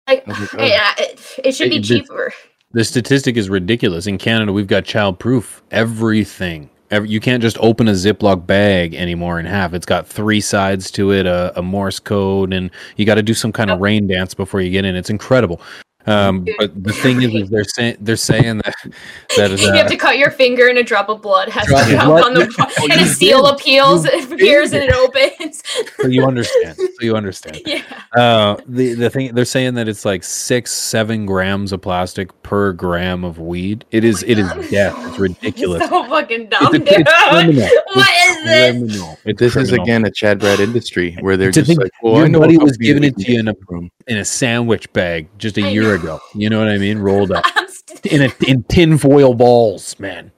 Like 0.06 0.26
I 0.28 0.40
was 0.40 0.52
it, 0.54 0.58
oh. 0.58 1.02
it, 1.02 1.40
it 1.44 1.52
should 1.52 1.70
be 1.70 1.76
It- 1.76 1.84
cheaper 1.84 2.32
The 2.72 2.84
statistic 2.84 3.36
is 3.36 3.48
ridiculous. 3.48 4.06
In 4.06 4.18
Canada, 4.18 4.52
we've 4.52 4.66
got 4.66 4.84
child 4.84 5.18
proof 5.18 5.62
everything. 5.70 6.70
Every, 6.90 7.08
you 7.08 7.18
can't 7.18 7.42
just 7.42 7.56
open 7.58 7.88
a 7.88 7.92
Ziploc 7.92 8.46
bag 8.46 8.94
anymore 8.94 9.40
in 9.40 9.46
half. 9.46 9.72
It's 9.74 9.86
got 9.86 10.06
three 10.06 10.40
sides 10.40 10.90
to 10.92 11.12
it, 11.12 11.26
a, 11.26 11.52
a 11.58 11.62
Morse 11.62 11.98
code, 11.98 12.52
and 12.52 12.70
you 12.96 13.06
got 13.06 13.14
to 13.14 13.22
do 13.22 13.32
some 13.34 13.52
kind 13.52 13.70
of 13.70 13.80
rain 13.80 14.06
dance 14.06 14.34
before 14.34 14.60
you 14.60 14.70
get 14.70 14.84
in. 14.84 14.94
It's 14.94 15.10
incredible. 15.10 15.60
Um, 16.06 16.46
but 16.58 16.82
the 16.84 16.92
thing 16.92 17.22
is, 17.22 17.34
is 17.34 17.48
they're 17.50 17.64
saying 17.64 17.96
they're 18.00 18.16
saying 18.16 18.58
that 18.58 18.74
that 19.36 19.50
is 19.50 19.62
you 19.62 19.72
have 19.72 19.86
uh, 19.86 19.90
to 19.90 19.96
cut 19.96 20.18
your 20.18 20.30
finger 20.30 20.68
and 20.68 20.76
a 20.78 20.82
drop 20.82 21.08
of 21.08 21.22
blood 21.22 21.48
has 21.48 21.66
to 21.66 21.74
of 21.80 21.88
drop 21.88 22.06
blood? 22.06 22.24
on 22.26 22.34
the 22.34 22.54
Oh, 22.78 22.88
and 22.90 23.00
a 23.00 23.04
you 23.04 23.06
seal 23.06 23.42
did. 23.44 23.54
appeals 23.54 24.04
it 24.04 24.30
appears 24.30 24.70
did. 24.72 24.82
and 24.82 24.90
it 24.90 24.96
opens 24.96 25.62
so 26.00 26.06
you 26.08 26.24
understand. 26.26 26.76
So 26.76 26.88
you 27.00 27.16
understand. 27.16 27.60
yeah 27.64 27.82
Uh, 28.16 28.56
the 28.66 28.94
the 28.94 29.08
thing 29.10 29.34
they're 29.34 29.44
saying 29.44 29.74
that 29.74 29.88
it's 29.88 30.04
like 30.04 30.22
six 30.24 30.72
seven 30.72 31.24
grams 31.26 31.72
of 31.72 31.80
plastic 31.80 32.30
per 32.42 32.72
gram 32.72 33.24
of 33.24 33.38
weed. 33.38 33.84
It 33.90 34.04
is 34.04 34.22
Oh 34.22 34.26
my 34.26 34.32
it 34.32 34.38
is 34.38 34.48
God. 34.48 34.70
death. 34.70 35.08
It's 35.08 35.18
ridiculous. 35.18 35.88
so 35.88 36.04
fucking 36.04 36.42
It's, 36.42 36.50
dumb 36.50 36.74
a, 36.74 36.78
dude. 36.78 36.88
it's 36.88 37.12
criminal. 37.30 37.68
what 37.94 38.08
It's 38.10 38.36
is 38.38 38.44
this 38.44 38.70
criminal. 38.76 39.18
It's 39.24 39.40
This 39.40 39.56
is 39.56 39.72
again 39.72 40.04
a 40.04 40.10
Chad 40.10 40.38
Brad 40.38 40.60
industry 40.60 41.16
where 41.20 41.36
they're 41.36 41.50
To 41.50 41.60
just 41.60 41.68
think 41.68 41.80
like, 41.80 41.92
well, 42.02 42.16
your 42.16 42.24
I 42.26 42.28
know 42.28 42.38
a 42.38 42.42
buddy 42.42 42.58
was 42.58 42.76
giving 42.76 43.04
it 43.04 43.16
to 43.16 43.32
you 43.32 43.40
in 43.40 43.48
a- 43.48 43.54
from. 43.66 43.90
in 44.06 44.18
a 44.18 44.24
sandwich 44.24 44.92
bag 44.92 45.28
just 45.38 45.56
a 45.58 45.64
I 45.64 45.68
year 45.70 45.93
know. 45.98 46.02
ago. 46.16 46.20
You 46.34 46.50
know 46.50 46.58
what 46.58 46.68
I 46.68 46.78
mean? 46.78 46.98
Rolled 46.98 47.32
up 47.32 47.44
I'm 47.56 47.68
st- 47.68 48.06
in 48.06 48.22
a 48.22 48.30
in 48.50 48.62
tinfoil 48.64 49.34
balls, 49.34 49.98
man. 49.98 50.30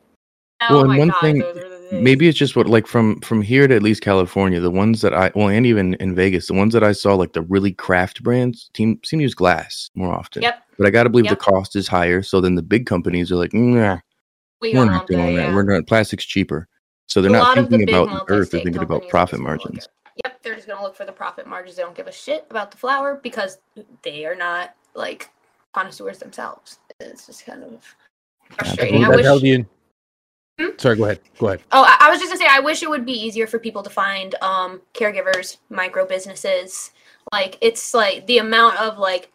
oh 0.62 0.66
Well, 0.82 0.90
and 0.90 0.98
one 0.98 1.08
God, 1.08 1.20
thing- 1.20 1.38
those 1.40 1.56
are 1.56 1.68
the 1.68 1.76
days. 1.90 2.02
Maybe 2.02 2.26
it's 2.26 2.36
just 2.36 2.56
what 2.56 2.66
like 2.66 2.86
from 2.88 3.20
from 3.20 3.42
here 3.42 3.68
to 3.68 3.74
at 3.76 3.82
least 3.82 4.02
California, 4.02 4.58
the 4.58 4.70
ones 4.72 5.02
that 5.02 5.14
I 5.14 5.30
well, 5.36 5.48
and 5.48 5.64
even 5.64 5.94
in 5.94 6.16
Vegas, 6.16 6.48
the 6.48 6.54
ones 6.54 6.72
that 6.74 6.82
I 6.82 6.90
saw 6.90 7.14
like 7.14 7.32
the 7.32 7.42
really 7.42 7.70
craft 7.72 8.24
brands 8.24 8.70
team 8.74 8.98
seem 9.04 9.20
to 9.20 9.22
use 9.22 9.34
glass 9.34 9.88
more 9.94 10.12
often. 10.12 10.42
Yep. 10.42 10.62
But 10.78 10.86
I 10.88 10.90
got 10.90 11.04
to 11.04 11.10
believe 11.10 11.26
Yep. 11.26 11.38
the 11.38 11.44
cost 11.44 11.76
is 11.76 11.86
higher, 11.86 12.22
so 12.22 12.40
then 12.40 12.56
the 12.56 12.62
big 12.62 12.86
companies 12.86 13.30
are 13.30 13.36
like, 13.36 13.54
nah, 13.54 13.98
we 14.60 14.74
we're 14.74 14.84
not 14.84 15.02
on 15.02 15.06
there, 15.08 15.18
doing 15.18 15.36
that. 15.36 15.42
yeah. 15.48 15.54
We're 15.54 15.62
not 15.62 15.86
plastic's 15.86 16.24
cheaper. 16.26 16.66
So 17.06 17.22
they're 17.22 17.30
A 17.30 17.34
not 17.34 17.42
lot 17.44 17.58
of 17.58 17.70
the 17.70 17.78
thinking 17.78 17.94
about 17.94 18.26
the 18.26 18.34
earth; 18.34 18.50
they're 18.50 18.62
thinking 18.62 18.82
about 18.82 19.08
profit 19.08 19.38
margins. 19.38 19.88
yep, 20.24 20.42
they're 20.42 20.56
just 20.56 20.66
gonna 20.66 20.82
look 20.82 20.96
for 20.96 21.04
the 21.04 21.12
profit 21.12 21.46
margins. 21.46 21.76
They 21.76 21.82
don't 21.84 21.94
give 21.94 22.08
a 22.08 22.12
shit 22.12 22.46
about 22.50 22.72
the 22.72 22.78
flower 22.78 23.20
because 23.22 23.58
they 24.02 24.24
are 24.26 24.34
not 24.34 24.74
like 24.96 25.30
connoisseurs 25.76 26.18
themselves. 26.18 26.78
It's 27.00 27.26
just 27.26 27.44
kind 27.44 27.62
of 27.62 27.84
frustrating. 28.50 29.04
I 29.04 29.08
That's 29.08 29.16
wish. 29.16 29.26
how 29.26 29.38
the- 29.38 29.66
Hmm? 30.58 30.68
Sorry, 30.78 30.96
go 30.96 31.04
ahead. 31.04 31.20
Go 31.38 31.48
ahead. 31.48 31.60
Oh, 31.70 31.84
I, 31.86 32.06
I 32.06 32.10
was 32.10 32.18
just 32.18 32.30
gonna 32.32 32.38
say, 32.40 32.48
I 32.50 32.60
wish 32.60 32.82
it 32.82 32.88
would 32.88 33.04
be 33.04 33.12
easier 33.12 33.46
for 33.46 33.58
people 33.58 33.82
to 33.82 33.90
find 33.90 34.34
um 34.40 34.80
caregivers, 34.94 35.58
micro 35.68 36.06
businesses. 36.06 36.92
Like 37.30 37.58
it's 37.60 37.92
like 37.92 38.26
the 38.26 38.38
amount 38.38 38.80
of 38.80 38.96
like 38.98 39.30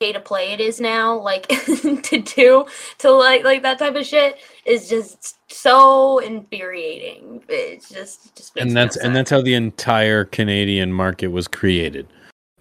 pay 0.00 0.14
to 0.14 0.20
play 0.20 0.52
it 0.52 0.60
is 0.60 0.80
now, 0.80 1.14
like 1.18 1.46
to 2.08 2.22
do 2.22 2.64
to 2.98 3.10
like 3.10 3.44
like 3.44 3.60
that 3.64 3.78
type 3.78 3.96
of 3.96 4.06
shit 4.06 4.38
is 4.64 4.88
just 4.88 5.36
so 5.52 6.20
infuriating. 6.20 7.42
It's 7.50 7.90
just 7.90 8.34
just 8.34 8.56
and 8.56 8.74
that's 8.74 8.96
and 8.96 9.14
that's 9.14 9.28
how 9.28 9.42
the 9.42 9.52
entire 9.52 10.24
Canadian 10.24 10.90
market 10.90 11.28
was 11.28 11.48
created. 11.48 12.06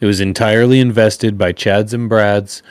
It 0.02 0.06
was 0.06 0.20
entirely 0.20 0.82
invested 0.82 1.38
by 1.38 1.54
Chads 1.54 1.94
and 1.94 2.10
Brads, 2.10 2.62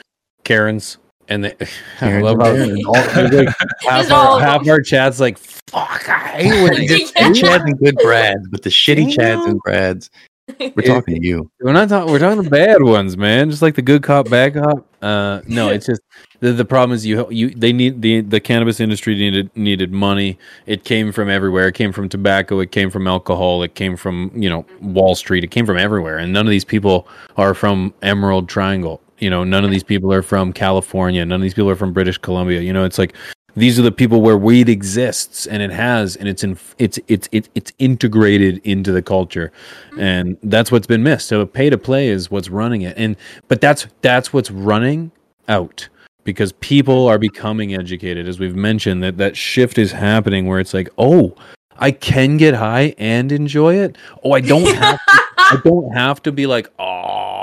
Karens, 0.43 0.97
and 1.27 1.43
they, 1.45 1.55
I 2.01 2.19
love 2.21 2.37
how 2.39 2.53
Karens. 2.53 2.85
all, 2.87 2.93
there's 2.93 3.31
like 3.31 3.55
half, 3.87 4.11
our, 4.11 4.39
half 4.39 4.67
our 4.67 4.79
Chads 4.79 5.19
like 5.19 5.37
fuck. 5.37 6.07
I 6.09 6.43
hate 6.43 6.63
when 6.63 6.73
they 6.75 6.81
Yeah. 6.85 6.97
Good 6.97 7.35
Chads 7.35 7.61
and 7.65 7.79
good 7.79 7.95
Brads, 7.97 8.47
but 8.49 8.61
the 8.63 8.69
shitty 8.69 9.13
Chads 9.15 9.45
and 9.47 9.59
Brads. 9.61 10.09
We're 10.59 10.71
It- 10.77 10.85
talking 10.85 11.15
to 11.21 11.25
you. 11.25 11.49
We're 11.61 11.71
not 11.71 11.87
talking. 11.87 12.11
We're 12.11 12.19
talking 12.19 12.43
the 12.43 12.49
bad 12.49 12.83
ones, 12.83 13.15
man. 13.15 13.49
Just 13.49 13.61
like 13.61 13.75
the 13.75 13.81
good 13.81 14.03
cop, 14.03 14.29
bad 14.29 14.55
cop. 14.55 14.85
Uh, 15.01 15.41
no, 15.47 15.69
it's 15.69 15.85
just 15.85 16.01
the, 16.41 16.51
the 16.51 16.65
problem 16.65 16.93
is 16.93 17.05
you 17.05 17.25
you 17.31 17.51
they 17.51 17.71
need 17.71 18.01
the 18.01 18.19
the 18.19 18.41
cannabis 18.41 18.81
industry 18.81 19.15
needed 19.15 19.49
needed 19.55 19.93
money. 19.93 20.37
It 20.65 20.83
came 20.83 21.13
from 21.13 21.29
everywhere. 21.29 21.69
It 21.69 21.75
came 21.75 21.93
from 21.93 22.09
tobacco. 22.09 22.59
It 22.59 22.71
came 22.71 22.89
from 22.89 23.07
alcohol. 23.07 23.63
It 23.63 23.75
came 23.75 23.95
from 23.95 24.29
you 24.35 24.49
know 24.49 24.65
Wall 24.81 25.15
Street. 25.15 25.45
It 25.45 25.51
came 25.51 25.65
from 25.65 25.77
everywhere. 25.77 26.17
And 26.17 26.33
none 26.33 26.45
of 26.47 26.51
these 26.51 26.65
people 26.65 27.07
are 27.37 27.53
from 27.53 27.93
Emerald 28.01 28.49
Triangle. 28.49 28.99
You 29.21 29.29
know, 29.29 29.43
none 29.43 29.63
of 29.63 29.71
these 29.71 29.83
people 29.83 30.11
are 30.11 30.23
from 30.23 30.51
California. 30.51 31.23
None 31.23 31.35
of 31.35 31.43
these 31.43 31.53
people 31.53 31.69
are 31.69 31.75
from 31.75 31.93
British 31.93 32.17
Columbia. 32.17 32.61
You 32.61 32.73
know, 32.73 32.83
it's 32.83 32.97
like 32.97 33.15
these 33.55 33.77
are 33.77 33.83
the 33.83 33.91
people 33.91 34.21
where 34.21 34.37
weed 34.37 34.67
exists 34.67 35.45
and 35.45 35.61
it 35.61 35.71
has 35.71 36.15
and 36.15 36.27
it's 36.27 36.43
in 36.43 36.57
it's 36.79 36.99
it's 37.07 37.29
it's, 37.31 37.47
it's 37.53 37.71
integrated 37.79 38.59
into 38.63 38.91
the 38.91 39.01
culture. 39.01 39.51
Mm-hmm. 39.91 39.99
And 39.99 40.37
that's 40.43 40.71
what's 40.71 40.87
been 40.87 41.03
missed. 41.03 41.27
So 41.27 41.45
pay 41.45 41.69
to 41.69 41.77
play 41.77 42.07
is 42.07 42.31
what's 42.31 42.49
running 42.49 42.81
it. 42.81 42.97
And 42.97 43.15
but 43.47 43.61
that's 43.61 43.87
that's 44.01 44.33
what's 44.33 44.49
running 44.49 45.11
out 45.47 45.87
because 46.23 46.51
people 46.53 47.07
are 47.07 47.19
becoming 47.19 47.75
educated. 47.75 48.27
As 48.27 48.39
we've 48.39 48.55
mentioned 48.55 49.03
that 49.03 49.17
that 49.17 49.37
shift 49.37 49.77
is 49.77 49.91
happening 49.91 50.47
where 50.47 50.59
it's 50.59 50.73
like 50.73 50.89
oh 50.97 51.35
i 51.77 51.89
can 51.91 52.37
get 52.37 52.53
high 52.53 52.93
and 52.97 53.31
enjoy 53.31 53.75
it. 53.75 53.97
Oh 54.23 54.31
i 54.31 54.41
don't 54.41 54.75
have 54.75 54.97
to, 54.97 55.21
i 55.37 55.61
don't 55.63 55.91
have 55.93 56.23
to 56.23 56.31
be 56.31 56.47
like 56.47 56.71
oh 56.79 57.40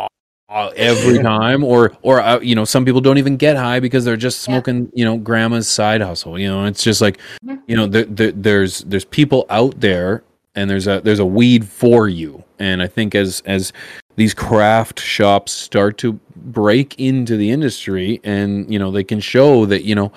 every 0.76 1.18
time 1.22 1.62
or 1.64 1.92
or 2.02 2.20
uh, 2.20 2.38
you 2.40 2.54
know 2.54 2.64
some 2.64 2.84
people 2.84 3.00
don't 3.00 3.18
even 3.18 3.36
get 3.36 3.56
high 3.56 3.80
because 3.80 4.04
they're 4.04 4.16
just 4.16 4.38
Yeah. 4.46 4.54
smoking 4.54 4.90
you 4.94 5.04
know 5.04 5.16
grandma's 5.16 5.68
side 5.68 6.00
hustle 6.00 6.38
you 6.38 6.48
know 6.48 6.64
it's 6.66 6.82
just 6.82 7.00
like 7.00 7.18
you 7.66 7.76
know 7.76 7.86
there, 7.86 8.04
there, 8.04 8.32
there's 8.32 8.80
there's 8.80 9.04
people 9.04 9.46
out 9.50 9.78
there 9.80 10.22
and 10.54 10.68
there's 10.70 10.86
a 10.86 11.00
there's 11.00 11.20
a 11.20 11.26
weed 11.26 11.66
for 11.66 12.08
you. 12.08 12.42
And 12.58 12.82
i 12.82 12.86
think 12.88 13.14
as 13.14 13.42
as 13.46 13.72
these 14.16 14.34
craft 14.34 14.98
shops 14.98 15.52
start 15.52 15.96
to 15.98 16.18
break 16.36 16.98
into 16.98 17.36
the 17.36 17.50
industry 17.50 18.20
and 18.24 18.68
you 18.72 18.78
know 18.78 18.90
they 18.90 19.04
can 19.04 19.20
show 19.20 19.64
that 19.66 19.84
you 19.84 19.94
know 19.94 20.10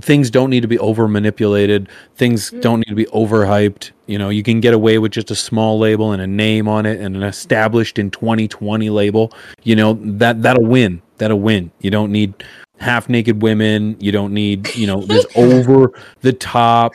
things 0.00 0.30
don't 0.30 0.50
need 0.50 0.60
to 0.62 0.68
be 0.68 0.78
over 0.78 1.06
manipulated 1.06 1.88
things 2.14 2.50
Mm. 2.50 2.60
don't 2.62 2.78
need 2.80 2.88
to 2.88 2.94
be 2.94 3.04
overhyped. 3.06 3.90
You 4.06 4.18
know 4.18 4.28
you 4.30 4.42
can 4.42 4.60
get 4.60 4.72
away 4.72 4.98
with 4.98 5.12
just 5.12 5.30
a 5.30 5.34
small 5.34 5.78
label 5.78 6.12
and 6.12 6.22
a 6.22 6.26
name 6.26 6.66
on 6.68 6.86
it 6.86 7.00
and 7.00 7.14
an 7.16 7.22
established 7.22 7.98
in 7.98 8.10
2020 8.10 8.88
label. 8.90 9.32
You 9.64 9.76
know 9.76 9.98
that 10.02 10.42
that'll 10.42 10.64
win. 10.64 11.02
That'll 11.18 11.40
win. 11.40 11.70
You 11.80 11.90
don't 11.90 12.10
need 12.12 12.34
half 12.78 13.08
naked 13.08 13.40
women. 13.42 13.96
You 14.00 14.12
don't 14.12 14.32
need 14.34 14.74
you 14.76 14.86
know 14.86 15.00
this 15.02 15.26
over 15.36 15.92
the 16.20 16.32
top 16.32 16.92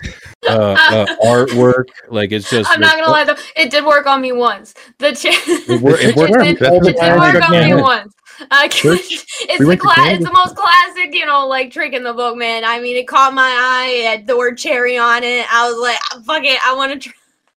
uh, 0.47 0.75
uh 0.91 1.05
artwork. 1.23 1.85
Like 2.09 2.31
it's 2.31 2.49
just 2.49 2.69
I'm 2.69 2.79
not 2.79 2.95
gonna 2.97 3.11
lie 3.11 3.25
though, 3.25 3.35
it 3.55 3.69
did 3.71 3.85
work 3.85 4.07
on 4.07 4.21
me 4.21 4.31
once. 4.31 4.73
The 4.99 5.11
ch- 5.13 5.25
it, 5.25 5.81
wor- 5.81 5.97
it 5.99 6.15
worked 6.15 6.33
It 6.45 6.59
did, 6.59 6.71
it 6.85 6.95
did 6.99 7.19
work 7.19 7.49
on 7.49 7.51
me 7.51 7.73
once. 7.75 8.13
Uh, 8.51 8.63
it's 8.73 9.59
We 9.59 9.65
the 9.65 9.77
cla- 9.77 9.93
it's 9.97 10.23
the 10.25 10.31
most 10.33 10.55
classic, 10.55 11.13
you 11.13 11.25
know, 11.25 11.47
like 11.47 11.71
trick 11.71 11.93
in 11.93 12.03
the 12.03 12.13
book, 12.13 12.35
man. 12.37 12.63
I 12.65 12.79
mean, 12.79 12.97
it 12.97 13.07
caught 13.07 13.33
my 13.33 13.43
eye. 13.43 13.89
It 13.89 14.05
had 14.05 14.27
the 14.27 14.37
word 14.37 14.57
cherry 14.57 14.97
on 14.97 15.23
it. 15.23 15.45
I 15.53 15.69
was 15.69 15.79
like, 15.79 15.97
"Ah, 16.11 16.21
fuck 16.25 16.43
it, 16.43 16.59
I 16.65 16.73
want 16.75 17.01
to 17.01 17.09
try. 17.09 17.13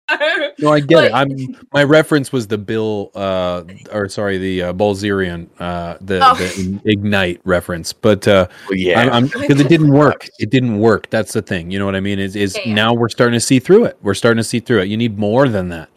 No, 0.59 0.69
I 0.71 0.81
get 0.81 1.05
it. 1.05 1.15
I'm 1.15 1.31
my 1.73 1.83
reference 1.83 2.31
was 2.31 2.47
the 2.47 2.59
Bill, 2.59 3.11
uh, 3.15 3.65
or 3.91 4.07
sorry, 4.11 4.37
the 4.37 4.63
uh, 4.65 4.73
Bilzerian, 4.75 5.49
uh, 5.59 5.97
the, 6.03 6.21
Oh. 6.23 6.35
the 6.35 6.79
Ignite 6.85 7.41
reference. 7.45 7.95
But 7.95 8.29
uh, 8.29 8.47
Well, 8.69 8.79
yeah. 8.79 9.01
I'm- 9.01 9.11
I'm 9.13 9.25
because 9.29 9.61
it 9.61 9.69
didn't 9.71 9.89
work. 9.93 10.29
It 10.39 10.51
didn't 10.51 10.79
work. 10.79 11.09
That's 11.09 11.33
the 11.33 11.41
thing. 11.41 11.71
You 11.71 11.79
know 11.79 11.87
what 11.87 11.97
I 11.97 12.01
mean? 12.01 12.19
Is 12.19 12.37
is 12.37 12.55
Yeah, 12.57 12.63
yeah. 12.67 12.75
now 12.75 12.93
we're 12.93 13.09
starting 13.09 13.33
to 13.33 13.41
see 13.41 13.59
through 13.59 13.85
it. 13.87 13.97
We're 14.03 14.13
starting 14.15 14.37
to 14.39 14.45
see 14.45 14.61
through 14.61 14.81
it. 14.83 14.89
You 14.89 14.99
need 14.99 15.17
more 15.19 15.49
than 15.49 15.71
that, 15.71 15.89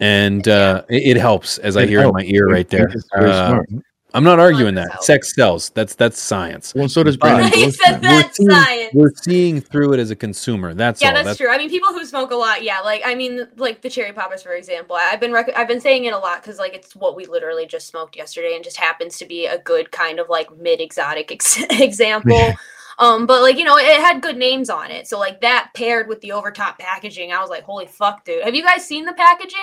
and 0.00 0.48
uh, 0.48 0.84
it, 0.88 1.16
it 1.16 1.20
helps 1.20 1.58
as 1.58 1.76
I 1.76 1.82
It 1.82 1.90
hear 1.90 2.00
in 2.04 2.12
my 2.12 2.22
ear 2.24 2.46
right 2.48 2.68
there. 2.70 2.88
Uh, 3.14 3.48
smart. 3.50 3.68
I'm 4.14 4.24
not 4.24 4.38
arguing 4.40 4.74
that. 4.76 4.90
helps. 4.90 5.06
Sex 5.06 5.34
sells. 5.34 5.68
That's 5.70 5.94
that's 5.94 6.18
science. 6.18 6.74
Well, 6.74 6.88
so 6.88 7.02
does 7.02 7.16
But- 7.18 7.34
Brandon. 7.36 7.52
he 7.58 7.70
said 7.70 8.00
Grossman. 8.00 8.02
We're 8.02 8.20
that's 8.22 8.36
seeing, 8.38 8.50
science. 8.50 8.94
we're 8.94 9.12
seeing 9.14 9.60
through 9.60 9.92
it 9.92 10.00
as 10.00 10.10
a 10.10 10.16
consumer. 10.16 10.72
That's 10.72 11.02
yeah, 11.02 11.08
all. 11.14 11.24
that's, 11.24 11.36
true. 11.38 11.50
I 11.50 11.58
mean, 11.58 11.68
people 11.68 11.90
who 11.90 12.04
smoke 12.06 12.30
a 12.30 12.34
lot, 12.34 12.62
yeah. 12.62 12.80
Like, 12.80 13.02
I 13.04 13.14
mean, 13.14 13.46
like 13.56 13.82
the 13.82 13.90
cherry 13.90 14.12
poppers, 14.12 14.42
for 14.42 14.52
example. 14.52 14.96
I- 14.96 15.10
I've 15.12 15.20
been 15.20 15.32
rec- 15.32 15.54
I've 15.56 15.68
been 15.68 15.80
saying 15.80 16.06
it 16.06 16.14
a 16.14 16.18
lot 16.18 16.40
because 16.42 16.58
like 16.58 16.74
it's 16.74 16.96
what 16.96 17.16
we 17.16 17.26
literally 17.26 17.66
just 17.66 17.86
smoked 17.88 18.16
yesterday, 18.16 18.54
and 18.54 18.64
just 18.64 18.78
happens 18.78 19.18
to 19.18 19.26
be 19.26 19.44
a 19.46 19.58
good 19.58 19.90
kind 19.92 20.18
of 20.18 20.28
like 20.30 20.56
mid 20.58 20.80
exotic 20.80 21.30
ex- 21.30 21.62
example. 21.70 22.54
Um, 22.98 23.26
but 23.26 23.42
like 23.42 23.58
you 23.58 23.64
know, 23.64 23.76
it 23.76 24.00
had 24.00 24.22
good 24.22 24.38
names 24.38 24.70
on 24.70 24.90
it, 24.90 25.06
so 25.06 25.18
like 25.18 25.42
that 25.42 25.70
paired 25.74 26.08
with 26.08 26.20
the 26.22 26.32
overtop 26.32 26.78
packaging, 26.78 27.30
I 27.32 27.40
was 27.40 27.50
like, 27.50 27.62
holy 27.64 27.86
fuck, 27.86 28.24
dude! 28.24 28.42
Have 28.42 28.54
you 28.54 28.62
guys 28.62 28.84
seen 28.86 29.04
the 29.04 29.12
packaging? 29.12 29.58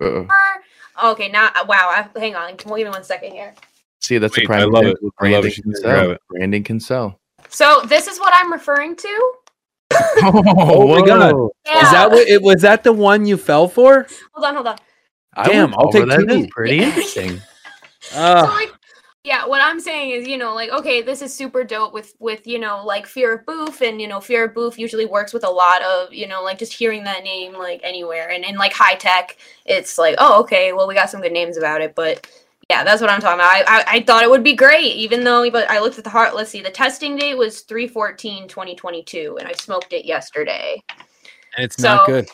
Uh-oh. 0.00 0.26
Okay, 1.12 1.28
now 1.28 1.50
wow. 1.66 1.88
I, 2.14 2.18
hang 2.18 2.34
on, 2.34 2.56
can 2.56 2.72
we 2.72 2.80
give 2.80 2.88
me 2.88 2.90
one 2.92 3.04
second 3.04 3.32
here. 3.32 3.54
See, 4.04 4.18
that's 4.18 4.36
Wait, 4.36 4.44
a 4.44 4.46
prime 4.46 4.60
I 4.60 4.64
love 4.64 4.84
it. 4.84 4.88
example 4.90 5.08
of 5.08 5.14
I 5.18 5.30
love 5.30 5.42
Branding 5.42 5.52
it. 5.52 5.62
can 5.62 5.74
sell. 5.76 6.10
it. 6.10 6.20
Branding 6.28 6.64
can 6.64 6.80
sell. 6.80 7.20
So 7.48 7.80
this 7.86 8.06
is 8.06 8.18
what 8.20 8.34
I'm 8.36 8.52
referring 8.52 8.96
to. 8.96 9.32
Oh 10.22 10.86
my 10.88 11.06
God. 11.06 11.50
Yeah. 11.66 11.82
Is 11.84 11.90
that 11.92 12.10
what 12.10 12.26
it 12.28 12.42
was? 12.42 12.62
That 12.62 12.84
the 12.84 12.92
one 12.92 13.24
you 13.26 13.36
fell 13.36 13.68
for? 13.68 14.06
hold 14.34 14.44
on, 14.46 14.54
hold 14.54 14.66
on. 14.66 14.78
Damn, 15.44 15.74
I'll 15.74 15.90
take 15.90 16.06
that 16.08 16.48
Pretty 16.50 16.80
interesting. 16.80 17.40
so 18.00 18.18
Uh, 18.18 18.42
like 18.52 18.72
yeah 19.24 19.46
what 19.46 19.62
i'm 19.62 19.80
saying 19.80 20.10
is 20.10 20.28
you 20.28 20.36
know 20.36 20.54
like 20.54 20.70
okay 20.70 21.00
this 21.00 21.22
is 21.22 21.32
super 21.34 21.64
dope 21.64 21.94
with 21.94 22.14
with 22.18 22.46
you 22.46 22.58
know 22.58 22.84
like 22.84 23.06
fear 23.06 23.34
of 23.36 23.46
boof 23.46 23.80
and 23.80 23.98
you 23.98 24.06
know 24.06 24.20
fear 24.20 24.44
of 24.44 24.54
boof 24.54 24.78
usually 24.78 25.06
works 25.06 25.32
with 25.32 25.42
a 25.44 25.48
lot 25.50 25.82
of 25.82 26.12
you 26.12 26.28
know 26.28 26.42
like 26.42 26.58
just 26.58 26.72
hearing 26.74 27.02
that 27.02 27.24
name 27.24 27.54
like 27.54 27.80
anywhere 27.82 28.28
and 28.30 28.44
in 28.44 28.56
like 28.56 28.74
high 28.74 28.94
tech 28.96 29.38
it's 29.64 29.96
like 29.96 30.14
oh 30.18 30.38
okay 30.40 30.74
well 30.74 30.86
we 30.86 30.94
got 30.94 31.08
some 31.08 31.22
good 31.22 31.32
names 31.32 31.56
about 31.56 31.80
it 31.80 31.94
but 31.94 32.26
yeah 32.70 32.84
that's 32.84 33.00
what 33.00 33.10
i'm 33.10 33.20
talking 33.20 33.40
about. 33.40 33.52
I 33.52 33.62
i, 33.66 33.84
I 33.96 34.02
thought 34.02 34.22
it 34.22 34.30
would 34.30 34.44
be 34.44 34.54
great 34.54 34.94
even 34.94 35.24
though 35.24 35.50
but 35.50 35.70
i 35.70 35.78
looked 35.80 35.98
at 35.98 36.04
the 36.04 36.10
heart 36.10 36.34
let's 36.34 36.50
see 36.50 36.60
the 36.62 36.70
testing 36.70 37.16
date 37.16 37.36
was 37.36 37.60
314 37.62 38.48
2022 38.48 39.36
and 39.38 39.48
i 39.48 39.52
smoked 39.52 39.92
it 39.92 40.04
yesterday. 40.04 40.82
And 41.56 41.64
it's 41.64 41.78
not 41.78 42.06
good. 42.06 42.28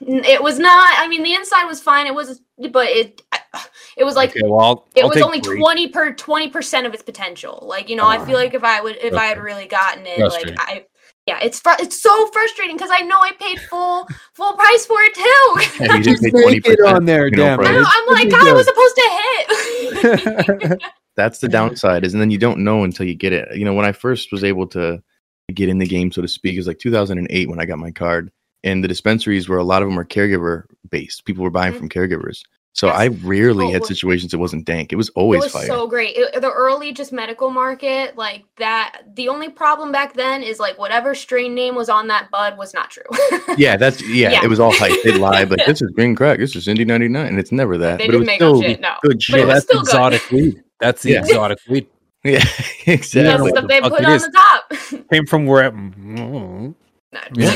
It 0.00 0.42
was 0.42 0.58
not 0.58 0.94
i 0.98 1.06
mean 1.08 1.22
the 1.22 1.34
inside 1.34 1.64
was 1.64 1.80
fine 1.80 2.06
it 2.06 2.14
was 2.14 2.40
but 2.70 2.88
it 2.88 3.22
it 3.96 4.04
was 4.04 4.16
like 4.16 4.30
okay, 4.30 4.40
well, 4.44 4.60
I'll, 4.60 4.88
it 4.94 5.02
I'll 5.02 5.10
was 5.10 5.20
only 5.22 5.40
three. 5.40 5.58
20 5.58 5.88
per 5.88 6.12
20 6.12 6.50
percent 6.50 6.86
of 6.86 6.94
its 6.94 7.02
potential. 7.02 7.60
Like 7.62 7.88
you 7.88 7.96
know 7.96 8.06
i 8.06 8.24
feel 8.24 8.36
like 8.36 8.54
if 8.54 8.64
i 8.64 8.80
would 8.80 8.96
if 9.00 9.14
i 9.14 9.26
had 9.26 9.38
really 9.38 9.66
gotten 9.66 10.06
it 10.06 10.18
like 10.18 10.52
i 10.58 10.84
yeah 11.26 11.38
it's 11.40 11.60
fr- 11.60 11.78
it's 11.78 12.00
so 12.02 12.26
frustrating 12.32 12.76
because 12.76 12.90
i 12.92 13.00
know 13.00 13.16
i 13.20 13.32
paid 13.40 13.58
full 13.60 14.06
full 14.34 14.52
price 14.54 14.84
for 14.84 14.98
it 15.00 15.14
too. 15.14 15.84
Yeah, 15.84 15.96
you 15.96 16.02
didn't 16.02 16.22
Just 16.22 16.30
twenty 16.30 16.46
make 16.46 16.66
it 16.66 16.78
percent 16.78 16.96
on 16.96 17.04
there, 17.04 17.30
damn 17.30 17.58
price. 17.58 17.68
I 17.68 17.72
it. 17.72 17.80
know, 17.80 17.86
i'm 17.86 18.06
like 18.08 18.28
Pretty 18.28 18.30
god 18.30 18.46
it 18.48 18.54
was 18.54 18.66
supposed 18.66 18.96
to 18.96 19.08
hit 19.10 19.46
That's 21.16 21.38
the 21.38 21.48
downside, 21.48 22.04
is 22.04 22.12
and 22.12 22.20
then 22.20 22.30
you 22.30 22.38
don't 22.38 22.58
know 22.60 22.82
until 22.84 23.06
you 23.06 23.14
get 23.14 23.32
it. 23.32 23.56
You 23.56 23.64
know, 23.64 23.74
when 23.74 23.84
I 23.86 23.92
first 23.92 24.32
was 24.32 24.42
able 24.44 24.66
to 24.68 25.02
get 25.52 25.68
in 25.68 25.78
the 25.78 25.86
game, 25.86 26.10
so 26.10 26.22
to 26.22 26.28
speak, 26.28 26.54
it 26.54 26.58
was 26.58 26.66
like 26.66 26.78
2008 26.78 27.48
when 27.48 27.60
I 27.60 27.64
got 27.66 27.78
my 27.78 27.90
card, 27.90 28.32
and 28.64 28.82
the 28.82 28.88
dispensaries 28.88 29.48
were 29.48 29.58
a 29.58 29.64
lot 29.64 29.82
of 29.82 29.88
them 29.88 29.98
are 29.98 30.04
caregiver 30.04 30.64
based. 30.90 31.24
People 31.24 31.44
were 31.44 31.50
buying 31.50 31.72
Mhm. 31.72 31.78
from 31.78 31.88
caregivers, 31.88 32.42
so 32.74 32.88
Yes. 32.88 32.96
I 32.96 33.06
rarely 33.26 33.66
Oh, 33.66 33.72
had 33.72 33.86
situations 33.86 34.34
it 34.34 34.38
wasn't 34.38 34.64
dank. 34.66 34.92
It 34.92 34.96
was 34.96 35.08
it 35.08 35.12
always 35.14 35.42
was 35.44 35.52
fire. 35.52 35.66
so 35.66 35.86
great 35.86 36.16
It- 36.16 36.40
the 36.42 36.50
early 36.50 36.92
just 36.92 37.12
medical 37.12 37.48
market 37.50 38.16
like 38.18 38.44
that 38.58 39.02
the 39.14 39.28
only 39.28 39.48
problem 39.48 39.90
back 39.92 40.12
then 40.14 40.42
is 40.42 40.58
like 40.60 40.76
whatever 40.78 41.14
strain 41.14 41.54
name 41.54 41.74
was 41.76 41.88
on 41.88 42.08
that 42.08 42.30
bud 42.30 42.58
was 42.58 42.74
not 42.74 42.90
true 42.90 43.04
yeah, 43.56 43.76
that's 43.76 44.02
yeah, 44.06 44.30
Yeah. 44.32 44.44
It 44.44 44.48
was 44.48 44.60
all 44.60 44.72
hype. 44.74 45.02
They 45.04 45.16
lied 45.16 45.50
like 45.50 45.64
this 45.66 45.80
is 45.80 45.90
green 45.92 46.14
crack, 46.14 46.38
this 46.38 46.54
is 46.56 46.68
Indy 46.68 46.84
99, 46.84 47.26
and 47.26 47.38
it's 47.38 47.52
never 47.52 47.78
that. 47.78 47.98
they 47.98 48.06
but 48.08 48.14
it 48.16 48.18
didn't 48.18 48.20
was 48.20 48.26
make 48.26 48.36
still 48.38 48.60
shit 48.62 48.80
no 48.80 48.94
good 49.02 49.12
But 49.14 49.22
shit. 49.22 49.36
it 49.36 49.38
Yeah, 49.38 49.44
was 49.46 49.54
that's 49.54 49.64
still 49.64 49.80
good. 49.80 49.88
exotic 49.88 50.30
weed. 50.30 50.62
That's 50.80 51.02
the 51.02 51.10
Yeah. 51.12 51.18
exotic 51.20 51.58
weed. 51.68 51.86
yeah, 52.24 52.38
that's 52.38 52.88
exactly. 52.88 53.50
the 53.52 53.56
stuff 53.58 53.68
they 53.68 53.80
put 53.82 54.04
on 54.04 54.12
is. 54.12 54.22
the 54.26 54.30
top 54.32 55.08
Came 55.10 55.26
from 55.26 55.46
where? 55.46 55.70
No, 55.72 56.74
Yeah. 57.36 57.54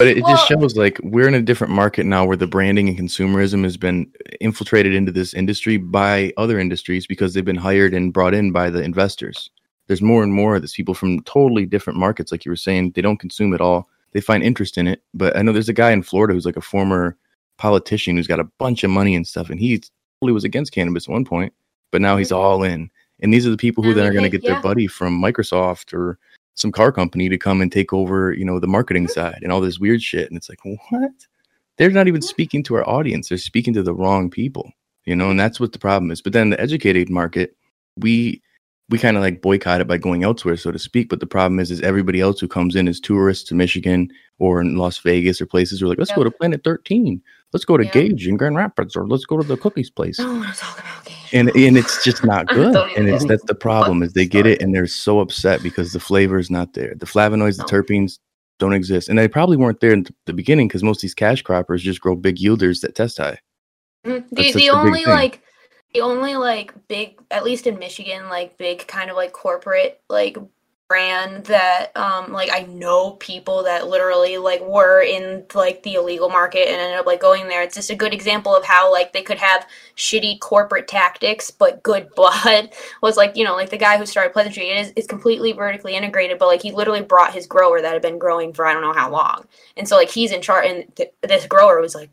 But 0.00 0.08
it, 0.08 0.16
it 0.16 0.24
just 0.24 0.48
shows 0.48 0.78
like 0.78 0.98
we're 1.02 1.28
in 1.28 1.34
a 1.34 1.42
different 1.42 1.74
market 1.74 2.06
now 2.06 2.24
where 2.24 2.34
the 2.34 2.46
branding 2.46 2.88
and 2.88 2.96
consumerism 2.96 3.64
has 3.64 3.76
been 3.76 4.10
infiltrated 4.40 4.94
into 4.94 5.12
this 5.12 5.34
industry 5.34 5.76
by 5.76 6.32
other 6.38 6.58
industries 6.58 7.06
because 7.06 7.34
they've 7.34 7.44
been 7.44 7.54
hired 7.54 7.92
and 7.92 8.10
brought 8.10 8.32
in 8.32 8.50
by 8.50 8.70
the 8.70 8.82
investors. 8.82 9.50
There's 9.88 10.00
more 10.00 10.22
and 10.22 10.32
more 10.32 10.56
of 10.56 10.62
these 10.62 10.72
people 10.72 10.94
from 10.94 11.20
totally 11.24 11.66
different 11.66 11.98
markets, 11.98 12.32
like 12.32 12.46
you 12.46 12.50
were 12.50 12.56
saying. 12.56 12.92
They 12.92 13.02
don't 13.02 13.18
consume 13.18 13.52
at 13.52 13.60
all. 13.60 13.90
They 14.12 14.22
find 14.22 14.42
interest 14.42 14.78
in 14.78 14.86
it. 14.86 15.02
But 15.12 15.36
I 15.36 15.42
know 15.42 15.52
there's 15.52 15.68
a 15.68 15.74
guy 15.74 15.90
in 15.90 16.02
Florida 16.02 16.32
who's 16.32 16.46
like 16.46 16.56
a 16.56 16.62
former 16.62 17.14
politician 17.58 18.16
who's 18.16 18.26
got 18.26 18.40
a 18.40 18.48
bunch 18.56 18.82
of 18.82 18.90
money 18.90 19.14
and 19.14 19.26
stuff, 19.26 19.50
and 19.50 19.60
he 19.60 19.82
totally 20.22 20.32
was 20.32 20.44
against 20.44 20.72
cannabis 20.72 21.10
at 21.10 21.12
one 21.12 21.26
point, 21.26 21.52
but 21.90 22.00
now 22.00 22.16
he's 22.16 22.28
mm-hmm. 22.28 22.42
all 22.42 22.62
in. 22.62 22.90
And 23.20 23.34
these 23.34 23.46
are 23.46 23.50
the 23.50 23.58
people 23.58 23.84
who 23.84 23.90
Now 23.90 23.96
then 23.96 24.06
are 24.06 24.12
going 24.12 24.24
to 24.24 24.30
get 24.30 24.44
their 24.44 24.62
buddy 24.62 24.86
from 24.86 25.22
Microsoft 25.22 25.92
or 25.92 26.18
some 26.60 26.72
car 26.72 26.92
company 26.92 27.28
to 27.28 27.38
come 27.38 27.60
and 27.60 27.72
take 27.72 27.92
over, 27.92 28.32
you 28.32 28.44
know, 28.44 28.60
the 28.60 28.68
marketing 28.68 29.04
Mm-hmm. 29.04 29.12
side 29.12 29.40
and 29.42 29.52
all 29.52 29.60
this 29.60 29.78
weird 29.80 30.02
shit. 30.02 30.28
And 30.28 30.36
it's 30.36 30.48
like, 30.48 30.60
what? 30.90 31.12
They're 31.78 31.90
not 31.90 32.08
even 32.08 32.22
speaking 32.22 32.62
to 32.64 32.76
our 32.76 32.88
audience. 32.88 33.28
They're 33.28 33.38
speaking 33.38 33.74
to 33.74 33.82
the 33.82 33.94
wrong 33.94 34.30
people, 34.30 34.72
you 35.06 35.16
know, 35.16 35.30
and 35.30 35.40
that's 35.40 35.58
what 35.58 35.72
the 35.72 35.78
problem 35.78 36.10
is. 36.10 36.20
But 36.22 36.34
then 36.34 36.50
the 36.50 36.60
educated 36.60 37.08
market, 37.10 37.56
we 37.96 38.42
we 38.90 38.98
kind 38.98 39.16
of 39.16 39.22
like 39.22 39.40
boycott 39.40 39.80
it 39.80 39.86
by 39.88 39.98
going 39.98 40.24
elsewhere, 40.24 40.56
so 40.56 40.72
to 40.72 40.78
speak. 40.78 41.08
But 41.08 41.20
the 41.20 41.26
problem 41.26 41.60
is, 41.60 41.70
is 41.70 41.80
everybody 41.80 42.20
else 42.20 42.40
who 42.40 42.48
comes 42.48 42.76
in 42.76 42.88
as 42.88 43.00
tourists 43.00 43.48
to 43.48 43.54
Michigan 43.54 44.10
or 44.38 44.60
in 44.60 44.76
Las 44.76 44.98
Vegas 44.98 45.40
or 45.40 45.46
places 45.46 45.80
who 45.80 45.86
are 45.86 45.90
like, 45.90 45.98
let's 45.98 46.12
go 46.12 46.24
to 46.24 46.30
Planet 46.30 46.62
13, 46.64 47.22
let's 47.52 47.64
go 47.64 47.76
to 47.76 47.84
Yep. 47.84 47.92
Gage 47.92 48.26
in 48.28 48.36
Grand 48.36 48.56
Rapids, 48.56 48.96
or 48.96 49.06
let's 49.06 49.24
go 49.24 49.36
to 49.40 49.46
the 49.46 49.56
cookies 49.56 49.90
place 49.90 50.18
I 50.20 50.24
don't 50.24 50.40
want 50.40 50.54
to 50.54 50.60
talk 50.60 50.78
about 50.78 51.04
games. 51.04 51.18
and 51.32 51.48
and 51.56 51.76
it's 51.78 52.02
just 52.04 52.24
not 52.24 52.46
good 52.48 52.74
and 52.96 53.08
it's 53.08 53.24
that's 53.24 53.44
the 53.44 53.54
problem 53.54 54.02
is 54.02 54.12
they 54.12 54.26
get 54.26 54.46
it 54.46 54.60
and 54.62 54.74
they're 54.74 54.86
so 54.86 55.20
upset 55.20 55.62
because 55.62 55.92
the 55.92 56.00
flavor 56.00 56.38
is 56.38 56.50
not 56.50 56.74
there 56.74 56.94
the 56.96 57.06
flavonoids 57.06 57.56
the 57.56 57.64
terpenes 57.64 58.18
don't 58.58 58.74
exist 58.74 59.08
and 59.08 59.18
they 59.18 59.26
probably 59.28 59.56
weren't 59.56 59.80
there 59.80 59.92
in 59.92 60.06
the 60.26 60.32
beginning 60.32 60.68
because 60.68 60.82
most 60.82 60.98
of 60.98 61.02
these 61.02 61.14
cash 61.14 61.42
croppers 61.42 61.80
just 61.80 62.00
grow 62.00 62.14
big 62.14 62.36
yielders 62.36 62.80
that 62.82 62.94
test 62.94 63.16
high. 63.18 63.38
Mm, 64.06 64.24
that's 64.32 64.52
The 64.52 64.60
the 64.60 64.70
only 64.70 65.04
like 65.06 65.42
the 65.94 66.02
only 66.02 66.36
like 66.36 66.72
big 66.88 67.18
at 67.30 67.42
least 67.42 67.66
in 67.66 67.78
Michigan 67.78 68.28
like 68.28 68.56
big 68.58 68.86
kind 68.86 69.10
of 69.10 69.16
like 69.16 69.32
corporate 69.32 70.00
like 70.10 70.36
brand 70.90 71.46
that 71.46 71.96
um 71.96 72.34
like 72.34 72.50
I 72.52 72.64
know 72.64 73.12
people 73.12 73.64
that 73.64 73.88
literally 73.88 74.38
like 74.38 74.60
were 74.62 75.02
in 75.02 75.46
like 75.54 75.84
the 75.84 75.94
illegal 75.94 76.30
market 76.30 76.68
and 76.68 76.76
ended 76.82 77.00
up 77.00 77.06
like 77.06 77.22
going 77.22 77.48
there. 77.48 77.62
It's 77.62 77.76
just 77.76 77.90
a 77.90 77.96
good 77.96 78.14
example 78.14 78.54
of 78.56 78.66
how 78.66 78.92
like 78.92 79.14
they 79.14 79.22
could 79.22 79.38
have 79.38 79.66
shitty 79.96 80.40
corporate 80.40 80.88
tactics 80.88 81.50
but 81.52 81.82
good 81.84 82.10
blood 82.16 82.70
was 83.02 83.16
like 83.18 83.36
you 83.38 83.44
know 83.44 83.54
like 83.54 83.70
the 83.70 83.78
guy 83.78 83.98
who 83.98 84.06
started 84.06 84.34
Pleasantrees 84.34 84.70
it 84.70 84.78
is 84.78 84.94
it's 84.96 85.08
completely 85.08 85.52
vertically 85.52 85.96
integrated 85.96 86.38
but 86.40 86.48
like 86.48 86.62
he 86.62 86.72
literally 86.72 87.02
brought 87.02 87.34
his 87.34 87.46
grower 87.48 87.82
that 87.82 87.94
had 87.94 88.02
been 88.02 88.18
growing 88.18 88.52
for 88.54 88.66
I 88.66 88.74
don't 88.74 88.82
know 88.82 88.94
how 88.94 89.10
long 89.10 89.46
and 89.78 89.88
so 89.88 89.96
like 89.96 90.10
he's 90.10 90.32
in 90.32 90.42
charge 90.42 90.66
and 90.68 90.96
th- 90.96 91.14
this 91.22 91.46
grower 91.46 91.80
was 91.80 91.94
like 91.96 92.10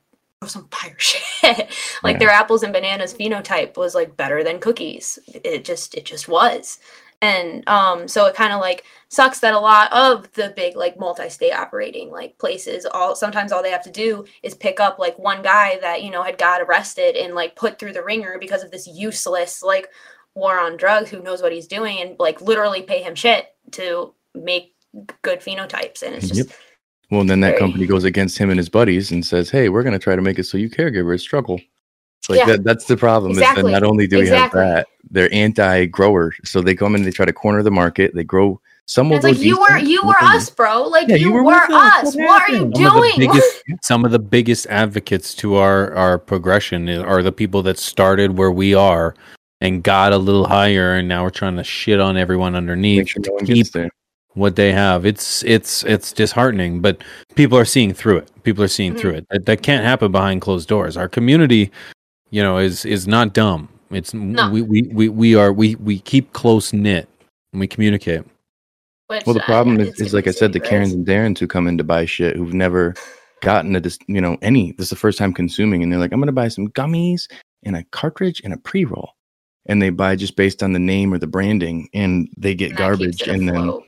some 0.47 0.67
fire 0.71 0.95
shit. 0.99 1.69
like 2.03 2.19
Yeah. 2.19 2.19
their 2.19 2.29
apples 2.29 2.63
and 2.63 2.73
bananas 2.73 3.13
phenotype 3.13 3.77
was 3.77 3.95
like 3.95 4.17
better 4.17 4.43
than 4.43 4.59
cookies. 4.59 5.19
It 5.27 5.65
just 5.65 5.95
it 5.95 6.05
just 6.05 6.29
was. 6.29 6.79
And 7.21 7.67
um 7.67 8.07
so 8.07 8.25
it 8.27 8.35
kind 8.35 8.53
of 8.53 8.59
like 8.61 8.83
sucks 9.09 9.39
that 9.39 9.53
a 9.55 9.59
lot 9.59 9.91
of 9.91 10.31
the 10.33 10.53
big 10.55 10.75
like 10.75 10.99
multi-state 10.99 11.51
operating 11.51 12.11
like 12.11 12.37
places 12.37 12.85
all 12.85 13.15
sometimes 13.15 13.51
all 13.51 13.63
they 13.63 13.71
have 13.71 13.83
to 13.85 13.91
do 13.91 14.23
is 14.43 14.53
pick 14.53 14.79
up 14.79 14.99
like 14.99 15.17
one 15.17 15.41
guy 15.41 15.79
that 15.81 16.03
you 16.03 16.11
know 16.11 16.21
had 16.21 16.37
got 16.37 16.61
arrested 16.61 17.15
and 17.15 17.33
like 17.33 17.55
put 17.55 17.79
through 17.79 17.93
the 17.93 18.03
wringer 18.03 18.37
because 18.39 18.63
of 18.63 18.69
this 18.69 18.85
useless 18.87 19.63
like 19.63 19.87
war 20.35 20.59
on 20.59 20.77
drugs 20.77 21.09
who 21.09 21.23
knows 21.23 21.41
what 21.41 21.51
he's 21.51 21.65
doing 21.65 21.99
and 22.01 22.15
like 22.19 22.39
literally 22.41 22.83
pay 22.83 23.01
him 23.01 23.15
shit 23.15 23.47
to 23.71 24.13
make 24.35 24.75
good 25.23 25.39
phenotypes 25.39 26.03
and 26.03 26.13
it's 26.13 26.27
just 26.27 26.49
Yep. 26.49 26.57
well 27.09 27.21
and 27.21 27.29
then 27.31 27.39
that 27.39 27.51
Very- 27.51 27.59
company 27.61 27.85
goes 27.87 28.03
against 28.03 28.37
him 28.37 28.51
and 28.51 28.59
his 28.59 28.69
buddies 28.69 29.11
and 29.11 29.25
says 29.25 29.49
hey 29.49 29.69
we're 29.69 29.81
going 29.83 29.93
to 29.93 29.99
try 29.99 30.15
to 30.15 30.21
make 30.21 30.37
it 30.37 30.43
so 30.43 30.57
you 30.59 30.69
caregivers 30.69 31.21
struggle 31.21 31.59
It's 32.29 32.37
like 32.37 32.39
Yeah. 32.47 32.53
that, 32.57 32.63
that's 32.65 32.85
the 32.85 32.97
problem 32.97 33.31
is 33.31 33.37
Exactly. 33.37 33.71
that 33.71 33.79
not 33.79 33.83
only 33.87 34.05
do 34.07 34.17
we 34.17 34.23
Exactly. 34.23 34.59
have 34.61 34.67
that 34.75 34.87
they're 35.09 35.33
anti-grower 35.33 36.33
so 36.43 36.61
they 36.61 36.75
come 36.75 36.93
in 36.95 37.03
they 37.03 37.11
try 37.11 37.25
to 37.25 37.31
corner 37.31 37.63
the 37.63 37.71
market 37.71 38.13
they 38.13 38.25
grow 38.25 38.59
some 38.85 39.09
will 39.09 39.15
it's 39.15 39.23
like 39.23 39.37
you 39.39 39.57
were 39.57 39.77
you 39.77 40.01
were 40.03 40.21
us 40.21 40.49
bro 40.49 40.83
like 40.83 41.07
Yeah, 41.07 41.15
you, 41.15 41.27
you 41.27 41.33
were 41.33 41.43
were, 41.43 41.53
us. 41.53 41.69
us 41.71 42.15
What 42.17 42.25
what 42.25 42.49
are 42.49 42.53
you 42.53 42.65
happened? 42.65 42.75
some 42.75 42.85
of 42.85 42.93
the 42.93 42.99
doing 42.99 43.19
biggest 43.31 43.63
some 43.83 44.05
of 44.05 44.11
the 44.11 44.19
biggest 44.19 44.67
advocates 44.67 45.33
to 45.35 45.55
our 45.55 45.93
our 45.95 46.17
progression 46.17 46.89
are 46.89 47.23
the 47.23 47.31
people 47.31 47.63
that 47.63 47.77
started 47.79 48.37
where 48.37 48.51
we 48.51 48.73
are 48.73 49.15
and 49.61 49.81
got 49.83 50.11
a 50.11 50.17
little 50.17 50.45
higher 50.47 50.95
and 50.95 51.07
now 51.07 51.23
we're 51.23 51.29
trying 51.29 51.55
to 51.55 51.63
shit 51.63 52.01
on 52.01 52.17
everyone 52.17 52.53
underneath 52.55 53.07
sure 53.07 53.21
no 53.25 53.45
keep 53.45 53.71
there 53.71 53.89
what 54.33 54.55
they 54.57 54.71
have 54.73 55.05
it's 55.05 55.41
it's 55.43 55.83
it's 55.85 56.11
disheartening 56.11 56.81
but 56.81 57.01
people 57.35 57.57
are 57.57 57.65
seeing 57.65 57.93
through 57.93 58.17
it 58.17 58.29
people 58.43 58.61
are 58.63 58.67
seeing 58.67 58.93
Mhm. 58.93 58.99
through 58.99 59.11
it 59.11 59.25
that, 59.31 59.45
that 59.45 59.61
can't 59.63 59.83
happen 59.85 60.11
behind 60.11 60.41
closed 60.41 60.67
doors 60.67 60.95
our 60.97 61.07
community 61.07 61.71
you 62.29 62.41
know 62.41 62.57
is 62.57 62.85
is 62.85 63.07
not 63.07 63.33
dumb 63.33 63.69
it's 63.91 64.13
No. 64.13 64.49
we, 64.49 64.61
we 64.61 64.81
we 64.93 65.09
we 65.09 65.35
are 65.35 65.53
we 65.53 65.75
we 65.75 65.99
keep 65.99 66.33
close 66.33 66.73
knit 66.73 67.07
and 67.53 67.59
we 67.59 67.67
communicate 67.67 68.23
Which, 69.07 69.25
Well, 69.25 69.33
the 69.33 69.41
problem 69.41 69.79
it's 69.79 69.99
is, 70.01 70.07
is 70.07 70.13
like 70.13 70.27
I 70.27 70.31
said, 70.31 70.51
the 70.53 70.59
Karens 70.59 70.93
and 70.93 71.05
Darrens 71.05 71.39
who 71.39 71.47
come 71.47 71.67
in 71.67 71.77
to 71.77 71.83
buy 71.83 72.05
shit 72.05 72.35
who've 72.35 72.53
never 72.53 72.93
gotten 73.41 73.75
a, 73.75 73.79
dis- 73.79 73.99
you 74.07 74.19
know, 74.21 74.37
any. 74.41 74.73
This 74.73 74.85
is 74.85 74.89
the 74.89 74.95
first 74.95 75.17
time 75.17 75.33
consuming, 75.33 75.83
and 75.83 75.91
they're 75.91 75.99
like, 75.99 76.11
I'm 76.11 76.19
going 76.19 76.27
to 76.27 76.33
buy 76.33 76.47
some 76.47 76.69
gummies 76.69 77.27
and 77.63 77.75
a 77.75 77.83
cartridge 77.91 78.41
and 78.43 78.53
a 78.53 78.57
pre 78.57 78.85
roll, 78.85 79.11
and 79.65 79.81
they 79.81 79.89
buy 79.89 80.15
just 80.15 80.35
based 80.35 80.61
on 80.63 80.73
the 80.73 80.79
name 80.79 81.13
or 81.13 81.17
the 81.17 81.27
branding, 81.27 81.89
and 81.93 82.27
they 82.37 82.55
get 82.55 82.69
And 82.69 82.77
garbage, 82.77 83.21
it 83.21 83.27
and 83.29 83.47
then 83.47 83.79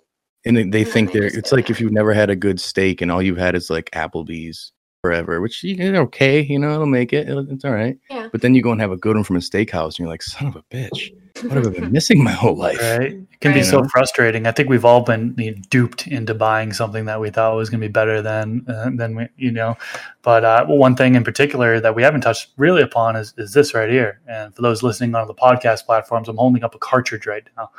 and 0.45 0.57
they, 0.57 0.63
they 0.63 0.83
think 0.83 1.11
they 1.11 1.19
they're. 1.19 1.37
It's 1.37 1.51
like 1.51 1.69
if 1.69 1.81
you've 1.81 1.91
never 1.91 2.13
had 2.13 2.29
a 2.29 2.35
good 2.35 2.59
steak 2.59 3.01
and 3.01 3.11
all 3.11 3.21
you've 3.21 3.37
had 3.37 3.55
is 3.55 3.69
like 3.69 3.91
Applebee's 3.91 4.71
forever, 5.01 5.39
which 5.41 5.63
you 5.63 5.91
know, 5.91 6.01
okay, 6.01 6.41
you 6.41 6.59
know, 6.59 6.73
it'll 6.73 6.85
make 6.85 7.13
it, 7.13 7.29
it'll, 7.29 7.49
it's 7.49 7.63
all 7.63 7.71
right. 7.71 7.97
Yeah. 8.09 8.27
But 8.31 8.41
then 8.41 8.53
you 8.53 8.61
go 8.61 8.71
and 8.71 8.81
have 8.81 8.91
a 8.91 8.97
good 8.97 9.15
one 9.15 9.23
from 9.23 9.37
a 9.37 9.39
steakhouse, 9.39 9.85
and 9.85 9.99
you're 9.99 10.09
like, 10.09 10.21
son 10.21 10.47
of 10.47 10.55
a 10.55 10.63
bitch, 10.63 11.13
what 11.43 11.53
have 11.53 11.67
I 11.67 11.69
been 11.69 11.91
missing 11.91 12.23
my 12.23 12.31
whole 12.31 12.55
life? 12.55 12.81
Right? 12.81 13.13
It 13.13 13.39
can 13.39 13.53
be 13.53 13.63
so 13.63 13.83
frustrating. 13.85 14.45
I 14.45 14.51
think 14.51 14.69
we've 14.69 14.83
all 14.83 15.01
been 15.01 15.33
you 15.37 15.51
know, 15.51 15.61
duped 15.69 16.07
into 16.07 16.33
buying 16.33 16.73
something 16.73 17.05
that 17.05 17.21
we 17.21 17.29
thought 17.29 17.55
was 17.55 17.69
going 17.69 17.79
to 17.79 17.87
be 17.87 17.91
better 17.91 18.21
than 18.21 18.65
uh, 18.67 18.89
than 18.93 19.15
we, 19.15 19.27
you 19.37 19.51
know. 19.51 19.77
But 20.21 20.43
uh, 20.43 20.65
one 20.65 20.95
thing 20.95 21.15
in 21.15 21.23
particular 21.23 21.79
that 21.79 21.95
we 21.95 22.03
haven't 22.03 22.21
touched 22.21 22.49
really 22.57 22.81
upon 22.81 23.15
is, 23.15 23.33
is 23.37 23.53
this 23.53 23.73
right 23.73 23.89
here. 23.89 24.19
And 24.27 24.53
for 24.53 24.61
those 24.61 24.83
listening 24.83 25.15
on 25.15 25.27
the 25.27 25.33
podcast 25.33 25.85
platforms, 25.85 26.27
I'm 26.27 26.37
holding 26.37 26.63
up 26.63 26.75
a 26.75 26.79
cartridge 26.79 27.25
right 27.25 27.47
now. 27.55 27.71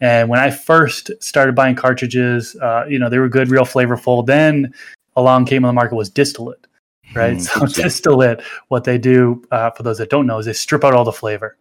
And 0.00 0.28
when 0.28 0.40
I 0.40 0.50
first 0.50 1.10
started 1.20 1.54
buying 1.54 1.74
cartridges, 1.74 2.56
uh, 2.56 2.84
you 2.88 2.98
know, 2.98 3.10
they 3.10 3.18
were 3.18 3.28
good, 3.28 3.50
real 3.50 3.64
flavorful. 3.64 4.24
Then 4.24 4.72
along 5.16 5.46
came 5.46 5.64
on 5.64 5.68
the 5.68 5.72
market 5.72 5.94
was 5.94 6.10
distillate, 6.10 6.66
right? 7.14 7.36
Mm, 7.36 7.40
so 7.40 7.66
distillate, 7.82 8.42
what 8.68 8.84
they 8.84 8.98
do, 8.98 9.42
uh, 9.50 9.70
for 9.70 9.82
those 9.82 9.98
that 9.98 10.10
don't 10.10 10.26
know, 10.26 10.38
is 10.38 10.46
they 10.46 10.52
strip 10.52 10.84
out 10.84 10.94
all 10.94 11.04
the 11.04 11.12
flavor 11.12 11.56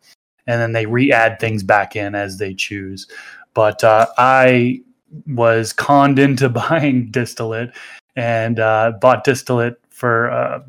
and 0.47 0.59
then 0.59 0.71
they 0.71 0.85
re-add 0.85 1.39
things 1.39 1.63
back 1.63 1.95
in 1.95 2.15
as 2.15 2.37
they 2.37 2.53
choose. 2.53 3.07
But 3.53 3.83
uh, 3.83 4.07
I 4.17 4.81
was 5.27 5.73
conned 5.73 6.19
into 6.19 6.49
buying 6.69 7.11
distillate 7.11 7.71
and 8.15 8.59
uh, 8.59 8.93
bought 8.99 9.23
distillate 9.23 9.79
for 9.89 10.31
uh, 10.31 10.61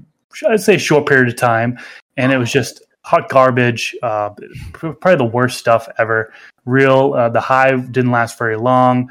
I'd 0.48 0.60
say 0.60 0.76
a 0.76 0.78
short 0.78 1.06
period 1.06 1.28
of 1.28 1.36
time, 1.36 1.78
and 2.16 2.32
it 2.32 2.38
was 2.38 2.52
just 2.52 2.82
hot 3.02 3.28
garbage. 3.28 3.96
Uh, 4.02 4.30
probably 4.72 5.16
the 5.16 5.24
worst 5.24 5.58
stuff 5.58 5.88
ever. 5.98 6.32
Real, 6.66 7.14
uh, 7.14 7.28
the 7.28 7.40
high 7.40 7.74
didn't 7.76 8.10
last 8.12 8.38
very 8.38 8.56
long. 8.56 9.10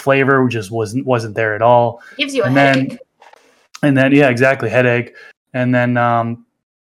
Flavor 0.00 0.46
just 0.48 0.70
wasn't 0.70 1.06
wasn't 1.06 1.34
there 1.34 1.54
at 1.54 1.62
all. 1.62 2.02
Gives 2.16 2.34
you 2.34 2.42
a 2.42 2.46
and 2.46 2.56
then- 2.56 2.74
headache. 2.74 2.98
and 3.82 3.96
then 3.96 4.12
yeah 4.12 4.28
exactly 4.28 4.68
headache. 4.68 5.14
And 5.54 5.74
then 5.74 5.96
um 5.96 6.44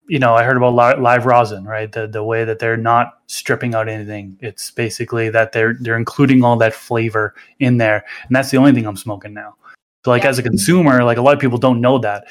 you 0.09 0.19
know 0.19 0.35
i 0.35 0.43
heard 0.43 0.57
about 0.57 0.73
li- 0.75 1.01
live 1.01 1.25
rosin 1.25 1.63
right? 1.65 1.91
The 1.91 2.07
the 2.07 2.23
way 2.23 2.43
that 2.45 2.59
they're 2.59 2.75
not 2.77 3.19
stripping 3.27 3.73
out 3.75 3.87
anything. 3.87 4.37
It's 4.41 4.71
basically 4.71 5.29
that 5.29 5.51
they're 5.53 5.75
they're 5.79 5.97
including 5.97 6.43
all 6.43 6.57
that 6.57 6.73
flavor 6.73 7.33
in 7.59 7.77
there. 7.77 8.03
And 8.27 8.35
that's 8.35 8.51
the 8.51 8.57
only 8.57 8.73
thing 8.73 8.85
i'm 8.85 8.97
smoking 8.97 9.33
now. 9.33 9.55
So 10.03 10.11
like 10.11 10.23
Yeah. 10.23 10.29
as 10.29 10.39
a 10.39 10.43
consumer 10.43 11.03
like 11.03 11.17
a 11.17 11.21
lot 11.21 11.33
of 11.33 11.39
people 11.39 11.57
don't 11.57 11.79
know 11.81 11.97
that. 11.99 12.25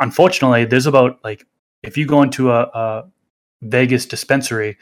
Unfortunately 0.00 0.64
there's 0.64 0.86
about 0.86 1.18
like 1.22 1.46
if 1.82 1.96
you 1.96 2.06
go 2.06 2.22
into 2.22 2.50
a, 2.50 2.62
a 2.74 3.04
vegas 3.62 4.06
dispensary 4.06 4.76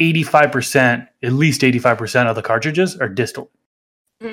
85% 0.00 1.08
at 1.24 1.32
least 1.32 1.62
85% 1.62 2.26
of 2.26 2.36
the 2.36 2.42
cartridges 2.42 2.96
are 2.98 3.08
distilled 3.08 3.48
Mhm. 3.48 3.57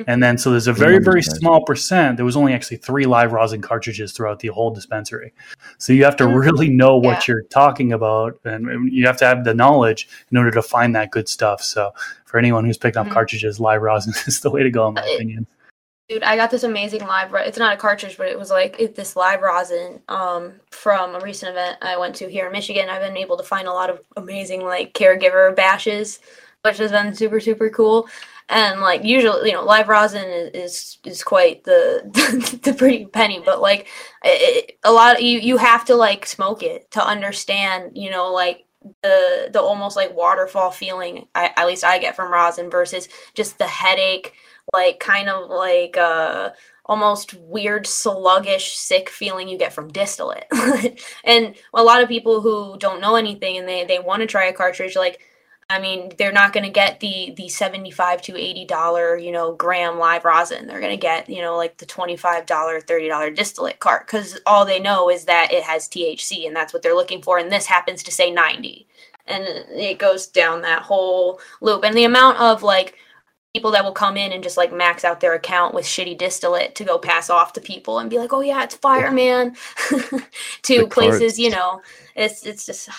And 0.08 0.22
then 0.24 0.38
so 0.38 0.50
there's 0.50 0.68
a 0.68 0.74
very 0.74 0.98
very 1.00 1.22
small 1.22 1.64
percent 1.64 2.18
there 2.18 2.26
was 2.26 2.36
only 2.36 2.54
actually 2.54 2.78
three 2.78 3.06
live 3.06 3.32
rosin 3.34 3.62
cartridges 3.62 4.12
throughout 4.12 4.40
the 4.40 4.48
whole 4.48 4.72
dispensary 4.72 5.32
so 5.78 5.94
you 5.94 6.04
have 6.04 6.16
to 6.16 6.24
Mhm. 6.24 6.40
really 6.44 6.70
know 6.70 6.98
what 6.98 7.28
Yeah. 7.28 7.34
you're 7.36 7.44
talking 7.44 7.94
about 7.94 8.40
and 8.46 8.68
and 8.68 8.92
you 8.92 9.06
have 9.06 9.18
to 9.18 9.26
have 9.26 9.44
the 9.44 9.54
knowledge 9.54 10.10
in 10.32 10.38
order 10.38 10.50
to 10.52 10.62
find 10.64 10.96
that 10.96 11.12
good 11.12 11.30
stuff 11.30 11.62
so 11.62 11.92
for 12.26 12.40
anyone 12.40 12.66
who's 12.66 12.78
picking 12.80 12.98
up 13.00 13.08
Mhm. 13.08 13.12
cartridges 13.12 13.60
live 13.60 13.82
rosin 13.84 14.14
is 14.28 14.40
the 14.40 14.50
way 14.50 14.64
to 14.64 14.72
go 14.72 14.88
in 14.88 14.96
my 14.96 15.02
Uh, 15.02 15.06
it- 15.06 15.16
opinion 15.16 15.48
Dude, 16.08 16.22
I 16.22 16.36
got 16.36 16.52
this 16.52 16.62
amazing 16.62 17.02
live. 17.02 17.32
ro- 17.34 17.42
It's 17.42 17.58
not 17.58 17.74
a 17.74 17.78
cartridge, 17.78 18.16
but 18.16 18.28
it 18.28 18.38
was 18.38 18.52
like 18.52 18.80
it, 18.80 18.94
this 18.94 19.16
live 19.16 19.42
rosin 19.42 20.00
um, 20.08 20.54
from 20.70 21.16
a 21.16 21.20
recent 21.20 21.50
event 21.50 21.80
I 21.82 21.98
went 21.98 22.14
to 22.18 22.30
here 22.30 22.46
in 22.46 22.52
Michigan. 22.52 22.90
I've 22.90 23.02
been 23.02 23.18
able 23.18 23.38
to 23.38 23.44
find 23.44 23.68
a 23.68 23.74
lot 23.74 23.90
of 23.90 24.02
amazing 24.16 24.64
like 24.64 24.94
caregiver 24.94 25.56
bashes, 25.56 26.20
which 26.66 26.78
has 26.80 26.92
been 26.92 27.14
super 27.16 27.40
super 27.40 27.70
cool. 27.70 28.08
and 28.50 28.82
like 28.82 29.04
usually, 29.04 29.50
you 29.50 29.56
know, 29.56 29.64
live 29.64 29.88
rosin 29.90 30.24
is 30.26 30.52
is, 30.54 30.98
is 31.06 31.24
quite 31.24 31.64
the 31.64 32.02
the 32.64 32.74
pretty 32.74 33.06
penny, 33.06 33.42
but 33.44 33.62
like 33.62 33.88
it, 34.24 34.78
a 34.84 34.92
lot 34.92 35.24
you 35.24 35.40
you 35.40 35.58
have 35.58 35.86
to 35.86 35.96
like 35.96 36.26
smoke 36.26 36.64
it 36.64 36.90
to 36.92 37.06
understand, 37.06 37.92
you 37.96 38.12
know, 38.12 38.32
like 38.34 38.66
the 39.02 39.50
the 39.52 39.62
almost 39.62 39.96
like 39.96 40.16
waterfall 40.16 40.72
feeling 40.72 41.28
I, 41.34 41.52
at 41.58 41.68
least 41.68 41.84
I 41.84 41.98
get 42.00 42.16
from 42.16 42.32
rosin 42.32 42.70
versus 42.70 43.10
just 43.34 43.58
the 43.58 43.68
headache, 43.68 44.34
like 44.74 45.00
kind 45.00 45.30
of 45.30 45.50
like 45.50 45.98
uh 45.98 46.52
almost 46.86 47.34
weird 47.36 47.88
sluggish 47.88 48.74
sick 48.78 49.10
feeling 49.10 49.48
you 49.48 49.58
get 49.58 49.74
from 49.74 49.92
distillate 49.92 50.46
and 51.24 51.56
a 51.74 51.82
lot 51.84 52.04
of 52.04 52.08
people 52.08 52.42
who 52.42 52.78
don't 52.78 53.02
know 53.02 53.16
anything 53.16 53.58
and 53.58 53.68
they, 53.68 53.84
they 53.86 53.98
want 53.98 54.22
to 54.22 54.28
try 54.28 54.46
a 54.46 54.54
cartridge 54.54 54.96
like 54.96 55.20
i 55.70 55.80
mean 55.80 56.12
they're 56.18 56.32
not 56.32 56.54
going 56.54 56.66
to 56.66 56.72
get 56.72 57.00
the 57.00 57.34
the 57.38 57.50
75 57.50 58.22
to 58.24 58.38
80 58.38 58.66
dollar 58.66 59.18
you 59.18 59.32
know 59.32 59.54
gram 59.54 60.00
live 60.00 60.26
rosin. 60.26 60.68
They're 60.68 60.80
going 60.82 60.92
to 60.92 60.98
get 60.98 61.30
you 61.30 61.42
know 61.42 61.58
like 61.58 61.78
the 61.78 61.86
25 61.88 62.46
dollar 62.46 62.82
30 62.82 63.08
dollar 63.10 63.32
distillate 63.32 63.80
cart 63.80 64.08
because 64.08 64.40
all 64.46 64.66
they 64.66 64.80
know 64.80 65.10
is 65.10 65.26
that 65.26 65.52
it 65.54 65.64
has 65.64 65.88
thc 65.90 66.48
and 66.48 66.56
that's 66.56 66.74
what 66.74 66.84
they're 66.84 66.96
looking 66.96 67.22
for 67.22 67.40
and 67.40 67.52
this 67.52 67.66
happens 67.68 68.04
to 68.04 68.12
say 68.12 68.32
90 68.32 68.88
and 69.28 69.44
it 69.72 70.00
goes 70.00 70.28
down 70.28 70.62
that 70.62 70.84
whole 70.84 71.40
loop. 71.62 71.84
And 71.84 71.96
the 71.96 72.04
amount 72.04 72.40
of 72.40 72.64
like 72.64 72.96
people 73.54 73.72
that 73.72 73.84
will 73.84 73.92
come 73.94 74.18
in 74.18 74.32
and 74.32 74.44
just 74.44 74.58
like 74.58 74.74
max 74.74 75.06
out 75.06 75.20
their 75.20 75.34
account 75.34 75.74
with 75.74 75.86
shitty 75.86 76.18
distillate 76.18 76.76
to 76.76 76.84
go 76.84 76.98
pass 76.98 77.30
off 77.30 77.54
to 77.54 77.62
people 77.62 78.00
and 78.00 78.10
be 78.10 78.20
like, 78.20 78.34
"Oh 78.34 78.42
yeah, 78.42 78.64
it's 78.64 78.76
fireman," 78.76 79.56
to 80.64 80.88
The 80.88 80.88
places. 80.88 81.40
You 81.40 81.52
know, 81.52 81.82
it's 82.16 82.46
it's 82.46 82.66
just. 82.66 82.90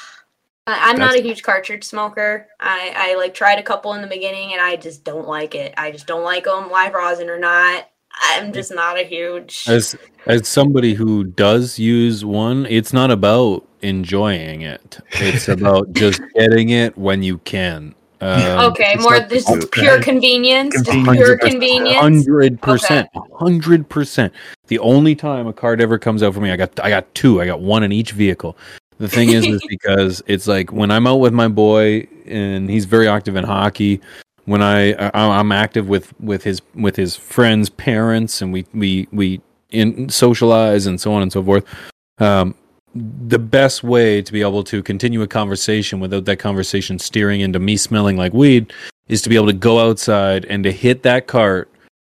I'm 0.67 0.99
not 0.99 1.15
a 1.15 1.23
huge 1.23 1.43
cartridge 1.43 1.85
smoker. 1.85 2.49
I, 2.59 2.93
I 2.97 3.15
like 3.17 3.35
tried 3.35 3.59
a 3.59 3.63
couple 3.63 3.95
in 3.95 4.03
the 4.03 4.09
beginning 4.09 4.53
and 4.53 4.61
I 4.61 4.77
just 4.77 5.05
don't 5.05 5.29
like 5.29 5.55
it. 5.55 5.73
I 5.77 5.93
just 5.93 6.07
don't 6.07 6.25
like 6.25 6.45
them, 6.45 6.71
live 6.71 6.93
rosin 6.93 7.29
or 7.29 7.39
not. 7.39 7.89
I'm 8.19 8.53
just 8.53 8.75
not 8.75 8.99
a 8.99 9.03
huge. 9.03 9.67
As 9.69 9.95
as 10.27 10.49
somebody 10.49 10.95
who 10.95 11.25
does 11.25 11.79
use 11.79 12.25
one, 12.25 12.67
it's 12.67 12.93
not 12.93 13.11
about 13.11 13.67
enjoying 13.83 14.63
it. 14.63 14.99
It's 15.13 15.49
about 15.49 15.93
just 15.93 16.21
getting 16.35 16.71
it 16.71 16.97
when 16.97 17.23
you 17.23 17.39
can. 17.39 17.95
Um, 18.23 18.71
okay, 18.71 18.97
more 18.99 19.21
this 19.21 19.45
pure 19.73 20.01
convenience, 20.03 20.75
just 20.75 20.87
Convenience. 20.87 21.19
pure 21.19 21.37
convenience. 21.37 21.99
Hundred 22.01 22.61
percent, 22.63 23.11
hundred 23.35 23.89
percent. 23.91 24.33
The 24.69 24.79
only 24.79 25.15
time 25.15 25.47
a 25.47 25.53
card 25.53 25.83
ever 25.83 25.99
comes 25.99 26.23
out 26.23 26.33
for 26.33 26.41
me, 26.41 26.51
I 26.51 26.57
got 26.57 26.81
I 26.81 26.89
got 26.89 27.15
two. 27.15 27.43
I 27.43 27.47
got 27.47 27.61
one 27.61 27.83
in 27.83 27.93
each 27.93 28.13
vehicle. 28.13 28.57
The 28.99 29.09
thing 29.09 29.31
is, 29.31 29.47
is 29.47 29.63
because 29.69 30.23
it's 30.27 30.47
like 30.47 30.73
when 30.73 30.91
I'm 30.91 31.07
out 31.07 31.17
with 31.17 31.33
my 31.33 31.49
boy 31.49 32.07
and 32.27 32.69
he's 32.69 32.85
very 32.85 33.09
active 33.09 33.37
in 33.37 33.45
hockey. 33.45 34.01
When 34.45 34.63
I, 34.63 34.93
I 34.93 35.11
I'm 35.15 35.51
active 35.51 35.89
with 35.89 36.19
with 36.21 36.45
his 36.45 36.63
with 36.75 36.95
his 36.95 37.17
friends' 37.17 37.69
parents, 37.69 38.41
and 38.41 38.53
we 38.53 38.65
we 38.73 39.09
we 39.11 39.41
in 39.71 40.09
socialize 40.09 40.87
and 40.87 41.01
so 41.01 41.13
on 41.13 41.23
and 41.23 41.33
so 41.33 41.43
forth. 41.43 41.65
Um, 42.19 42.55
the 42.95 43.39
best 43.39 43.83
way 43.83 44.23
to 44.23 44.33
be 44.33 44.41
able 44.41 44.65
to 44.65 44.83
continue 44.83 45.21
a 45.23 45.27
conversation 45.27 46.01
without 46.01 46.25
that 46.27 46.39
conversation 46.39 46.99
steering 46.99 47.41
into 47.41 47.59
me 47.59 47.77
smelling 47.77 48.17
like 48.17 48.33
weed 48.33 48.73
is 49.09 49.21
to 49.23 49.29
be 49.29 49.37
able 49.37 49.47
to 49.47 49.53
go 49.53 49.79
outside 49.81 50.45
and 50.47 50.65
to 50.65 50.73
hit 50.73 51.03
that 51.03 51.27
cart 51.27 51.71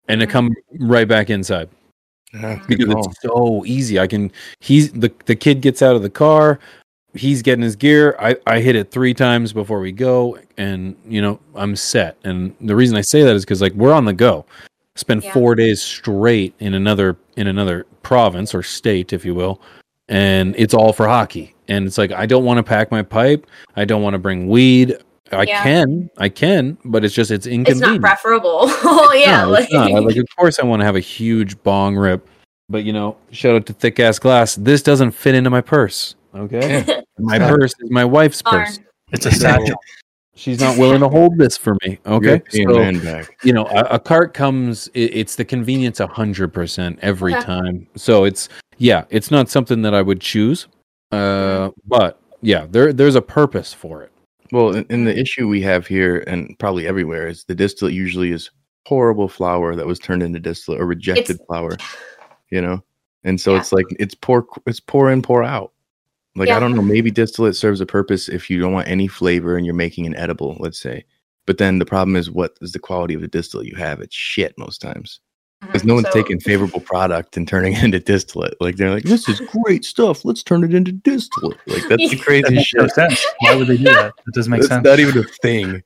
and 0.08 0.20
to 0.20 0.28
come 0.28 0.54
right 0.80 1.08
back 1.08 1.30
inside 1.30 1.70
Yeah, 2.34 2.60
because 2.68 2.88
it's 2.90 3.22
so 3.22 3.64
easy. 3.66 4.00
I 4.00 4.08
can 4.08 4.32
he's 4.60 4.92
the 4.92 5.12
the 5.26 5.36
kid 5.36 5.62
gets 5.62 5.82
out 5.82 5.96
of 5.96 6.02
the 6.02 6.10
car, 6.10 6.60
he's 7.14 7.42
getting 7.42 7.64
his 7.64 7.76
gear. 7.76 8.16
I 8.20 8.36
I 8.48 8.60
hit 8.60 8.76
it 8.76 8.92
3 8.92 9.14
times 9.14 9.54
before 9.54 9.80
we 9.80 9.92
go 9.92 10.38
and 10.58 10.96
you 11.08 11.22
know, 11.22 11.40
I'm 11.56 11.76
set. 11.76 12.18
And 12.24 12.56
the 12.60 12.76
reason 12.76 12.98
I 12.98 13.02
say 13.02 13.24
that 13.24 13.36
is 13.36 13.46
cuz 13.46 13.62
like 13.62 13.74
we're 13.74 13.94
on 13.94 14.06
the 14.06 14.14
go. 14.14 14.46
Spend 14.96 15.24
Yeah. 15.24 15.34
4 15.34 15.56
days 15.56 15.82
straight 15.82 16.54
in 16.60 16.74
another 16.74 17.18
in 17.38 17.48
another 17.48 17.86
province 18.02 18.56
or 18.56 18.64
state 18.64 19.14
if 19.14 19.24
you 19.26 19.36
will. 19.36 19.62
And 20.10 20.56
it's 20.58 20.74
all 20.74 20.92
for 20.94 21.08
hockey. 21.08 21.54
And 21.68 21.86
it's 21.86 21.98
like 21.98 22.12
I 22.12 22.26
don't 22.26 22.46
want 22.46 22.58
to 22.58 22.64
pack 22.64 22.92
my 22.92 23.04
pipe. 23.04 23.46
I 23.76 23.86
don't 23.86 24.02
want 24.02 24.16
to 24.16 24.20
bring 24.20 24.50
weed. 24.50 24.98
I 25.32 25.44
Yeah. 25.44 25.64
can, 25.64 26.10
I 26.18 26.30
can, 26.30 26.78
but 26.86 27.04
it's 27.06 27.14
just 27.14 27.32
it's 27.32 27.48
inconvenient. 27.48 27.96
It's 27.96 28.02
not 28.02 28.02
preferable. 28.02 28.60
oh 28.64 29.14
yeah, 29.14 29.46
No, 29.46 29.54
it's 29.56 29.72
not. 29.72 29.92
I- 29.92 30.00
like, 30.00 30.18
of 30.18 30.26
course, 30.38 30.60
I 30.60 30.66
want 30.66 30.82
to 30.82 30.86
have 30.86 30.96
a 30.96 31.00
huge 31.02 31.62
bong 31.64 31.96
rip, 31.96 32.28
but 32.70 32.84
you 32.84 32.94
know, 32.94 33.18
shout 33.32 33.56
out 33.56 33.66
to 33.68 33.74
thick 33.74 34.00
ass 34.00 34.20
glass. 34.20 34.56
This 34.56 34.82
doesn't 34.84 35.12
fit 35.12 35.34
into 35.36 35.50
my 35.50 35.62
purse. 35.62 36.16
Okay, 36.36 36.84
my 37.20 37.38
not. 37.38 37.50
purse 37.50 37.74
is 37.80 37.90
my 37.90 38.06
wife's 38.06 38.42
Darn. 38.42 38.66
purse. 38.66 38.80
It's 39.12 39.26
a 39.26 39.32
satchel. 39.32 39.76
She's 40.36 40.60
not 40.60 40.80
willing 40.80 41.00
to 41.02 41.08
hold 41.10 41.38
this 41.38 41.56
for 41.58 41.78
me. 41.86 42.00
Okay, 42.08 42.42
so 42.50 42.90
you 43.44 43.54
know, 43.54 43.66
a, 43.68 43.82
a 43.96 44.00
cart 44.00 44.34
comes. 44.34 44.88
It, 44.96 45.16
it's 45.16 45.36
the 45.36 45.46
convenience 45.46 46.00
a 46.00 46.08
hundred 46.08 46.52
percent 46.54 46.98
every 47.04 47.34
Okay. 47.36 47.44
time. 47.44 47.88
So 47.96 48.24
it's 48.24 48.50
yeah, 48.80 49.06
it's 49.12 49.30
not 49.30 49.48
something 49.50 49.84
that 49.84 49.94
I 49.94 50.02
would 50.02 50.20
choose. 50.22 50.68
Uh, 51.12 51.70
but 51.86 52.20
yeah, 52.42 52.66
there 52.70 52.92
there's 52.92 53.14
a 53.16 53.22
purpose 53.22 53.74
for 53.74 54.02
it. 54.02 54.12
Well, 54.54 54.76
and, 54.76 54.86
the 54.88 54.96
mm-hmm. 54.96 55.08
issue 55.08 55.48
we 55.48 55.62
have 55.62 55.88
here, 55.88 56.24
and 56.28 56.56
probably 56.60 56.86
everywhere, 56.86 57.28
is 57.28 57.44
the 57.46 57.56
distillate 57.56 57.96
usually 57.96 58.32
is 58.32 58.52
horrible 58.86 59.28
flower 59.28 59.76
that 59.76 59.88
was 59.88 59.98
turned 59.98 60.22
into 60.22 60.40
distillate 60.40 60.80
or 60.80 60.86
rejected 60.86 61.40
flower. 61.48 61.76
You 62.52 62.62
know, 62.62 62.84
and 63.24 63.42
so 63.42 63.54
Yeah. 63.54 63.62
it's 63.62 63.72
like 63.72 63.88
it's 63.98 64.14
pour 64.14 64.46
it's 64.68 64.80
pour 64.80 65.10
in, 65.10 65.24
pour 65.24 65.44
out. 65.44 65.74
Like 66.36 66.50
I 66.50 66.60
don't 66.60 66.76
know, 66.76 66.84
maybe 66.84 67.10
distillate 67.10 67.56
serves 67.56 67.82
a 67.82 67.88
purpose 67.88 68.30
if 68.30 68.48
you 68.48 68.60
don't 68.60 68.74
want 68.74 68.88
any 68.88 69.08
flavor 69.08 69.58
and 69.58 69.66
you're 69.66 69.74
making 69.74 70.06
an 70.06 70.16
edible, 70.16 70.56
let's 70.60 70.80
say. 70.80 71.04
But 71.48 71.58
then 71.58 71.80
the 71.80 71.86
problem 71.86 72.16
is, 72.16 72.30
what 72.30 72.56
is 72.62 72.74
the 72.74 72.80
quality 72.80 73.16
of 73.16 73.22
the 73.22 73.28
distillate 73.28 73.68
you 73.68 73.76
have? 73.76 74.02
It's 74.02 74.16
shit 74.16 74.54
most 74.60 74.82
times 74.82 75.20
because 75.66 75.82
mm-hmm. 75.82 75.88
no 75.88 75.94
one's 75.96 76.08
So- 76.08 76.14
taking 76.14 76.40
favorable 76.40 76.80
product 76.80 77.38
and 77.38 77.48
turning 77.48 77.74
it 77.78 77.84
into 77.84 78.00
distillate. 78.00 78.56
Like 78.60 78.76
they're 78.76 78.92
like, 78.92 79.04
this 79.04 79.28
is 79.30 79.40
great 79.64 79.86
stuff. 79.86 80.26
Let's 80.26 80.44
turn 80.44 80.64
it 80.64 80.74
into 80.74 80.92
distillate. 80.92 81.58
Like 81.68 81.84
that's 81.90 82.10
the 82.10 82.16
That 82.18 82.22
crazy 82.22 82.56
makes 82.56 82.74
no 82.74 82.84
shit. 82.84 82.92
sense. 82.92 83.26
Why 83.40 83.56
would 83.56 83.68
they 83.68 83.78
do 83.78 83.84
that? 83.86 84.14
It 84.28 84.34
doesn't 84.34 84.52
make 84.52 84.62
That's 84.62 84.70
sense. 84.70 84.86
not 84.86 85.00
even 85.00 85.18
a 85.18 85.24
thing. 85.42 85.84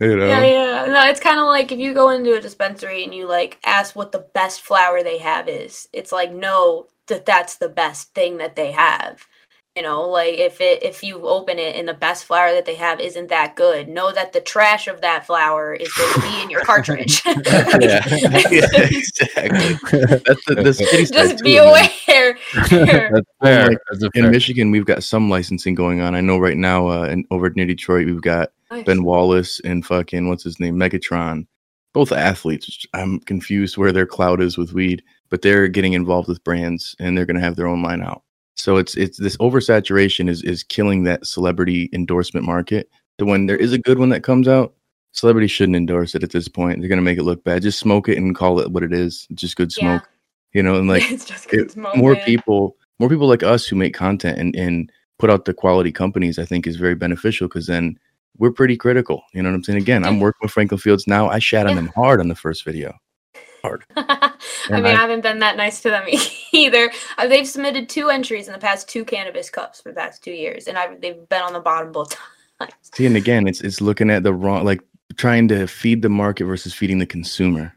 You 0.00 0.16
know? 0.16 0.26
Yeah, 0.26 0.44
yeah. 0.44 0.86
No, 0.86 1.06
it's 1.08 1.20
kind 1.20 1.38
of 1.38 1.46
like 1.46 1.72
if 1.72 1.78
you 1.78 1.92
go 1.92 2.08
into 2.08 2.34
a 2.34 2.40
dispensary 2.40 3.04
and 3.04 3.14
you 3.14 3.28
like 3.28 3.58
ask 3.64 3.94
what 3.94 4.12
the 4.12 4.26
best 4.34 4.62
flower 4.62 5.02
they 5.02 5.18
have 5.18 5.46
is. 5.48 5.88
It's 5.92 6.10
like 6.10 6.32
no, 6.32 6.86
that 7.08 7.26
that's 7.26 7.56
the 7.56 7.68
best 7.68 8.14
thing 8.14 8.38
that 8.38 8.56
they 8.56 8.72
have. 8.72 9.26
You 9.76 9.82
know, 9.82 10.08
like 10.08 10.34
if 10.34 10.60
it 10.60 10.82
if 10.82 11.04
you 11.04 11.28
open 11.28 11.60
it 11.60 11.76
and 11.76 11.86
the 11.86 11.94
best 11.94 12.24
flower 12.24 12.50
that 12.52 12.64
they 12.66 12.74
have 12.74 12.98
isn't 12.98 13.28
that 13.28 13.54
good, 13.54 13.88
know 13.88 14.10
that 14.10 14.32
the 14.32 14.40
trash 14.40 14.88
of 14.88 15.00
that 15.02 15.26
flower 15.26 15.72
is 15.74 15.92
going 15.92 16.12
to 16.14 16.20
be 16.22 16.42
in 16.42 16.50
your 16.50 16.64
cartridge. 16.64 17.22
yeah, 17.26 17.36
yeah, 18.50 18.66
exactly. 18.74 19.74
That's 20.26 20.44
the, 20.46 20.60
the 20.64 20.74
city 20.74 21.04
Just 21.06 21.38
too, 21.38 21.44
be 21.44 21.54
man. 21.54 21.68
aware. 21.68 22.36
That's 22.52 22.68
fair. 22.68 23.10
like, 23.40 23.78
That's 23.90 24.02
In 24.02 24.10
fair. 24.22 24.30
Michigan, 24.30 24.72
we've 24.72 24.86
got 24.86 25.04
some 25.04 25.30
licensing 25.30 25.76
going 25.76 26.00
on. 26.00 26.16
I 26.16 26.20
know 26.20 26.38
right 26.38 26.56
now, 26.56 26.88
uh, 26.88 27.04
in, 27.04 27.24
over 27.30 27.48
near 27.50 27.66
Detroit, 27.66 28.06
we've 28.06 28.20
got 28.22 28.50
Ben 28.84 29.04
Wallace 29.04 29.60
and 29.60 29.86
fucking 29.86 30.28
what's 30.28 30.42
his 30.42 30.58
name, 30.58 30.74
Megatron. 30.74 31.46
Both 31.92 32.10
athletes. 32.10 32.86
I'm 32.92 33.20
confused 33.20 33.76
where 33.76 33.92
their 33.92 34.06
cloud 34.06 34.40
is 34.40 34.58
with 34.58 34.72
weed, 34.72 35.02
but 35.28 35.42
they're 35.42 35.68
getting 35.68 35.92
involved 35.92 36.28
with 36.28 36.42
brands 36.42 36.96
and 36.98 37.16
they're 37.16 37.26
going 37.26 37.36
to 37.36 37.42
have 37.42 37.54
their 37.54 37.68
own 37.68 37.82
line 37.82 38.02
out. 38.02 38.24
So 38.60 38.76
it's 38.76 38.94
it's 38.96 39.18
this 39.18 39.36
oversaturation 39.38 40.28
is 40.28 40.42
is 40.42 40.62
killing 40.62 41.04
that 41.04 41.26
celebrity 41.26 41.88
endorsement 41.92 42.46
market. 42.46 42.88
The 43.18 43.24
when 43.26 43.46
there 43.46 43.56
is 43.56 43.72
a 43.72 43.78
good 43.78 43.98
one 43.98 44.10
that 44.10 44.22
comes 44.22 44.46
out, 44.48 44.74
celebrities 45.12 45.50
shouldn't 45.50 45.76
endorse 45.76 46.14
it 46.14 46.22
at 46.22 46.30
this 46.30 46.48
point. 46.48 46.80
They're 46.80 46.88
going 46.88 46.98
to 46.98 47.02
make 47.04 47.18
it 47.18 47.22
look 47.24 47.42
bad. 47.44 47.62
Just 47.62 47.78
smoke 47.78 48.08
it 48.08 48.16
and 48.18 48.34
call 48.34 48.60
it 48.60 48.70
what 48.70 48.82
it 48.82 48.92
is. 48.92 49.26
Just 49.34 49.56
good 49.56 49.72
Yeah. 49.76 49.80
smoke. 49.98 50.08
You 50.52 50.62
know, 50.62 50.76
and 50.76 50.88
like 50.88 51.02
it's 51.10 51.24
just 51.24 51.48
good 51.48 51.60
it- 51.66 51.70
smoke, 51.72 51.96
more 51.96 52.14
man. 52.14 52.24
people 52.24 52.76
more 52.98 53.08
people 53.08 53.28
like 53.28 53.42
us 53.42 53.66
who 53.66 53.76
make 53.76 53.94
content 53.94 54.38
and, 54.38 54.54
and 54.56 54.90
put 55.18 55.30
out 55.30 55.44
the 55.46 55.54
quality 55.54 55.90
companies 55.92 56.38
i 56.38 56.44
think 56.44 56.66
is 56.66 56.76
very 56.76 56.94
beneficial 56.94 57.46
because 57.48 57.66
then 57.66 57.98
we're 58.38 58.50
pretty 58.50 58.76
critical 58.76 59.22
you 59.34 59.42
know 59.42 59.48
what 59.50 59.54
i'm 59.54 59.62
saying 59.64 59.78
again 59.78 60.04
i'm 60.04 60.18
working 60.20 60.38
with 60.42 60.50
franklin 60.50 60.78
fields 60.78 61.06
now 61.06 61.28
i 61.28 61.38
shat 61.38 61.66
on 61.66 61.72
Yeah. 61.72 61.76
them 61.76 61.90
hard 61.94 62.20
on 62.20 62.28
the 62.28 62.34
first 62.34 62.64
video 62.64 62.94
I 64.70 64.76
mean, 64.76 64.86
I- 64.86 64.90
I 64.92 64.94
haven't 64.96 65.22
been 65.22 65.38
that 65.40 65.56
nice 65.56 65.80
to 65.82 65.90
them 65.90 66.06
either. 66.52 66.90
Uh, 67.18 67.26
they've 67.26 67.46
submitted 67.48 67.88
two 67.88 68.08
entries 68.10 68.46
in 68.46 68.52
the 68.52 68.58
past 68.58 68.88
two 68.88 69.04
cannabis 69.04 69.50
cups 69.50 69.80
for 69.80 69.90
the 69.90 69.94
past 69.96 70.22
two 70.24 70.32
years, 70.32 70.66
and 70.66 70.76
I've, 70.78 71.00
they've 71.00 71.28
been 71.28 71.42
on 71.42 71.52
the 71.52 71.60
bottom 71.60 71.92
both 71.92 72.16
times. 72.60 72.72
see 72.94 73.06
and 73.06 73.16
again 73.16 73.46
it's 73.48 73.60
it's 73.62 73.80
looking 73.80 74.10
at 74.10 74.22
the 74.22 74.34
wrong 74.34 74.64
like 74.64 74.80
trying 75.16 75.48
to 75.48 75.66
feed 75.66 76.02
the 76.02 76.08
market 76.10 76.44
versus 76.44 76.74
feeding 76.74 76.98
the 76.98 77.06
consumer 77.06 77.72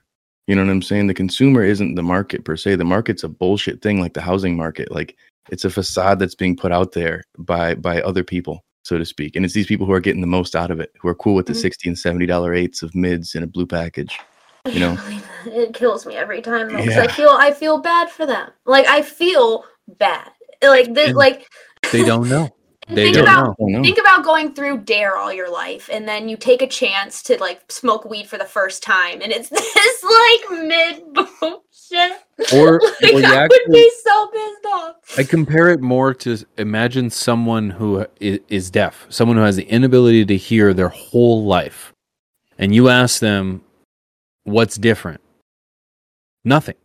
you 0.48 0.54
know 0.56 0.62
what 0.62 0.70
i'm 0.70 0.82
saying 0.82 1.08
the 1.08 1.14
consumer 1.14 1.64
isn't 1.64 1.96
the 1.96 2.04
market 2.04 2.44
per 2.44 2.58
se 2.58 2.76
the 2.76 2.84
market's 2.84 3.24
a 3.24 3.30
bullshit 3.30 3.82
thing 3.82 4.02
like 4.02 4.14
the 4.14 4.20
housing 4.22 4.58
market 4.58 4.92
like 4.92 5.16
it's 5.50 5.64
a 5.64 5.70
facade 5.70 6.20
that's 6.20 6.36
being 6.36 6.56
put 6.56 6.74
out 6.74 6.92
there 6.92 7.24
by 7.38 7.74
by 7.76 8.02
other 8.02 8.24
people 8.26 8.64
so 8.84 8.98
to 8.98 9.06
speak 9.06 9.38
and 9.38 9.46
it's 9.46 9.54
these 9.54 9.68
people 9.68 9.86
who 9.88 9.94
are 9.94 10.02
getting 10.02 10.20
the 10.22 10.28
most 10.28 10.54
out 10.54 10.70
of 10.70 10.82
it 10.82 10.92
who 11.00 11.08
are 11.08 11.16
cool 11.16 11.34
with 11.34 11.46
the 11.46 11.54
Mhm. 11.54 11.62
60 11.62 11.90
and 11.90 11.98
70 11.98 12.26
dollar 12.26 12.54
eights 12.54 12.84
of 12.84 12.94
mids 12.94 13.36
in 13.36 13.42
a 13.44 13.48
blue 13.48 13.66
package 13.66 14.20
You 14.68 14.80
know? 14.82 14.98
it 15.48 15.74
kills 15.74 16.06
me 16.06 16.16
every 16.16 16.42
time 16.42 16.70
though, 16.70 16.78
'cause 16.78 16.88
Yeah. 16.96 17.04
I 17.04 17.08
feel 17.08 17.30
I 17.30 17.52
feel 17.52 17.78
bad 17.80 18.10
for 18.10 18.26
them. 18.26 18.50
Like 18.66 18.88
I 18.88 19.02
feel 19.02 19.66
bad. 20.00 20.30
Like 20.62 20.94
they 20.94 21.08
Yeah. 21.08 21.14
like 21.14 21.48
They 21.92 22.04
don't 22.04 22.30
know. 22.30 22.50
They 22.90 23.06
think 23.06 23.16
don't 23.16 23.24
about 23.24 23.46
know. 23.46 23.52
I 23.52 23.56
don't 23.60 23.72
know. 23.72 23.82
think 23.82 23.98
about 23.98 24.26
going 24.26 24.54
through 24.54 24.80
dare 24.80 25.16
all 25.16 25.32
your 25.32 25.50
life 25.50 25.90
and 25.90 26.06
then 26.06 26.28
you 26.28 26.36
take 26.36 26.62
a 26.62 26.68
chance 26.68 27.24
to 27.24 27.38
like 27.40 27.72
smoke 27.72 28.04
weed 28.04 28.28
for 28.28 28.38
the 28.38 28.44
first 28.44 28.84
time 28.84 29.22
and 29.22 29.32
it's 29.32 29.48
this 29.74 30.04
like 30.04 30.64
mid 30.66 31.02
bullshit 31.14 32.12
Or, 32.54 32.82
like 33.02 33.14
or 33.14 33.26
i 33.26 33.36
actually, 33.36 33.60
would 33.68 33.72
be 33.72 33.92
so 34.04 34.28
pissed 34.28 34.66
off 34.74 34.96
I 35.18 35.24
compare 35.24 35.70
it 35.70 35.80
more 35.80 36.14
to 36.16 36.38
imagine 36.58 37.10
someone 37.10 37.70
who 37.70 38.06
is 38.20 38.70
deaf, 38.70 39.06
someone 39.08 39.38
who 39.38 39.44
has 39.44 39.56
the 39.56 39.64
inability 39.64 40.26
to 40.26 40.36
hear 40.36 40.74
their 40.74 40.90
whole 40.90 41.46
life, 41.46 41.94
and 42.58 42.76
you 42.76 42.90
ask 42.90 43.22
them, 43.22 43.62
"What's 44.44 44.76
different?" 44.76 45.22
Nothing. 46.46 46.76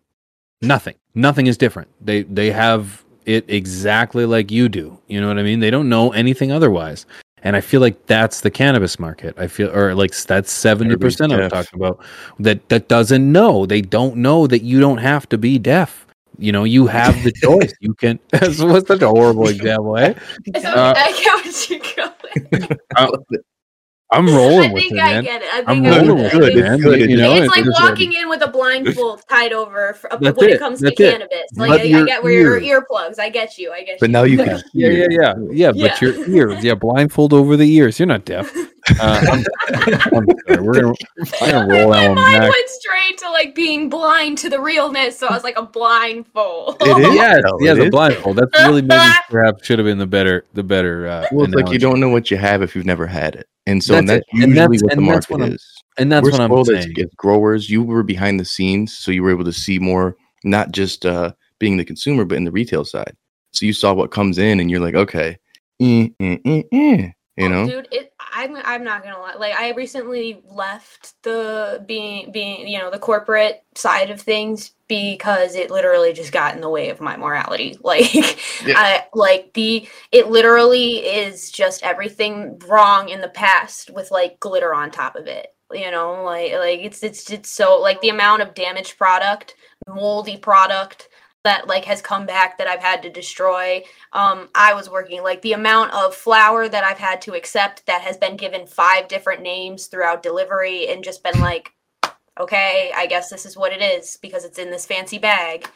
Nothing. 0.63 0.95
Nothing 1.15 1.47
is 1.47 1.57
different. 1.57 1.89
They 2.01 2.23
they 2.23 2.51
have 2.51 3.05
it 3.27 3.45
exactly 3.49 4.25
like 4.27 4.51
you 4.51 4.69
do. 4.69 4.99
You 5.09 5.21
know 5.21 5.29
what 5.29 5.39
I 5.39 5.43
mean? 5.43 5.61
They 5.61 5.71
don't 5.71 5.89
know 5.89 6.11
anything 6.13 6.51
otherwise. 6.53 7.07
And 7.45 7.55
I 7.55 7.61
feel 7.61 7.81
like 7.81 8.07
that's 8.07 8.41
the 8.41 8.51
cannabis 8.51 8.99
market. 8.99 9.35
I 9.39 9.47
feel, 9.47 9.71
or 9.71 9.95
like 9.95 10.17
that's 10.17 10.51
seventy 10.51 10.97
percent 10.97 11.33
I'm 11.33 11.39
deaf. 11.39 11.53
talking 11.53 11.79
about. 11.81 12.01
That 12.41 12.69
that 12.69 12.89
doesn't 12.89 13.31
know. 13.31 13.65
They 13.67 13.81
don't 13.81 14.17
know 14.17 14.47
that 14.49 14.63
you 14.63 14.81
don't 14.81 14.99
have 14.99 15.29
to 15.29 15.39
be 15.39 15.59
deaf. 15.59 16.07
You 16.39 16.51
know, 16.53 16.65
you 16.65 16.87
have 16.89 17.23
the 17.23 17.33
choice. 17.43 17.73
You 17.81 17.95
can. 17.95 18.19
That's 18.31 18.61
what's 18.61 18.87
such 18.89 19.03
a 19.03 19.09
horrible 19.09 19.49
example, 19.49 19.97
eh? 19.97 20.15
It's 20.47 20.65
Uh, 20.65 20.95
i 20.97 21.11
get 21.13 21.45
what 21.45 21.71
you're 21.71 21.81
going 21.97 23.39
I'm 24.11 24.27
rolling 24.35 24.73
with 24.73 24.83
think 24.85 24.93
it, 24.95 24.99
i 25.01 25.13
man. 25.15 25.25
get 25.25 25.43
it 25.43 25.49
i 25.53 25.59
I'm 25.71 25.85
I 25.85 25.99
rolling 25.99 26.17
get 26.17 26.35
with 26.35 26.49
it. 26.49 26.57
it, 26.57 26.63
man. 26.63 26.81
good. 26.81 27.11
You 27.11 27.17
know, 27.19 27.35
it's 27.35 27.49
like 27.49 27.67
it's- 27.67 27.81
walking 27.81 28.13
in 28.15 28.29
with 28.29 28.43
a 28.43 28.49
blindfold 28.49 29.23
tied 29.29 29.53
over 29.53 29.95
for, 29.95 30.09
when 30.19 30.35
it, 30.35 30.53
it 30.53 30.59
comes 30.59 30.81
to 30.81 30.87
it. 30.89 30.97
cannabis. 30.97 31.43
Like 31.57 31.69
But 31.71 31.81
I, 31.81 32.01
I 32.01 32.05
get 32.05 32.23
where 32.23 32.33
your 32.33 32.61
earplugs. 32.61 33.19
I 33.19 33.29
get 33.29 33.59
you. 33.59 33.71
I 33.73 33.81
get 33.83 33.93
you. 33.93 33.97
But 34.01 34.09
you. 34.09 34.13
now 34.13 34.23
you 34.23 34.39
can. 34.39 34.63
Yeah, 34.73 34.89
yeah, 34.89 35.07
yeah, 35.11 35.35
yeah. 35.51 35.73
Yeah. 35.75 35.89
But 35.89 36.01
your 36.01 36.29
ears, 36.29 36.65
yeah, 36.65 36.75
blindfold 36.75 37.33
over 37.35 37.57
the 37.57 37.71
ears. 37.71 37.99
You're 37.99 38.07
not 38.07 38.25
deaf. 38.25 38.51
Uh, 39.01 39.21
I'm, 39.31 39.45
I'm 40.15 40.27
sorry. 40.47 40.61
We're 40.63 40.73
gonna, 40.75 40.95
I'm 41.43 41.69
gonna 41.69 41.69
roll 41.75 41.89
My 41.91 42.01
that 42.01 42.09
one 42.09 42.15
mind 42.17 42.39
back. 42.41 42.51
went 42.51 42.69
straight 42.69 43.19
to 43.19 43.31
like 43.31 43.55
being 43.55 43.89
blind 43.89 44.39
to 44.39 44.49
the 44.49 44.61
realness, 44.61 45.19
so 45.19 45.27
I 45.27 45.33
was 45.35 45.45
like 45.45 45.59
a 45.59 45.63
blindfold. 45.67 46.77
It 46.81 46.99
is. 46.99 47.15
Yeah, 47.15 47.37
No, 47.45 47.59
yeah, 47.61 47.73
it 47.73 47.75
the 47.77 47.85
is. 47.85 47.91
blindfold. 47.91 48.37
That's 48.37 48.63
really 48.67 48.83
maybe 48.83 49.03
perhaps 49.31 49.67
should 49.67 49.79
have 49.79 49.87
been 49.87 49.99
the 49.99 50.07
better, 50.07 50.45
the 50.55 50.63
better. 50.63 51.07
Uh, 51.07 51.27
Well, 51.33 51.45
it's 51.47 51.55
like 51.55 51.71
you 51.71 51.79
don't 51.79 52.01
know 52.01 52.09
what 52.09 52.31
you 52.31 52.37
have 52.37 52.63
if 52.63 52.75
you've 52.75 52.87
never 52.87 53.07
had 53.07 53.35
it, 53.37 53.47
and 53.67 53.83
so 53.83 53.95
That's 53.95 54.01
and 54.01 54.09
that's 54.09 54.19
it. 54.21 54.43
And 54.43 54.55
usually 54.55 54.55
that's- 54.55 54.83
what 54.83 54.91
the 54.91 54.97
and 54.99 55.09
that's 55.09 55.31
market 55.31 55.31
what 55.31 55.43
I'm- 55.43 55.53
is. 55.55 55.67
and 55.99 56.13
that's 56.13 56.25
we're 56.25 56.31
what 56.33 56.41
I'm 56.41 56.49
spoiled 56.49 56.71
as, 56.71 56.85
saying. 56.85 56.95
as 57.01 57.11
growers. 57.17 57.71
You 57.71 57.83
were 57.83 58.03
behind 58.03 58.41
the 58.41 58.45
scenes, 58.45 58.97
so 58.97 59.11
you 59.11 59.23
were 59.23 59.31
able 59.31 59.45
to 59.45 59.53
see 59.53 59.79
more, 59.79 60.17
not 60.45 60.73
just 60.73 61.05
uh, 61.07 61.33
being 61.59 61.77
the 61.77 61.85
consumer, 61.85 62.25
but 62.25 62.37
in 62.37 62.45
the 62.45 62.53
retail 62.53 62.85
side. 62.85 63.15
So 63.53 63.67
you 63.67 63.73
saw 63.73 63.93
what 63.93 64.11
comes 64.11 64.39
in, 64.39 64.61
and 64.61 64.71
you're 64.71 64.81
like, 64.81 64.95
okay, 64.95 65.37
eh, 65.81 66.09
eh, 66.21 66.37
eh, 66.45 66.63
eh, 66.73 67.09
you 67.37 67.47
Oh, 67.47 67.49
know, 67.49 67.67
dude, 67.69 67.89
it, 67.93 68.13
I'm 68.39 68.57
I'm 68.65 68.85
not 68.85 69.03
gonna 69.03 69.19
lie. 69.19 69.35
Like 69.35 69.55
I 69.55 69.73
recently 69.73 70.41
left 70.49 71.21
the 71.25 71.85
being 71.89 72.31
being 72.31 72.69
you 72.69 72.79
know 72.79 72.89
the 72.89 72.99
corporate 72.99 73.65
side 73.75 74.11
of 74.11 74.21
things 74.21 74.75
because 74.87 75.57
it 75.57 75.73
literally 75.73 76.13
just 76.13 76.31
got 76.31 76.55
in 76.55 76.61
the 76.61 76.69
way 76.69 76.91
of 76.91 77.01
my 77.01 77.17
morality. 77.17 77.77
Like 77.89 78.39
I 78.67 79.07
like 79.13 79.55
the 79.55 79.89
it 80.13 80.29
literally 80.29 80.99
is 80.99 81.51
just 81.51 81.83
everything 81.83 82.61
wrong 82.69 83.09
in 83.09 83.21
the 83.21 83.29
past 83.29 83.91
with 83.91 84.13
like 84.13 84.39
glitter 84.39 84.73
on 84.73 84.93
top 84.93 85.17
of 85.17 85.27
it. 85.27 85.49
You 85.73 85.91
know, 85.91 86.23
like 86.23 86.53
like 86.53 86.81
it's 86.81 87.03
it's 87.03 87.29
it's 87.33 87.51
so 87.51 87.81
like 87.81 88.01
the 88.03 88.11
amount 88.11 88.43
of 88.43 88.55
damaged 88.55 88.99
product, 88.99 89.57
moldy 89.89 90.37
product 90.37 91.09
that 91.49 91.67
like 91.67 91.85
has 91.87 92.03
come 92.03 92.27
back 92.27 92.59
that 92.59 92.69
I've 92.69 92.83
had 92.83 93.03
to 93.03 93.11
destroy. 93.11 93.83
Um 94.13 94.49
i 94.55 94.75
was 94.75 94.91
working 94.91 95.23
like 95.23 95.43
the 95.43 95.53
amount 95.53 95.93
of 95.93 96.15
flower 96.15 96.69
that 96.69 96.85
i've 96.85 96.99
had 96.99 97.21
to 97.23 97.35
accept 97.35 97.85
that 97.87 98.03
has 98.03 98.17
been 98.17 98.37
given 98.37 98.67
five 98.67 99.09
different 99.09 99.43
names 99.43 99.87
throughout 99.87 100.23
delivery 100.23 100.89
and 100.89 101.05
just 101.05 101.23
been 101.23 101.41
like 101.41 101.73
okay 102.39 102.93
i 102.97 103.07
guess 103.07 103.29
this 103.29 103.45
is 103.45 103.57
what 103.57 103.73
it 103.73 103.83
is 103.83 104.19
because 104.23 104.45
it's 104.45 104.59
in 104.59 104.71
this 104.71 104.87
fancy 104.87 105.19
bag. 105.19 105.69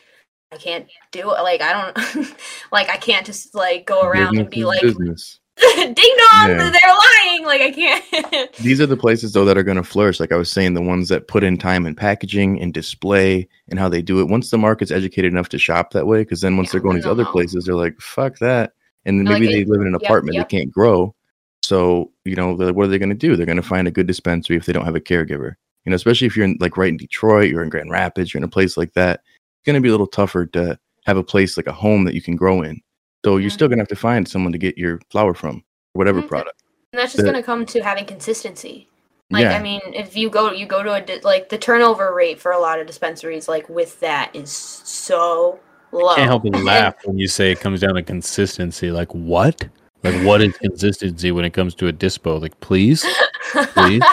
I 0.50 0.56
can't 0.56 0.86
do 1.10 1.32
it. 1.34 1.42
Like 1.42 1.62
i 1.62 1.72
don't 1.72 2.36
like 2.72 2.88
i 2.90 2.96
can't 2.96 3.26
just 3.26 3.54
like 3.54 3.86
go 3.86 4.02
around 4.02 4.36
and 4.38 4.50
be 4.50 4.64
like 4.64 4.82
business. 4.82 5.40
ding 5.94 5.94
dong 5.94 6.50
Yeah. 6.50 6.70
they're 6.70 6.94
lying 6.94 7.44
like 7.44 7.60
i 7.60 7.70
can't 7.70 8.54
These 8.58 8.80
are 8.80 8.86
the 8.86 8.96
places 8.96 9.32
though 9.32 9.44
that 9.44 9.56
are 9.58 9.62
going 9.62 9.76
to 9.76 9.82
flourish. 9.82 10.20
Like 10.20 10.32
I 10.32 10.36
was 10.36 10.50
saying, 10.50 10.74
the 10.74 10.82
ones 10.82 11.08
that 11.08 11.28
put 11.28 11.44
in 11.44 11.56
time 11.58 11.86
in 11.86 11.94
packaging 11.94 12.60
and 12.60 12.72
display 12.72 13.48
and 13.68 13.78
how 13.78 13.88
they 13.88 14.02
do 14.02 14.20
it. 14.20 14.28
Once 14.28 14.50
the 14.50 14.58
market's 14.58 14.90
educated 14.90 15.32
enough 15.32 15.48
to 15.50 15.58
shop 15.58 15.92
that 15.92 16.06
way, 16.06 16.22
because 16.22 16.40
then 16.40 16.56
once 16.56 16.68
Yeah, 16.68 16.72
they're 16.72 16.80
going 16.82 16.96
to 16.96 17.02
these 17.02 17.10
other 17.10 17.24
no. 17.24 17.32
places, 17.32 17.64
they're 17.64 17.74
like, 17.74 18.00
"Fuck 18.00 18.38
that," 18.38 18.72
and 19.04 19.18
then 19.18 19.24
maybe 19.24 19.46
like, 19.46 19.54
they 19.54 19.64
live 19.64 19.80
in 19.80 19.88
an 19.88 19.94
yep, 19.94 20.02
apartment 20.02 20.36
yep. 20.36 20.48
they 20.48 20.58
can't 20.58 20.70
grow. 20.70 21.14
So 21.62 22.12
you 22.24 22.34
know, 22.36 22.54
what 22.54 22.84
are 22.84 22.88
they 22.88 22.98
going 22.98 23.08
to 23.08 23.14
do? 23.14 23.36
They're 23.36 23.46
going 23.46 23.56
to 23.56 23.62
find 23.62 23.88
a 23.88 23.92
good 23.92 24.06
dispensary 24.06 24.56
if 24.56 24.66
they 24.66 24.72
don't 24.72 24.84
have 24.84 24.96
a 24.96 25.00
caregiver. 25.00 25.54
You 25.84 25.90
know, 25.90 25.96
especially 25.96 26.26
if 26.26 26.36
you're 26.36 26.44
in 26.46 26.56
like 26.60 26.76
right 26.76 26.90
in 26.90 26.96
Detroit, 26.96 27.50
you're 27.50 27.62
in 27.62 27.70
Grand 27.70 27.90
Rapids, 27.90 28.32
you're 28.32 28.40
in 28.40 28.44
a 28.44 28.48
place 28.48 28.76
like 28.76 28.92
that. 28.94 29.20
It's 29.24 29.66
going 29.66 29.74
to 29.74 29.80
be 29.80 29.88
a 29.88 29.92
little 29.92 30.06
tougher 30.06 30.46
to 30.46 30.78
have 31.06 31.16
a 31.16 31.24
place 31.24 31.56
like 31.56 31.66
a 31.66 31.72
home 31.72 32.04
that 32.04 32.14
you 32.14 32.22
can 32.22 32.36
grow 32.36 32.62
in. 32.62 32.80
So 33.24 33.36
you're 33.36 33.50
still 33.50 33.68
going 33.68 33.78
to 33.78 33.82
have 33.82 33.88
to 33.88 33.96
find 33.96 34.26
someone 34.26 34.52
to 34.52 34.58
get 34.58 34.76
your 34.76 35.00
flower 35.10 35.34
from, 35.34 35.62
whatever 35.92 36.22
Mhm. 36.22 36.28
product. 36.28 36.62
and 36.92 37.00
that's 37.00 37.12
just 37.12 37.24
The- 37.24 37.30
going 37.30 37.42
to 37.42 37.46
come 37.46 37.64
to 37.66 37.80
having 37.80 38.04
consistency 38.04 38.88
Like 39.30 39.44
yeah, 39.44 39.56
I 39.56 39.62
mean, 39.62 39.80
if 39.94 40.14
you 40.14 40.28
go 40.28 40.52
you 40.52 40.66
go 40.66 40.82
to 40.82 40.92
a 40.92 41.00
di- 41.00 41.20
like 41.22 41.48
the 41.48 41.56
turnover 41.56 42.12
rate 42.12 42.38
for 42.38 42.52
a 42.52 42.58
lot 42.58 42.78
of 42.80 42.86
dispensaries 42.86 43.48
like 43.48 43.66
with 43.70 43.98
that 44.00 44.28
is 44.34 44.52
so 44.52 45.58
low. 45.90 46.14
Can't 46.16 46.28
help 46.28 46.42
but 46.42 46.52
laugh 46.64 46.96
when 47.04 47.16
you 47.18 47.26
say 47.28 47.50
it 47.50 47.58
comes 47.60 47.80
down 47.80 47.94
to 47.94 48.02
consistency. 48.02 48.90
Like 48.90 49.10
what? 49.14 49.68
Like 50.02 50.24
what 50.26 50.42
is 50.42 50.56
consistency 50.58 51.30
when 51.30 51.44
it 51.44 51.50
comes 51.50 51.74
to 51.76 51.88
a 51.88 51.92
dispo? 51.92 52.40
Like 52.40 52.58
please, 52.60 53.04
please. 53.52 54.02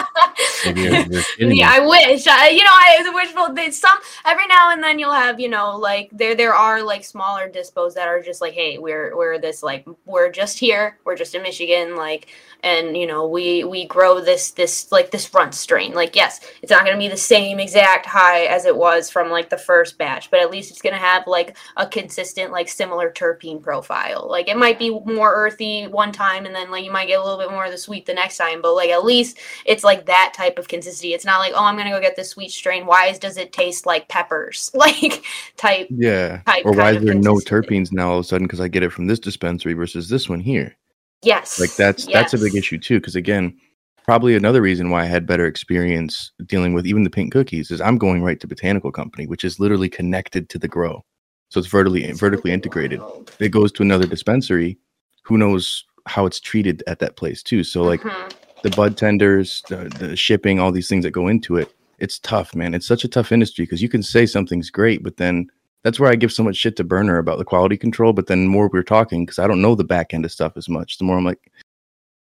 Like, 0.66 0.76
you're- 0.76 1.22
you're 1.38 1.52
yeah, 1.52 1.70
I 1.72 1.80
wish. 1.80 2.26
I, 2.26 2.48
you 2.48 2.62
know, 2.62 2.70
I 2.70 3.02
the 3.02 3.12
wishful. 3.12 3.54
They, 3.54 3.70
some 3.70 3.98
every 4.26 4.46
now 4.46 4.72
and 4.72 4.82
then 4.82 4.98
you'll 4.98 5.12
have, 5.12 5.40
you 5.40 5.48
know, 5.48 5.76
like 5.76 6.10
there 6.12 6.34
there 6.34 6.54
are 6.54 6.82
like 6.82 7.02
smaller 7.02 7.48
dispos 7.48 7.94
that 7.94 8.08
are 8.08 8.20
just 8.20 8.42
like, 8.42 8.52
hey, 8.52 8.76
we're 8.76 9.16
we're 9.16 9.38
this 9.38 9.62
like 9.62 9.86
we're 10.04 10.30
just 10.30 10.58
here, 10.58 10.98
we're 11.04 11.16
just 11.16 11.34
in 11.34 11.42
Michigan, 11.42 11.96
like, 11.96 12.28
and 12.62 12.96
you 12.96 13.06
know, 13.06 13.26
we 13.26 13.64
we 13.64 13.86
grow 13.86 14.20
this 14.20 14.50
this 14.52 14.90
like 14.92 15.10
this 15.10 15.26
front 15.26 15.54
strain. 15.54 15.92
Like, 15.92 16.16
yes, 16.16 16.40
it's 16.62 16.70
not 16.70 16.84
going 16.84 16.94
to 16.94 16.98
be 16.98 17.08
the 17.08 17.16
same 17.16 17.58
exact 17.58 18.06
high 18.06 18.44
as 18.44 18.64
it 18.64 18.76
was 18.76 19.10
from 19.10 19.30
like 19.30 19.50
the 19.50 19.58
first 19.58 19.98
batch, 19.98 20.30
but 20.30 20.40
at 20.40 20.50
least 20.50 20.70
it's 20.70 20.82
going 20.82 20.94
to 20.94 20.98
have 20.98 21.26
like 21.26 21.56
a 21.76 21.86
consistent 21.86 22.52
like 22.52 22.68
similar 22.68 23.10
terpene 23.10 23.62
profile. 23.62 24.26
Like, 24.28 24.48
it 24.48 24.56
might 24.56 24.78
be 24.78 24.90
more 24.90 25.32
earthy 25.34 25.86
one 25.86 26.12
time, 26.12 26.46
and 26.46 26.54
then 26.54 26.70
like 26.70 26.84
you 26.84 26.92
might 26.92 27.08
get 27.08 27.20
a 27.20 27.22
little 27.22 27.38
bit 27.38 27.50
more 27.50 27.64
of 27.64 27.70
the 27.70 27.78
sweet 27.78 28.06
the 28.06 28.14
next 28.14 28.36
time, 28.36 28.62
but 28.62 28.74
like 28.74 28.90
at 28.90 29.04
least 29.04 29.38
it's 29.64 29.84
like 29.84 30.06
that 30.06 30.32
type 30.34 30.58
of 30.58 30.68
consistency. 30.68 31.14
It's 31.14 31.24
not 31.24 31.38
like, 31.38 31.52
oh, 31.54 31.64
I'm 31.64 31.76
gonna 31.76 31.90
go 31.90 32.00
get 32.00 32.16
this 32.16 32.30
sweet 32.30 32.50
strain. 32.50 32.86
Why 32.86 33.06
is, 33.06 33.18
does 33.18 33.36
it 33.36 33.52
taste 33.52 33.86
like 33.86 34.08
peppers? 34.08 34.70
Like 34.80 35.24
type. 35.58 35.88
yeah. 35.90 36.40
type 36.46 36.64
Or 36.64 36.72
why 36.72 36.92
is 36.92 37.04
there 37.04 37.12
no 37.12 37.34
terpenes 37.34 37.92
now 37.92 38.12
all 38.12 38.18
of 38.18 38.24
a 38.24 38.28
sudden? 38.28 38.46
Because 38.46 38.60
I 38.60 38.68
get 38.68 38.82
it 38.82 38.90
from 38.90 39.06
this 39.06 39.18
dispensary 39.18 39.74
versus 39.74 40.08
this 40.08 40.26
one 40.26 40.40
here. 40.40 40.74
Yes. 41.22 41.58
Like 41.60 41.74
that's 41.76 42.06
that's 42.06 42.34
a 42.34 42.38
big 42.38 42.54
issue 42.56 42.78
too. 42.78 42.98
Because 43.00 43.16
again, 43.16 43.58
probably 44.04 44.34
another 44.34 44.62
reason 44.62 44.90
why 44.90 45.02
I 45.02 45.06
had 45.06 45.26
better 45.26 45.46
experience 45.46 46.32
dealing 46.46 46.72
with 46.72 46.86
even 46.86 47.04
the 47.04 47.10
pink 47.10 47.32
cookies 47.32 47.70
is 47.70 47.80
I'm 47.80 47.98
going 47.98 48.22
right 48.22 48.40
to 48.40 48.46
Botanical 48.46 48.90
Company, 48.92 49.26
which 49.26 49.44
is 49.44 49.60
literally 49.60 49.88
connected 49.88 50.48
to 50.50 50.58
the 50.58 50.68
grow, 50.68 51.04
so 51.48 51.58
it's 51.60 51.68
vertically 51.68 52.04
It's 52.04 52.18
vertically 52.20 52.52
integrated. 52.52 53.00
wild. 53.00 53.30
It 53.40 53.50
goes 53.50 53.72
to 53.72 53.82
another 53.82 54.06
dispensary. 54.06 54.78
Who 55.24 55.36
knows 55.38 55.84
how 56.06 56.24
it's 56.26 56.40
treated 56.40 56.82
at 56.86 56.98
that 57.00 57.16
place 57.16 57.42
too? 57.42 57.62
So 57.64 57.82
like 57.82 58.00
Mhm. 58.00 58.32
the 58.62 58.70
bud 58.70 58.96
tenders, 58.96 59.62
the, 59.68 59.88
the 59.98 60.16
shipping, 60.16 60.58
all 60.58 60.72
these 60.72 60.88
things 60.88 61.04
that 61.04 61.10
go 61.12 61.28
into 61.28 61.56
it. 61.56 61.70
It's 61.98 62.18
tough, 62.18 62.54
man. 62.54 62.72
It's 62.72 62.86
such 62.86 63.04
a 63.04 63.08
tough 63.08 63.30
industry 63.30 63.64
because 63.66 63.82
you 63.82 63.88
can 63.90 64.02
say 64.02 64.24
something's 64.24 64.70
great, 64.70 65.02
but 65.02 65.18
then 65.18 65.48
that's 65.84 65.98
where 66.00 66.10
I 66.10 66.14
give 66.16 66.32
so 66.32 66.42
much 66.42 66.56
shit 66.56 66.76
to 66.76 66.84
Burner 66.84 67.18
about 67.18 67.38
the 67.38 67.44
quality 67.44 67.76
control. 67.76 68.12
But 68.12 68.26
then 68.26 68.46
more 68.46 68.68
we're 68.72 68.82
talking 68.82 69.24
because 69.24 69.38
I 69.38 69.46
don't 69.46 69.62
know 69.62 69.74
the 69.74 69.84
back 69.84 70.12
end 70.12 70.24
of 70.24 70.32
stuff 70.32 70.52
as 70.56 70.68
much. 70.68 70.98
The 70.98 71.04
more 71.04 71.16
I'm 71.16 71.24
like, 71.24 71.50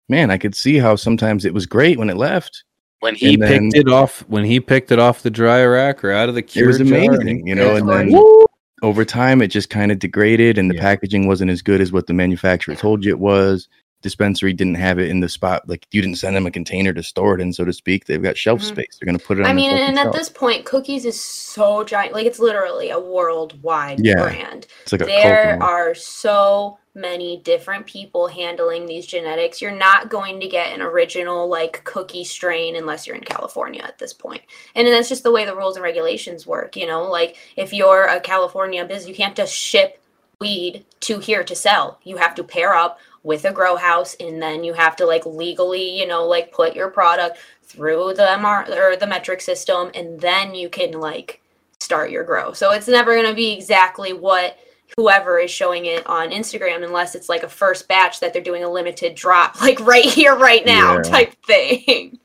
man, 0.09 0.31
I 0.31 0.37
could 0.37 0.55
see 0.55 0.77
how 0.77 0.95
sometimes 0.95 1.45
it 1.45 1.53
was 1.53 1.65
great 1.65 1.97
when 1.97 2.09
it 2.09 2.17
left. 2.17 2.63
when 3.01 3.15
he 3.15 3.35
then- 3.35 3.71
picked 3.71 3.87
it 3.87 3.91
off, 3.91 4.19
when 4.27 4.45
he 4.45 4.59
picked 4.59 4.91
it 4.91 4.99
off 4.99 5.23
the 5.23 5.29
dry 5.31 5.65
rack 5.65 6.03
or 6.03 6.11
out 6.11 6.29
of 6.29 6.35
the 6.35 6.41
cure, 6.41 6.65
It 6.65 6.67
was 6.67 6.81
amazing, 6.81 7.47
you 7.47 7.55
know. 7.55 7.75
And 7.75 7.89
then 7.89 8.11
gorgeous. 8.11 8.45
over 8.83 9.03
time, 9.03 9.41
it 9.41 9.47
just 9.47 9.69
kind 9.71 9.91
of 9.91 9.97
degraded, 9.97 10.57
and 10.59 10.69
the 10.69 10.75
Yeah. 10.75 10.81
packaging 10.81 11.27
wasn't 11.27 11.49
as 11.49 11.61
good 11.63 11.81
as 11.81 11.91
what 11.91 12.05
the 12.05 12.13
manufacturer 12.13 12.75
told 12.75 13.03
you 13.03 13.09
it 13.11 13.17
was. 13.19 13.67
Dispensary 14.01 14.53
didn't 14.53 14.75
have 14.75 14.99
it 14.99 15.09
in 15.09 15.19
the 15.19 15.29
spot, 15.29 15.67
like 15.69 15.85
you 15.91 16.01
didn't 16.01 16.17
send 16.17 16.35
them 16.35 16.45
a 16.47 16.51
container 16.51 16.91
to 16.93 17.03
store 17.03 17.35
it 17.35 17.41
in, 17.41 17.53
so 17.53 17.63
to 17.65 17.73
speak. 17.73 18.05
They've 18.05 18.21
got 18.21 18.37
shelf 18.37 18.61
Mhm. 18.61 18.65
space. 18.65 18.97
They're 18.99 19.05
going 19.05 19.17
to 19.17 19.23
put 19.25 19.37
it 19.39 19.43
on. 19.45 19.47
I 19.49 19.53
mean, 19.53 19.71
and 19.71 19.99
at 19.99 20.11
this 20.11 20.29
point, 20.29 20.65
cookies 20.65 21.05
is 21.05 21.19
so 21.21 21.83
giant. 21.83 22.13
Like 22.13 22.25
it's 22.25 22.39
literally 22.39 22.89
a 22.89 22.99
worldwide 22.99 23.99
Yeah. 24.03 24.21
brand. 24.23 24.67
it's 24.83 24.91
like 24.91 25.05
there 25.05 25.61
are 25.61 25.93
so 25.95 26.77
many 26.93 27.37
different 27.37 27.85
people 27.85 28.27
handling 28.27 28.85
these 28.85 29.05
genetics. 29.05 29.61
You're 29.61 29.71
not 29.71 30.09
going 30.09 30.39
to 30.41 30.47
get 30.47 30.73
an 30.73 30.81
original 30.81 31.47
like 31.47 31.83
cookie 31.85 32.23
strain 32.25 32.75
unless 32.75 33.07
you're 33.07 33.15
in 33.15 33.23
California 33.23 33.81
at 33.81 33.97
this 33.97 34.11
point. 34.13 34.41
And 34.75 34.85
that's 34.87 35.07
just 35.07 35.23
the 35.23 35.31
way 35.31 35.45
the 35.45 35.55
rules 35.55 35.77
and 35.77 35.83
regulations 35.83 36.45
work, 36.45 36.75
you 36.75 36.87
know? 36.87 37.03
Like 37.03 37.37
if 37.55 37.71
you're 37.71 38.05
a 38.07 38.19
California 38.19 38.83
business, 38.83 39.07
you 39.07 39.15
can't 39.15 39.35
just 39.35 39.53
ship 39.55 39.99
weed 40.39 40.83
to 41.01 41.19
here 41.19 41.43
to 41.43 41.55
sell. 41.55 41.99
You 42.03 42.17
have 42.17 42.35
to 42.35 42.43
pair 42.43 42.73
up 42.73 42.99
with 43.23 43.45
a 43.45 43.51
grow 43.51 43.75
house 43.75 44.15
and 44.19 44.41
then 44.41 44.63
you 44.63 44.73
have 44.73 44.95
to 44.95 45.05
like 45.05 45.25
legally 45.25 45.97
you 45.99 46.07
know 46.07 46.25
like 46.25 46.51
put 46.51 46.75
your 46.75 46.89
product 46.89 47.37
through 47.63 48.13
the 48.15 48.23
MR 48.23 48.67
or 48.69 48.95
the 48.95 49.05
Metrc 49.05 49.41
system 49.41 49.91
and 49.93 50.19
then 50.19 50.55
you 50.55 50.69
can 50.69 50.91
like 50.93 51.41
start 51.79 52.11
your 52.11 52.23
grow 52.23 52.51
so 52.53 52.71
it's 52.71 52.87
never 52.87 53.13
going 53.15 53.27
to 53.27 53.33
be 53.35 53.53
exactly 53.53 54.13
what 54.13 54.57
whoever 54.97 55.39
is 55.39 55.49
showing 55.49 55.85
it 55.85 56.05
on 56.07 56.29
Instagram 56.31 56.83
unless 56.83 57.15
it's 57.15 57.29
like 57.29 57.43
a 57.43 57.49
first 57.49 57.87
batch 57.87 58.19
that 58.19 58.33
they're 58.33 58.41
doing 58.41 58.63
a 58.63 58.69
limited 58.69 59.15
drop 59.15 59.59
like 59.61 59.79
right 59.81 60.05
here 60.05 60.35
right 60.35 60.65
now 60.65 60.95
Yeah. 60.95 61.01
type 61.01 61.33
thing 61.45 62.19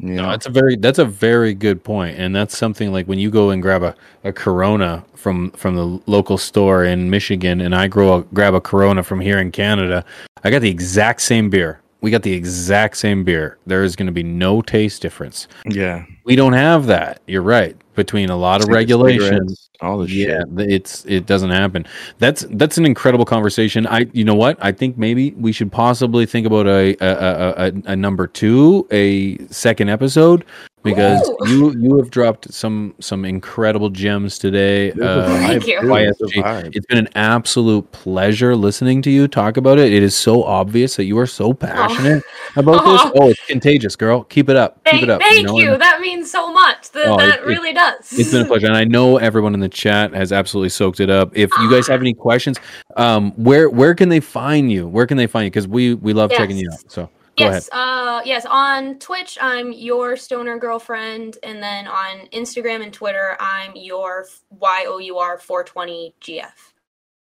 You 0.00 0.14
No, 0.14 0.30
that's 0.30 0.46
a 0.46 0.50
very 0.50 0.76
that's 0.76 0.98
a 0.98 1.04
very 1.04 1.54
good 1.54 1.82
point, 1.82 2.18
and 2.18 2.34
that's 2.34 2.56
something 2.56 2.92
like 2.92 3.06
when 3.06 3.18
you 3.18 3.30
go 3.30 3.50
and 3.50 3.60
grab 3.60 3.82
a, 3.82 3.96
a 4.22 4.32
Corona 4.32 5.04
from 5.14 5.50
from 5.52 5.74
the 5.74 6.00
local 6.06 6.38
store 6.38 6.84
in 6.84 7.10
Michigan, 7.10 7.60
and 7.60 7.74
I 7.74 7.88
grow 7.88 8.18
a, 8.18 8.22
grab 8.22 8.54
a 8.54 8.60
Corona 8.60 9.02
from 9.02 9.20
here 9.20 9.38
in 9.38 9.50
Canada. 9.50 10.04
I 10.44 10.50
got 10.50 10.62
the 10.62 10.70
exact 10.70 11.20
same 11.22 11.50
beer. 11.50 11.80
We 12.00 12.12
got 12.12 12.22
the 12.22 12.32
exact 12.32 12.96
same 12.96 13.24
beer. 13.24 13.58
There 13.66 13.82
is 13.82 13.96
going 13.96 14.06
to 14.06 14.12
be 14.12 14.22
no 14.22 14.62
taste 14.62 15.02
difference. 15.02 15.48
yeah. 15.64 16.04
We 16.24 16.36
don't 16.36 16.52
have 16.52 16.86
that. 16.86 17.20
You're 17.26 17.42
right. 17.42 17.76
Between 17.98 18.30
a 18.30 18.36
lot 18.36 18.62
of 18.62 18.68
regulations, 18.68 19.70
all 19.80 19.98
the 19.98 20.08
yeah, 20.08 20.38
shit. 20.38 20.56
th- 20.56 20.70
it's 20.70 21.04
it 21.06 21.26
doesn't 21.26 21.50
happen. 21.50 21.84
That's 22.18 22.46
that's 22.50 22.78
an 22.78 22.86
incredible 22.86 23.24
conversation. 23.24 23.86
I 23.86 24.06
you 24.12 24.24
know 24.24 24.36
what? 24.36 24.56
I 24.60 24.70
think 24.72 24.96
maybe 24.96 25.32
we 25.32 25.50
should 25.52 25.72
possibly 25.72 26.26
think 26.26 26.46
about 26.46 26.66
a 26.66 26.96
a, 27.00 27.08
a, 27.08 27.66
a, 27.66 27.72
a 27.92 27.96
number 27.96 28.26
two, 28.26 28.86
a 28.92 29.36
second 29.48 29.88
episode, 29.88 30.44
because 30.84 31.28
Ooh. 31.28 31.48
you 31.48 31.74
you 31.78 31.96
have 31.98 32.10
dropped 32.10 32.52
some 32.54 32.94
some 33.00 33.24
incredible 33.24 33.90
gems 33.90 34.38
today. 34.38 34.88
It 34.88 34.96
was 34.96 35.06
a 35.06 35.10
Uh, 35.10 35.28
vibe, 35.28 35.46
Thank 35.48 35.66
you. 35.66 35.80
dude. 35.80 35.90
It 35.90 35.90
was 35.90 36.20
a 36.20 36.24
YSG. 36.24 36.42
vibe. 36.44 36.76
It's 36.76 36.86
been 36.86 36.98
an 36.98 37.08
absolute 37.16 37.90
pleasure 37.92 38.54
listening 38.54 39.02
to 39.02 39.10
you 39.10 39.26
talk 39.28 39.56
about 39.56 39.78
it. 39.78 39.92
It 39.92 40.02
is 40.04 40.14
so 40.16 40.44
obvious 40.44 40.94
that 40.96 41.04
you 41.04 41.18
are 41.18 41.26
so 41.26 41.52
passionate 41.52 42.22
about 42.56 42.84
this. 42.84 43.12
Oh, 43.16 43.30
it's 43.30 43.44
contagious, 43.46 43.96
girl. 43.96 44.22
Keep 44.24 44.48
it 44.50 44.56
up. 44.56 44.82
Keep 44.84 45.02
it 45.02 45.10
up. 45.10 45.20
thank 45.20 45.46
know, 45.46 45.58
you, 45.58 45.72
and- 45.72 45.82
that 45.82 46.00
means 46.00 46.30
so 46.30 46.52
much 46.52 46.90
that, 46.92 47.06
Oh, 47.08 47.16
that 47.16 47.40
it- 47.40 47.44
really 47.46 47.72
does 47.72 47.87
it's 48.12 48.30
been 48.30 48.42
a 48.42 48.44
pleasure, 48.44 48.66
and 48.66 48.76
I 48.76 48.84
know 48.84 49.18
everyone 49.18 49.54
in 49.54 49.60
the 49.60 49.68
chat 49.68 50.12
has 50.14 50.32
absolutely 50.32 50.70
soaked 50.70 51.00
it 51.00 51.10
up. 51.10 51.36
If 51.36 51.50
you 51.58 51.70
guys 51.70 51.86
have 51.88 52.00
any 52.00 52.14
questions, 52.14 52.58
um, 52.96 53.32
where 53.32 53.68
where 53.70 53.94
can 53.94 54.08
they 54.08 54.20
find 54.20 54.70
you? 54.70 54.86
Where 54.86 55.06
can 55.06 55.16
they 55.16 55.26
find 55.26 55.44
you? 55.44 55.50
Because 55.50 55.68
we 55.68 55.94
we 55.94 56.12
love 56.12 56.30
checking 56.30 56.56
you 56.56 56.70
out. 56.72 56.90
So 56.90 57.10
go 57.38 57.46
ahead. 57.46 57.54
yes, 57.54 57.70
uh, 57.72 58.22
yes. 58.24 58.46
On 58.46 58.98
Twitch, 58.98 59.38
I'm 59.40 59.72
your 59.72 60.16
stoner 60.16 60.58
girlfriend, 60.58 61.38
and 61.42 61.62
then 61.62 61.86
on 61.86 62.26
Instagram 62.32 62.82
and 62.82 62.92
Twitter, 62.92 63.36
I'm 63.40 63.72
your 63.74 64.26
y 64.50 64.84
o 64.86 64.98
u 64.98 65.18
r 65.18 65.38
420 65.38 66.14
gf. 66.20 66.44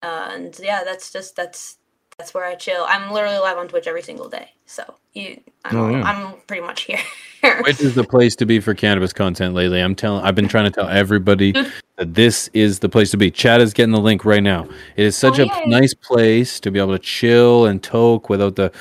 Uh, 0.02 0.30
and 0.34 0.60
yeah, 0.62 0.84
that's 0.84 1.12
just 1.12 1.36
that's 1.36 1.78
that's 2.18 2.34
where 2.34 2.46
I 2.46 2.56
chill. 2.56 2.86
I'm 2.88 3.12
literally 3.12 3.38
live 3.40 3.58
on 3.58 3.68
Twitch 3.68 3.88
every 3.88 4.02
single 4.02 4.30
day, 4.30 4.52
so 4.66 4.84
you, 5.14 5.40
I'm, 5.66 5.76
Oh, 5.76 5.90
yeah. 5.90 6.04
I'm 6.04 6.36
pretty 6.48 6.62
much 6.66 6.82
here. 6.84 7.00
Which 7.62 7.82
is 7.82 7.96
the 7.96 8.04
place 8.04 8.36
to 8.38 8.46
be 8.46 8.60
for 8.60 8.74
cannabis 8.74 9.12
content 9.14 9.54
lately? 9.54 9.80
I'm 9.82 9.96
telling. 9.96 10.24
I've 10.24 10.36
been 10.36 10.48
trying 10.48 10.66
to 10.66 10.72
tell 10.72 10.88
everybody 10.88 11.52
that 11.98 12.14
this 12.14 12.50
is 12.54 12.80
the 12.80 12.88
place 12.90 13.12
to 13.12 13.18
be. 13.18 13.30
Chad 13.32 13.62
is 13.62 13.74
getting 13.74 13.92
the 13.92 14.00
link 14.00 14.24
right 14.26 14.42
now. 14.44 14.64
It 14.96 15.06
is 15.06 15.18
such 15.18 15.40
Oh, 15.40 15.44
a 15.44 15.46
yay. 15.48 15.66
nice 15.66 15.94
place 15.94 16.60
to 16.62 16.72
be 16.72 16.80
able 16.80 16.94
to 16.94 17.00
chill 17.00 17.66
and 17.66 17.84
toke 17.84 18.30
without 18.30 18.56
the 18.56 18.72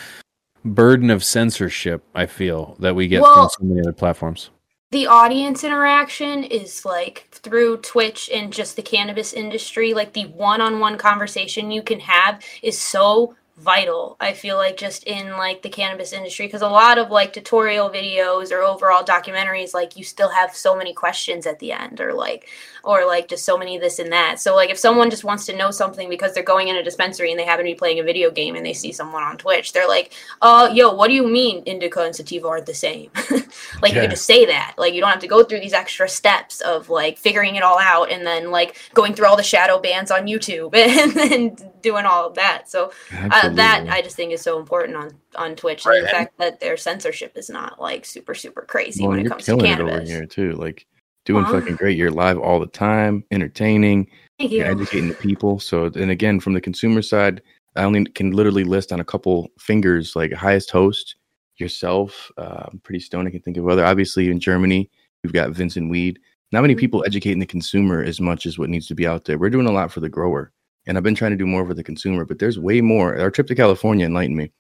burden 0.65 1.11
of 1.11 1.25
censorship. 1.25 2.05
I 2.15 2.27
feel 2.27 2.77
that 2.79 2.95
we 2.95 3.09
get 3.09 3.23
Well- 3.23 3.35
from 3.35 3.49
so 3.59 3.65
many 3.67 3.81
other 3.81 3.93
platforms. 3.93 4.51
The 4.93 5.07
audience 5.07 5.65
interaction 5.65 6.45
is 6.45 6.85
like 6.85 7.27
through 7.31 7.79
Twitch 7.79 8.29
and 8.33 8.53
just 8.53 8.77
the 8.77 8.83
cannabis 8.83 9.33
industry, 9.33 9.95
like 9.95 10.13
the 10.13 10.27
one 10.27 10.61
on 10.61 10.81
one 10.81 10.99
conversation 10.99 11.71
you 11.71 11.83
can 11.83 11.99
have 11.99 12.45
is 12.63 12.79
so 12.79 13.35
vital. 13.63 14.17
I 14.21 14.33
feel 14.35 14.57
like 14.57 14.77
just 14.77 15.05
in 15.05 15.31
like 15.33 15.63
the 15.63 15.69
cannabis 15.71 16.13
industry 16.13 16.47
because 16.47 16.63
a 16.63 16.69
lot 16.69 16.99
of 16.99 17.11
like 17.11 17.33
tutorial 17.33 17.91
videos 17.91 18.51
or 18.53 18.63
overall 18.63 19.05
documentaries 19.05 19.75
like 19.75 19.97
you 19.97 20.05
still 20.05 20.31
have 20.31 20.55
so 20.55 20.77
many 20.77 20.93
questions 20.93 21.47
at 21.47 21.59
the 21.61 21.73
end 21.73 22.01
or 22.01 22.13
like 22.13 22.49
or 22.85 23.07
like 23.07 23.29
just 23.29 23.45
so 23.45 23.57
many 23.57 23.79
this 23.79 23.99
and 23.99 24.13
that. 24.13 24.41
So 24.41 24.55
like 24.57 24.71
if 24.71 24.79
someone 24.79 25.11
just 25.11 25.25
wants 25.25 25.47
to 25.47 25.57
know 25.57 25.71
something 25.71 26.09
because 26.09 26.35
they're 26.35 26.43
going 26.43 26.69
in 26.69 26.77
a 26.77 26.83
dispensary 26.83 27.31
and 27.31 27.39
they 27.39 27.45
happen 27.45 27.65
to 27.65 27.71
be 27.71 27.77
playing 27.77 28.01
a 28.01 28.05
video 28.05 28.31
game 28.31 28.57
and 28.57 28.67
they 28.67 28.75
see 28.75 28.93
someone 28.93 29.23
on 29.23 29.37
Twitch, 29.39 29.73
they're 29.73 29.89
like, 29.89 30.13
"Uh, 30.43 30.71
yo, 30.73 30.93
what 30.93 31.09
do 31.09 31.15
you 31.15 31.27
mean 31.29 31.63
indica 31.67 32.01
and 32.03 32.15
sativa 32.17 32.49
aren't 32.49 32.67
the 32.67 32.75
same?" 32.75 33.11
like 33.83 33.95
you 33.95 34.01
Yeah. 34.01 34.03
could 34.03 34.11
just 34.11 34.27
say 34.27 34.47
that. 34.47 34.75
Like 34.79 34.95
you 34.95 35.01
don't 35.01 35.11
have 35.11 35.21
to 35.21 35.27
go 35.29 35.45
through 35.45 35.61
these 35.61 35.73
extra 35.73 36.09
steps 36.09 36.61
of 36.63 36.89
like 36.89 37.19
figuring 37.19 37.57
it 37.57 37.63
all 37.63 37.79
out 37.79 38.11
and 38.11 38.27
then 38.27 38.51
like 38.51 38.77
going 38.95 39.15
through 39.15 39.27
all 39.27 39.37
the 39.37 39.43
shadow 39.43 39.79
bans 39.81 40.11
on 40.11 40.27
YouTube 40.27 40.75
and 40.75 41.13
then 41.13 41.72
doing 41.83 42.05
all 42.07 42.27
of 42.27 42.35
that. 42.35 42.69
So 42.69 42.93
uh, 43.13 43.49
that 43.51 43.87
I 43.89 44.03
just 44.03 44.17
think 44.17 44.33
is 44.33 44.41
so 44.43 44.59
important 44.59 44.97
on 44.97 45.11
on 45.37 45.57
Twitch. 45.57 45.85
Right, 45.85 45.99
And 45.99 46.07
the 46.07 46.11
fact 46.11 46.39
that 46.39 46.61
their 46.61 46.77
censorship 46.77 47.33
is 47.37 47.51
not 47.51 47.81
like 47.81 48.05
super 48.05 48.35
super 48.35 48.63
crazy 48.63 49.03
Well, 49.03 49.11
when 49.11 49.19
it 49.21 49.23
you're 49.23 49.31
comes 49.31 49.45
to 49.45 49.51
killing 49.53 49.71
it 49.73 49.81
over 49.81 49.91
cannabis. 49.91 50.09
here 50.11 50.27
too. 50.27 50.53
Like 50.53 50.87
doing 51.25 51.45
Aw. 51.45 51.53
fucking 51.53 51.77
great. 51.77 51.97
You're 51.97 52.11
live 52.11 52.39
all 52.39 52.59
the 52.59 52.67
time, 52.67 53.25
entertaining, 53.31 54.09
Thank 54.39 54.51
you. 54.53 54.59
you're 54.59 54.67
educating 54.71 55.09
the 55.09 55.15
people. 55.15 55.61
So, 55.61 55.85
and 55.87 56.11
again, 56.11 56.41
from 56.41 56.53
the 56.55 56.61
consumer 56.61 57.01
side, 57.03 57.43
I 57.77 57.85
only 57.85 58.05
can 58.07 58.33
literally 58.33 58.65
list 58.65 58.93
on 58.93 59.01
a 59.01 59.05
couple 59.05 59.49
fingers 59.59 60.17
like 60.17 60.33
highest 60.33 60.71
host, 60.71 61.17
yourself. 61.59 62.31
Uh, 62.37 62.65
I'm 62.73 62.79
pretty 62.81 63.01
stoned. 63.01 63.29
I 63.29 63.31
can 63.31 63.41
think 63.41 63.57
of 63.57 63.69
other. 63.69 63.85
Obviously, 63.85 64.31
in 64.31 64.41
Germany, 64.41 64.91
we've 65.23 65.33
got 65.33 65.51
Vincent 65.51 65.91
Weed. 65.91 66.19
Not 66.51 66.63
many 66.63 66.75
Mhm. 66.75 66.79
people 66.81 67.05
educating 67.07 67.39
the 67.39 67.47
consumer 67.47 68.03
as 68.03 68.21
much 68.21 68.45
as 68.45 68.59
what 68.59 68.69
needs 68.69 68.87
to 68.89 68.95
be 68.95 69.07
out 69.07 69.25
there. 69.25 69.39
We're 69.39 69.49
doing 69.51 69.67
a 69.69 69.73
lot 69.73 69.91
for 69.93 70.01
the 70.01 70.09
grower, 70.09 70.53
and 70.87 70.97
I've 70.97 71.05
been 71.05 71.15
trying 71.15 71.31
to 71.33 71.37
do 71.37 71.47
more 71.47 71.67
for 71.67 71.75
the 71.75 71.85
consumer. 71.85 72.25
But 72.25 72.39
there's 72.39 72.59
way 72.59 72.81
more. 72.81 73.19
Our 73.19 73.31
trip 73.31 73.47
to 73.49 73.55
California 73.55 74.07
enlightened 74.07 74.37
me. 74.37 74.53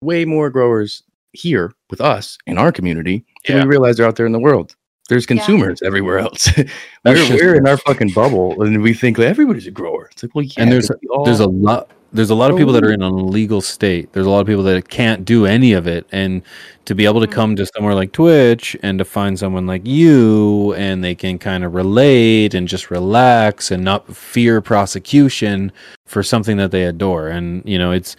Way 0.00 0.24
more 0.24 0.50
growers 0.50 1.02
here 1.32 1.72
with 1.90 2.00
us 2.00 2.38
in 2.46 2.58
our 2.58 2.72
community 2.72 3.24
than 3.46 3.56
Yeah. 3.58 3.62
we 3.64 3.68
realize 3.68 3.96
they're 3.96 4.06
out 4.06 4.16
there 4.16 4.26
in 4.26 4.32
the 4.32 4.38
world. 4.40 4.74
There's 5.08 5.24
consumers 5.26 5.80
everywhere 5.82 6.18
else. 6.18 6.48
we're, 7.04 7.14
we're 7.30 7.54
in 7.54 7.68
our 7.68 7.76
fucking 7.76 8.10
bubble, 8.12 8.60
and 8.62 8.82
we 8.82 8.92
think 8.92 9.18
like, 9.18 9.28
everybody's 9.28 9.66
a 9.66 9.70
grower. 9.70 10.08
It's 10.10 10.22
like, 10.24 10.34
well, 10.34 10.44
yeah, 10.44 10.52
And 10.62 10.72
there's 10.72 10.88
'cause 10.88 10.98
we 11.00 11.08
all- 11.08 11.24
there's 11.24 11.38
a 11.40 11.46
lot 11.46 11.90
there's 12.16 12.30
a 12.30 12.34
lot 12.34 12.50
of 12.50 12.56
people 12.56 12.72
that 12.72 12.82
Oh. 12.84 12.88
are 12.88 12.92
in 12.92 13.02
an 13.02 13.12
illegal 13.18 13.60
state. 13.60 14.12
There's 14.12 14.26
a 14.26 14.30
lot 14.30 14.40
of 14.40 14.46
people 14.46 14.62
that 14.64 14.88
can't 14.88 15.24
do 15.24 15.46
any 15.46 15.72
of 15.72 15.86
it, 15.86 16.06
and 16.10 16.42
to 16.86 16.94
be 16.94 17.04
able 17.04 17.20
to 17.20 17.26
Mhm. 17.26 17.32
come 17.32 17.56
to 17.56 17.66
somewhere 17.66 17.94
like 17.94 18.12
Twitch 18.12 18.76
and 18.82 18.98
to 18.98 19.04
find 19.04 19.38
someone 19.38 19.66
like 19.66 19.86
you, 19.86 20.74
and 20.74 21.04
they 21.04 21.14
can 21.14 21.38
kind 21.38 21.64
of 21.64 21.74
relate 21.74 22.54
and 22.54 22.66
just 22.68 22.90
relax 22.90 23.70
and 23.70 23.84
not 23.84 24.14
fear 24.16 24.60
prosecution 24.60 25.70
for 26.06 26.22
something 26.22 26.56
that 26.56 26.70
they 26.70 26.84
adore. 26.84 27.28
And 27.28 27.62
you 27.64 27.78
know, 27.78 27.92
it's 27.92 28.16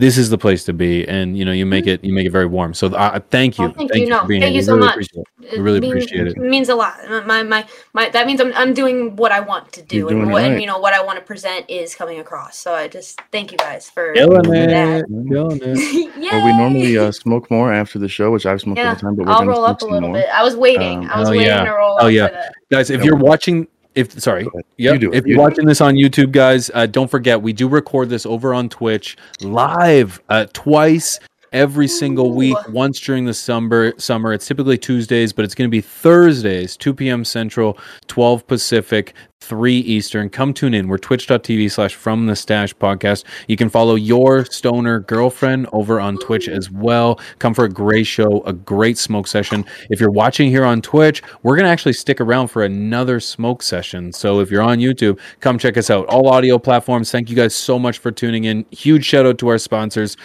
this 0.00 0.18
is 0.18 0.30
the 0.30 0.38
place 0.38 0.64
to 0.64 0.72
be, 0.72 1.06
and 1.06 1.36
you 1.38 1.44
know, 1.44 1.52
you 1.52 1.66
make 1.66 1.86
it 1.86 2.02
you 2.02 2.12
make 2.12 2.26
it 2.26 2.30
very 2.32 2.46
warm. 2.46 2.74
So 2.74 2.88
uh, 2.88 3.20
thank 3.30 3.58
you, 3.58 3.66
Oh, 3.66 3.70
thank 3.72 3.94
you. 3.94 4.06
No, 4.08 4.22
for 4.22 4.26
being 4.28 4.40
thank 4.40 4.52
here. 4.52 4.60
you 4.60 4.64
so 4.64 4.74
really 4.74 4.86
much. 4.86 4.94
appreciate 4.94 5.20
it. 5.40 5.44
It 5.52 5.58
We 5.58 5.62
really 5.64 5.80
mean- 5.80 5.90
appreciate 5.92 6.26
it. 6.26 6.36
means 6.36 6.68
a 6.68 6.74
lot. 6.74 6.96
My 7.26 7.42
my 7.42 7.66
my 7.92 8.08
that 8.10 8.26
means 8.26 8.40
I'm 8.40 8.52
I'm 8.54 8.72
doing 8.74 9.16
what 9.16 9.30
I 9.32 9.40
want 9.40 9.72
to 9.72 9.82
do 9.82 10.08
and 10.08 10.16
doing 10.18 10.28
it 10.30 10.32
what 10.32 10.44
and 10.44 10.60
you 10.60 10.66
know 10.66 10.78
what 10.78 10.94
I 10.94 11.02
want 11.02 11.18
to 11.18 11.24
present 11.24 11.68
is 11.70 11.94
coming 11.94 12.18
across. 12.18 12.56
So 12.56 12.74
I 12.74 12.88
just 12.88 13.20
thank 13.30 13.52
you 13.52 13.58
guys 13.58 13.88
for 13.90 14.12
Killing 14.14 14.42
that. 14.50 15.00
it, 15.00 15.28
killing 15.30 15.60
it. 15.62 16.12
yeah. 16.18 16.32
Well, 16.36 16.46
we 16.46 16.56
normally 16.56 16.98
uh, 16.98 17.12
smoke 17.12 17.50
more 17.50 17.72
after 17.72 17.98
the 17.98 18.08
show, 18.08 18.30
which 18.30 18.46
I've 18.46 18.60
smoked 18.60 18.80
all 18.80 18.94
the 18.94 19.00
time, 19.00 19.14
but 19.16 19.26
we're 19.26 19.32
I'll 19.32 19.38
gonna 19.40 19.50
roll 19.50 19.64
smoke 19.66 19.70
up 19.76 19.82
a 19.82 19.86
little 19.86 20.08
more. 20.10 20.18
bit. 20.18 20.28
I 20.32 20.42
was 20.42 20.56
waiting. 20.56 21.04
Um, 21.04 21.10
I 21.10 21.18
was 21.20 21.28
oh, 21.28 21.32
waiting 21.32 21.46
yeah. 21.46 21.64
to 21.64 21.70
roll 21.72 21.98
Oh, 22.00 22.06
up 22.06 22.12
yeah. 22.12 22.26
for 22.28 22.32
that. 22.34 22.54
guys 22.70 22.90
if 22.90 23.00
Yeah, 23.00 23.06
you're 23.06 23.16
watching 23.16 23.68
if 23.94 24.18
sorry. 24.20 24.46
Yep. 24.76 25.02
You. 25.02 25.12
If 25.12 25.26
You 25.26 25.34
you're 25.34 25.42
watching 25.42 25.66
this 25.66 25.80
on 25.80 25.94
YouTube, 25.94 26.32
guys, 26.32 26.70
uh, 26.74 26.86
don't 26.86 27.10
forget 27.10 27.40
we 27.40 27.52
do 27.52 27.68
record 27.68 28.08
this 28.08 28.26
over 28.26 28.54
on 28.54 28.68
Twitch 28.68 29.16
live 29.40 30.20
uh, 30.28 30.46
twice 30.52 31.18
every 31.52 31.88
single 31.88 32.32
week. 32.32 32.56
Once 32.68 33.00
during 33.00 33.24
the 33.24 33.34
summer, 33.34 33.92
summer 33.98 34.32
it's 34.32 34.46
typically 34.46 34.78
Tuesdays, 34.78 35.32
but 35.32 35.44
it's 35.44 35.54
going 35.54 35.68
to 35.68 35.70
be 35.70 35.80
Thursdays, 35.80 36.76
2 36.76 36.94
p.m. 36.94 37.24
Central, 37.24 37.78
12 38.06 38.46
Pacific, 38.46 39.14
3 39.40 39.78
Eastern. 39.78 40.28
Come 40.28 40.52
tune 40.52 40.74
in. 40.74 40.86
We're 40.86 40.98
twitch.tv 40.98 41.70
slash 41.70 41.94
from 41.94 42.26
the 42.26 42.36
stash 42.36 42.74
podcast. 42.76 43.24
You 43.48 43.56
can 43.56 43.68
follow 43.68 43.94
your 43.94 44.44
stoner 44.44 45.00
girlfriend 45.00 45.66
over 45.72 45.98
on 45.98 46.18
Twitch 46.18 46.48
as 46.48 46.70
well. 46.70 47.18
Come 47.38 47.54
for 47.54 47.64
a 47.64 47.68
great 47.68 48.06
show, 48.06 48.42
a 48.42 48.52
great 48.52 48.98
smoke 48.98 49.26
session. 49.26 49.64
If 49.88 49.98
you're 49.98 50.10
watching 50.10 50.50
here 50.50 50.64
on 50.64 50.82
Twitch, 50.82 51.22
we're 51.42 51.56
going 51.56 51.64
to 51.64 51.70
actually 51.70 51.94
stick 51.94 52.20
around 52.20 52.48
for 52.48 52.62
another 52.62 53.18
smoke 53.18 53.62
session. 53.62 54.12
So 54.12 54.40
if 54.40 54.50
you're 54.50 54.62
on 54.62 54.78
YouTube, 54.78 55.18
come 55.40 55.58
check 55.58 55.76
us 55.76 55.90
out. 55.90 56.06
All 56.06 56.28
audio 56.28 56.58
platforms. 56.58 57.10
Thank 57.10 57.30
you 57.30 57.36
guys 57.36 57.54
so 57.54 57.78
much 57.78 57.98
for 57.98 58.10
tuning 58.10 58.44
in. 58.44 58.66
Huge 58.70 59.04
shout 59.04 59.26
out 59.26 59.38
to 59.38 59.48
our 59.48 59.58
sponsors. 59.58 60.16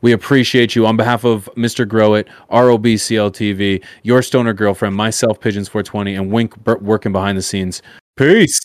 We 0.00 0.12
appreciate 0.12 0.74
you 0.74 0.86
on 0.86 0.96
behalf 0.96 1.24
of 1.24 1.48
Mr. 1.56 1.86
Growit, 1.86 2.28
ROBCLTV, 2.50 3.84
your 4.02 4.22
stoner 4.22 4.52
girlfriend, 4.52 4.96
myself, 4.96 5.40
Pigeons420, 5.40 6.18
and 6.18 6.32
Wink 6.32 6.54
working 6.66 7.12
behind 7.12 7.38
the 7.38 7.42
scenes. 7.42 7.82
Peace. 8.16 8.60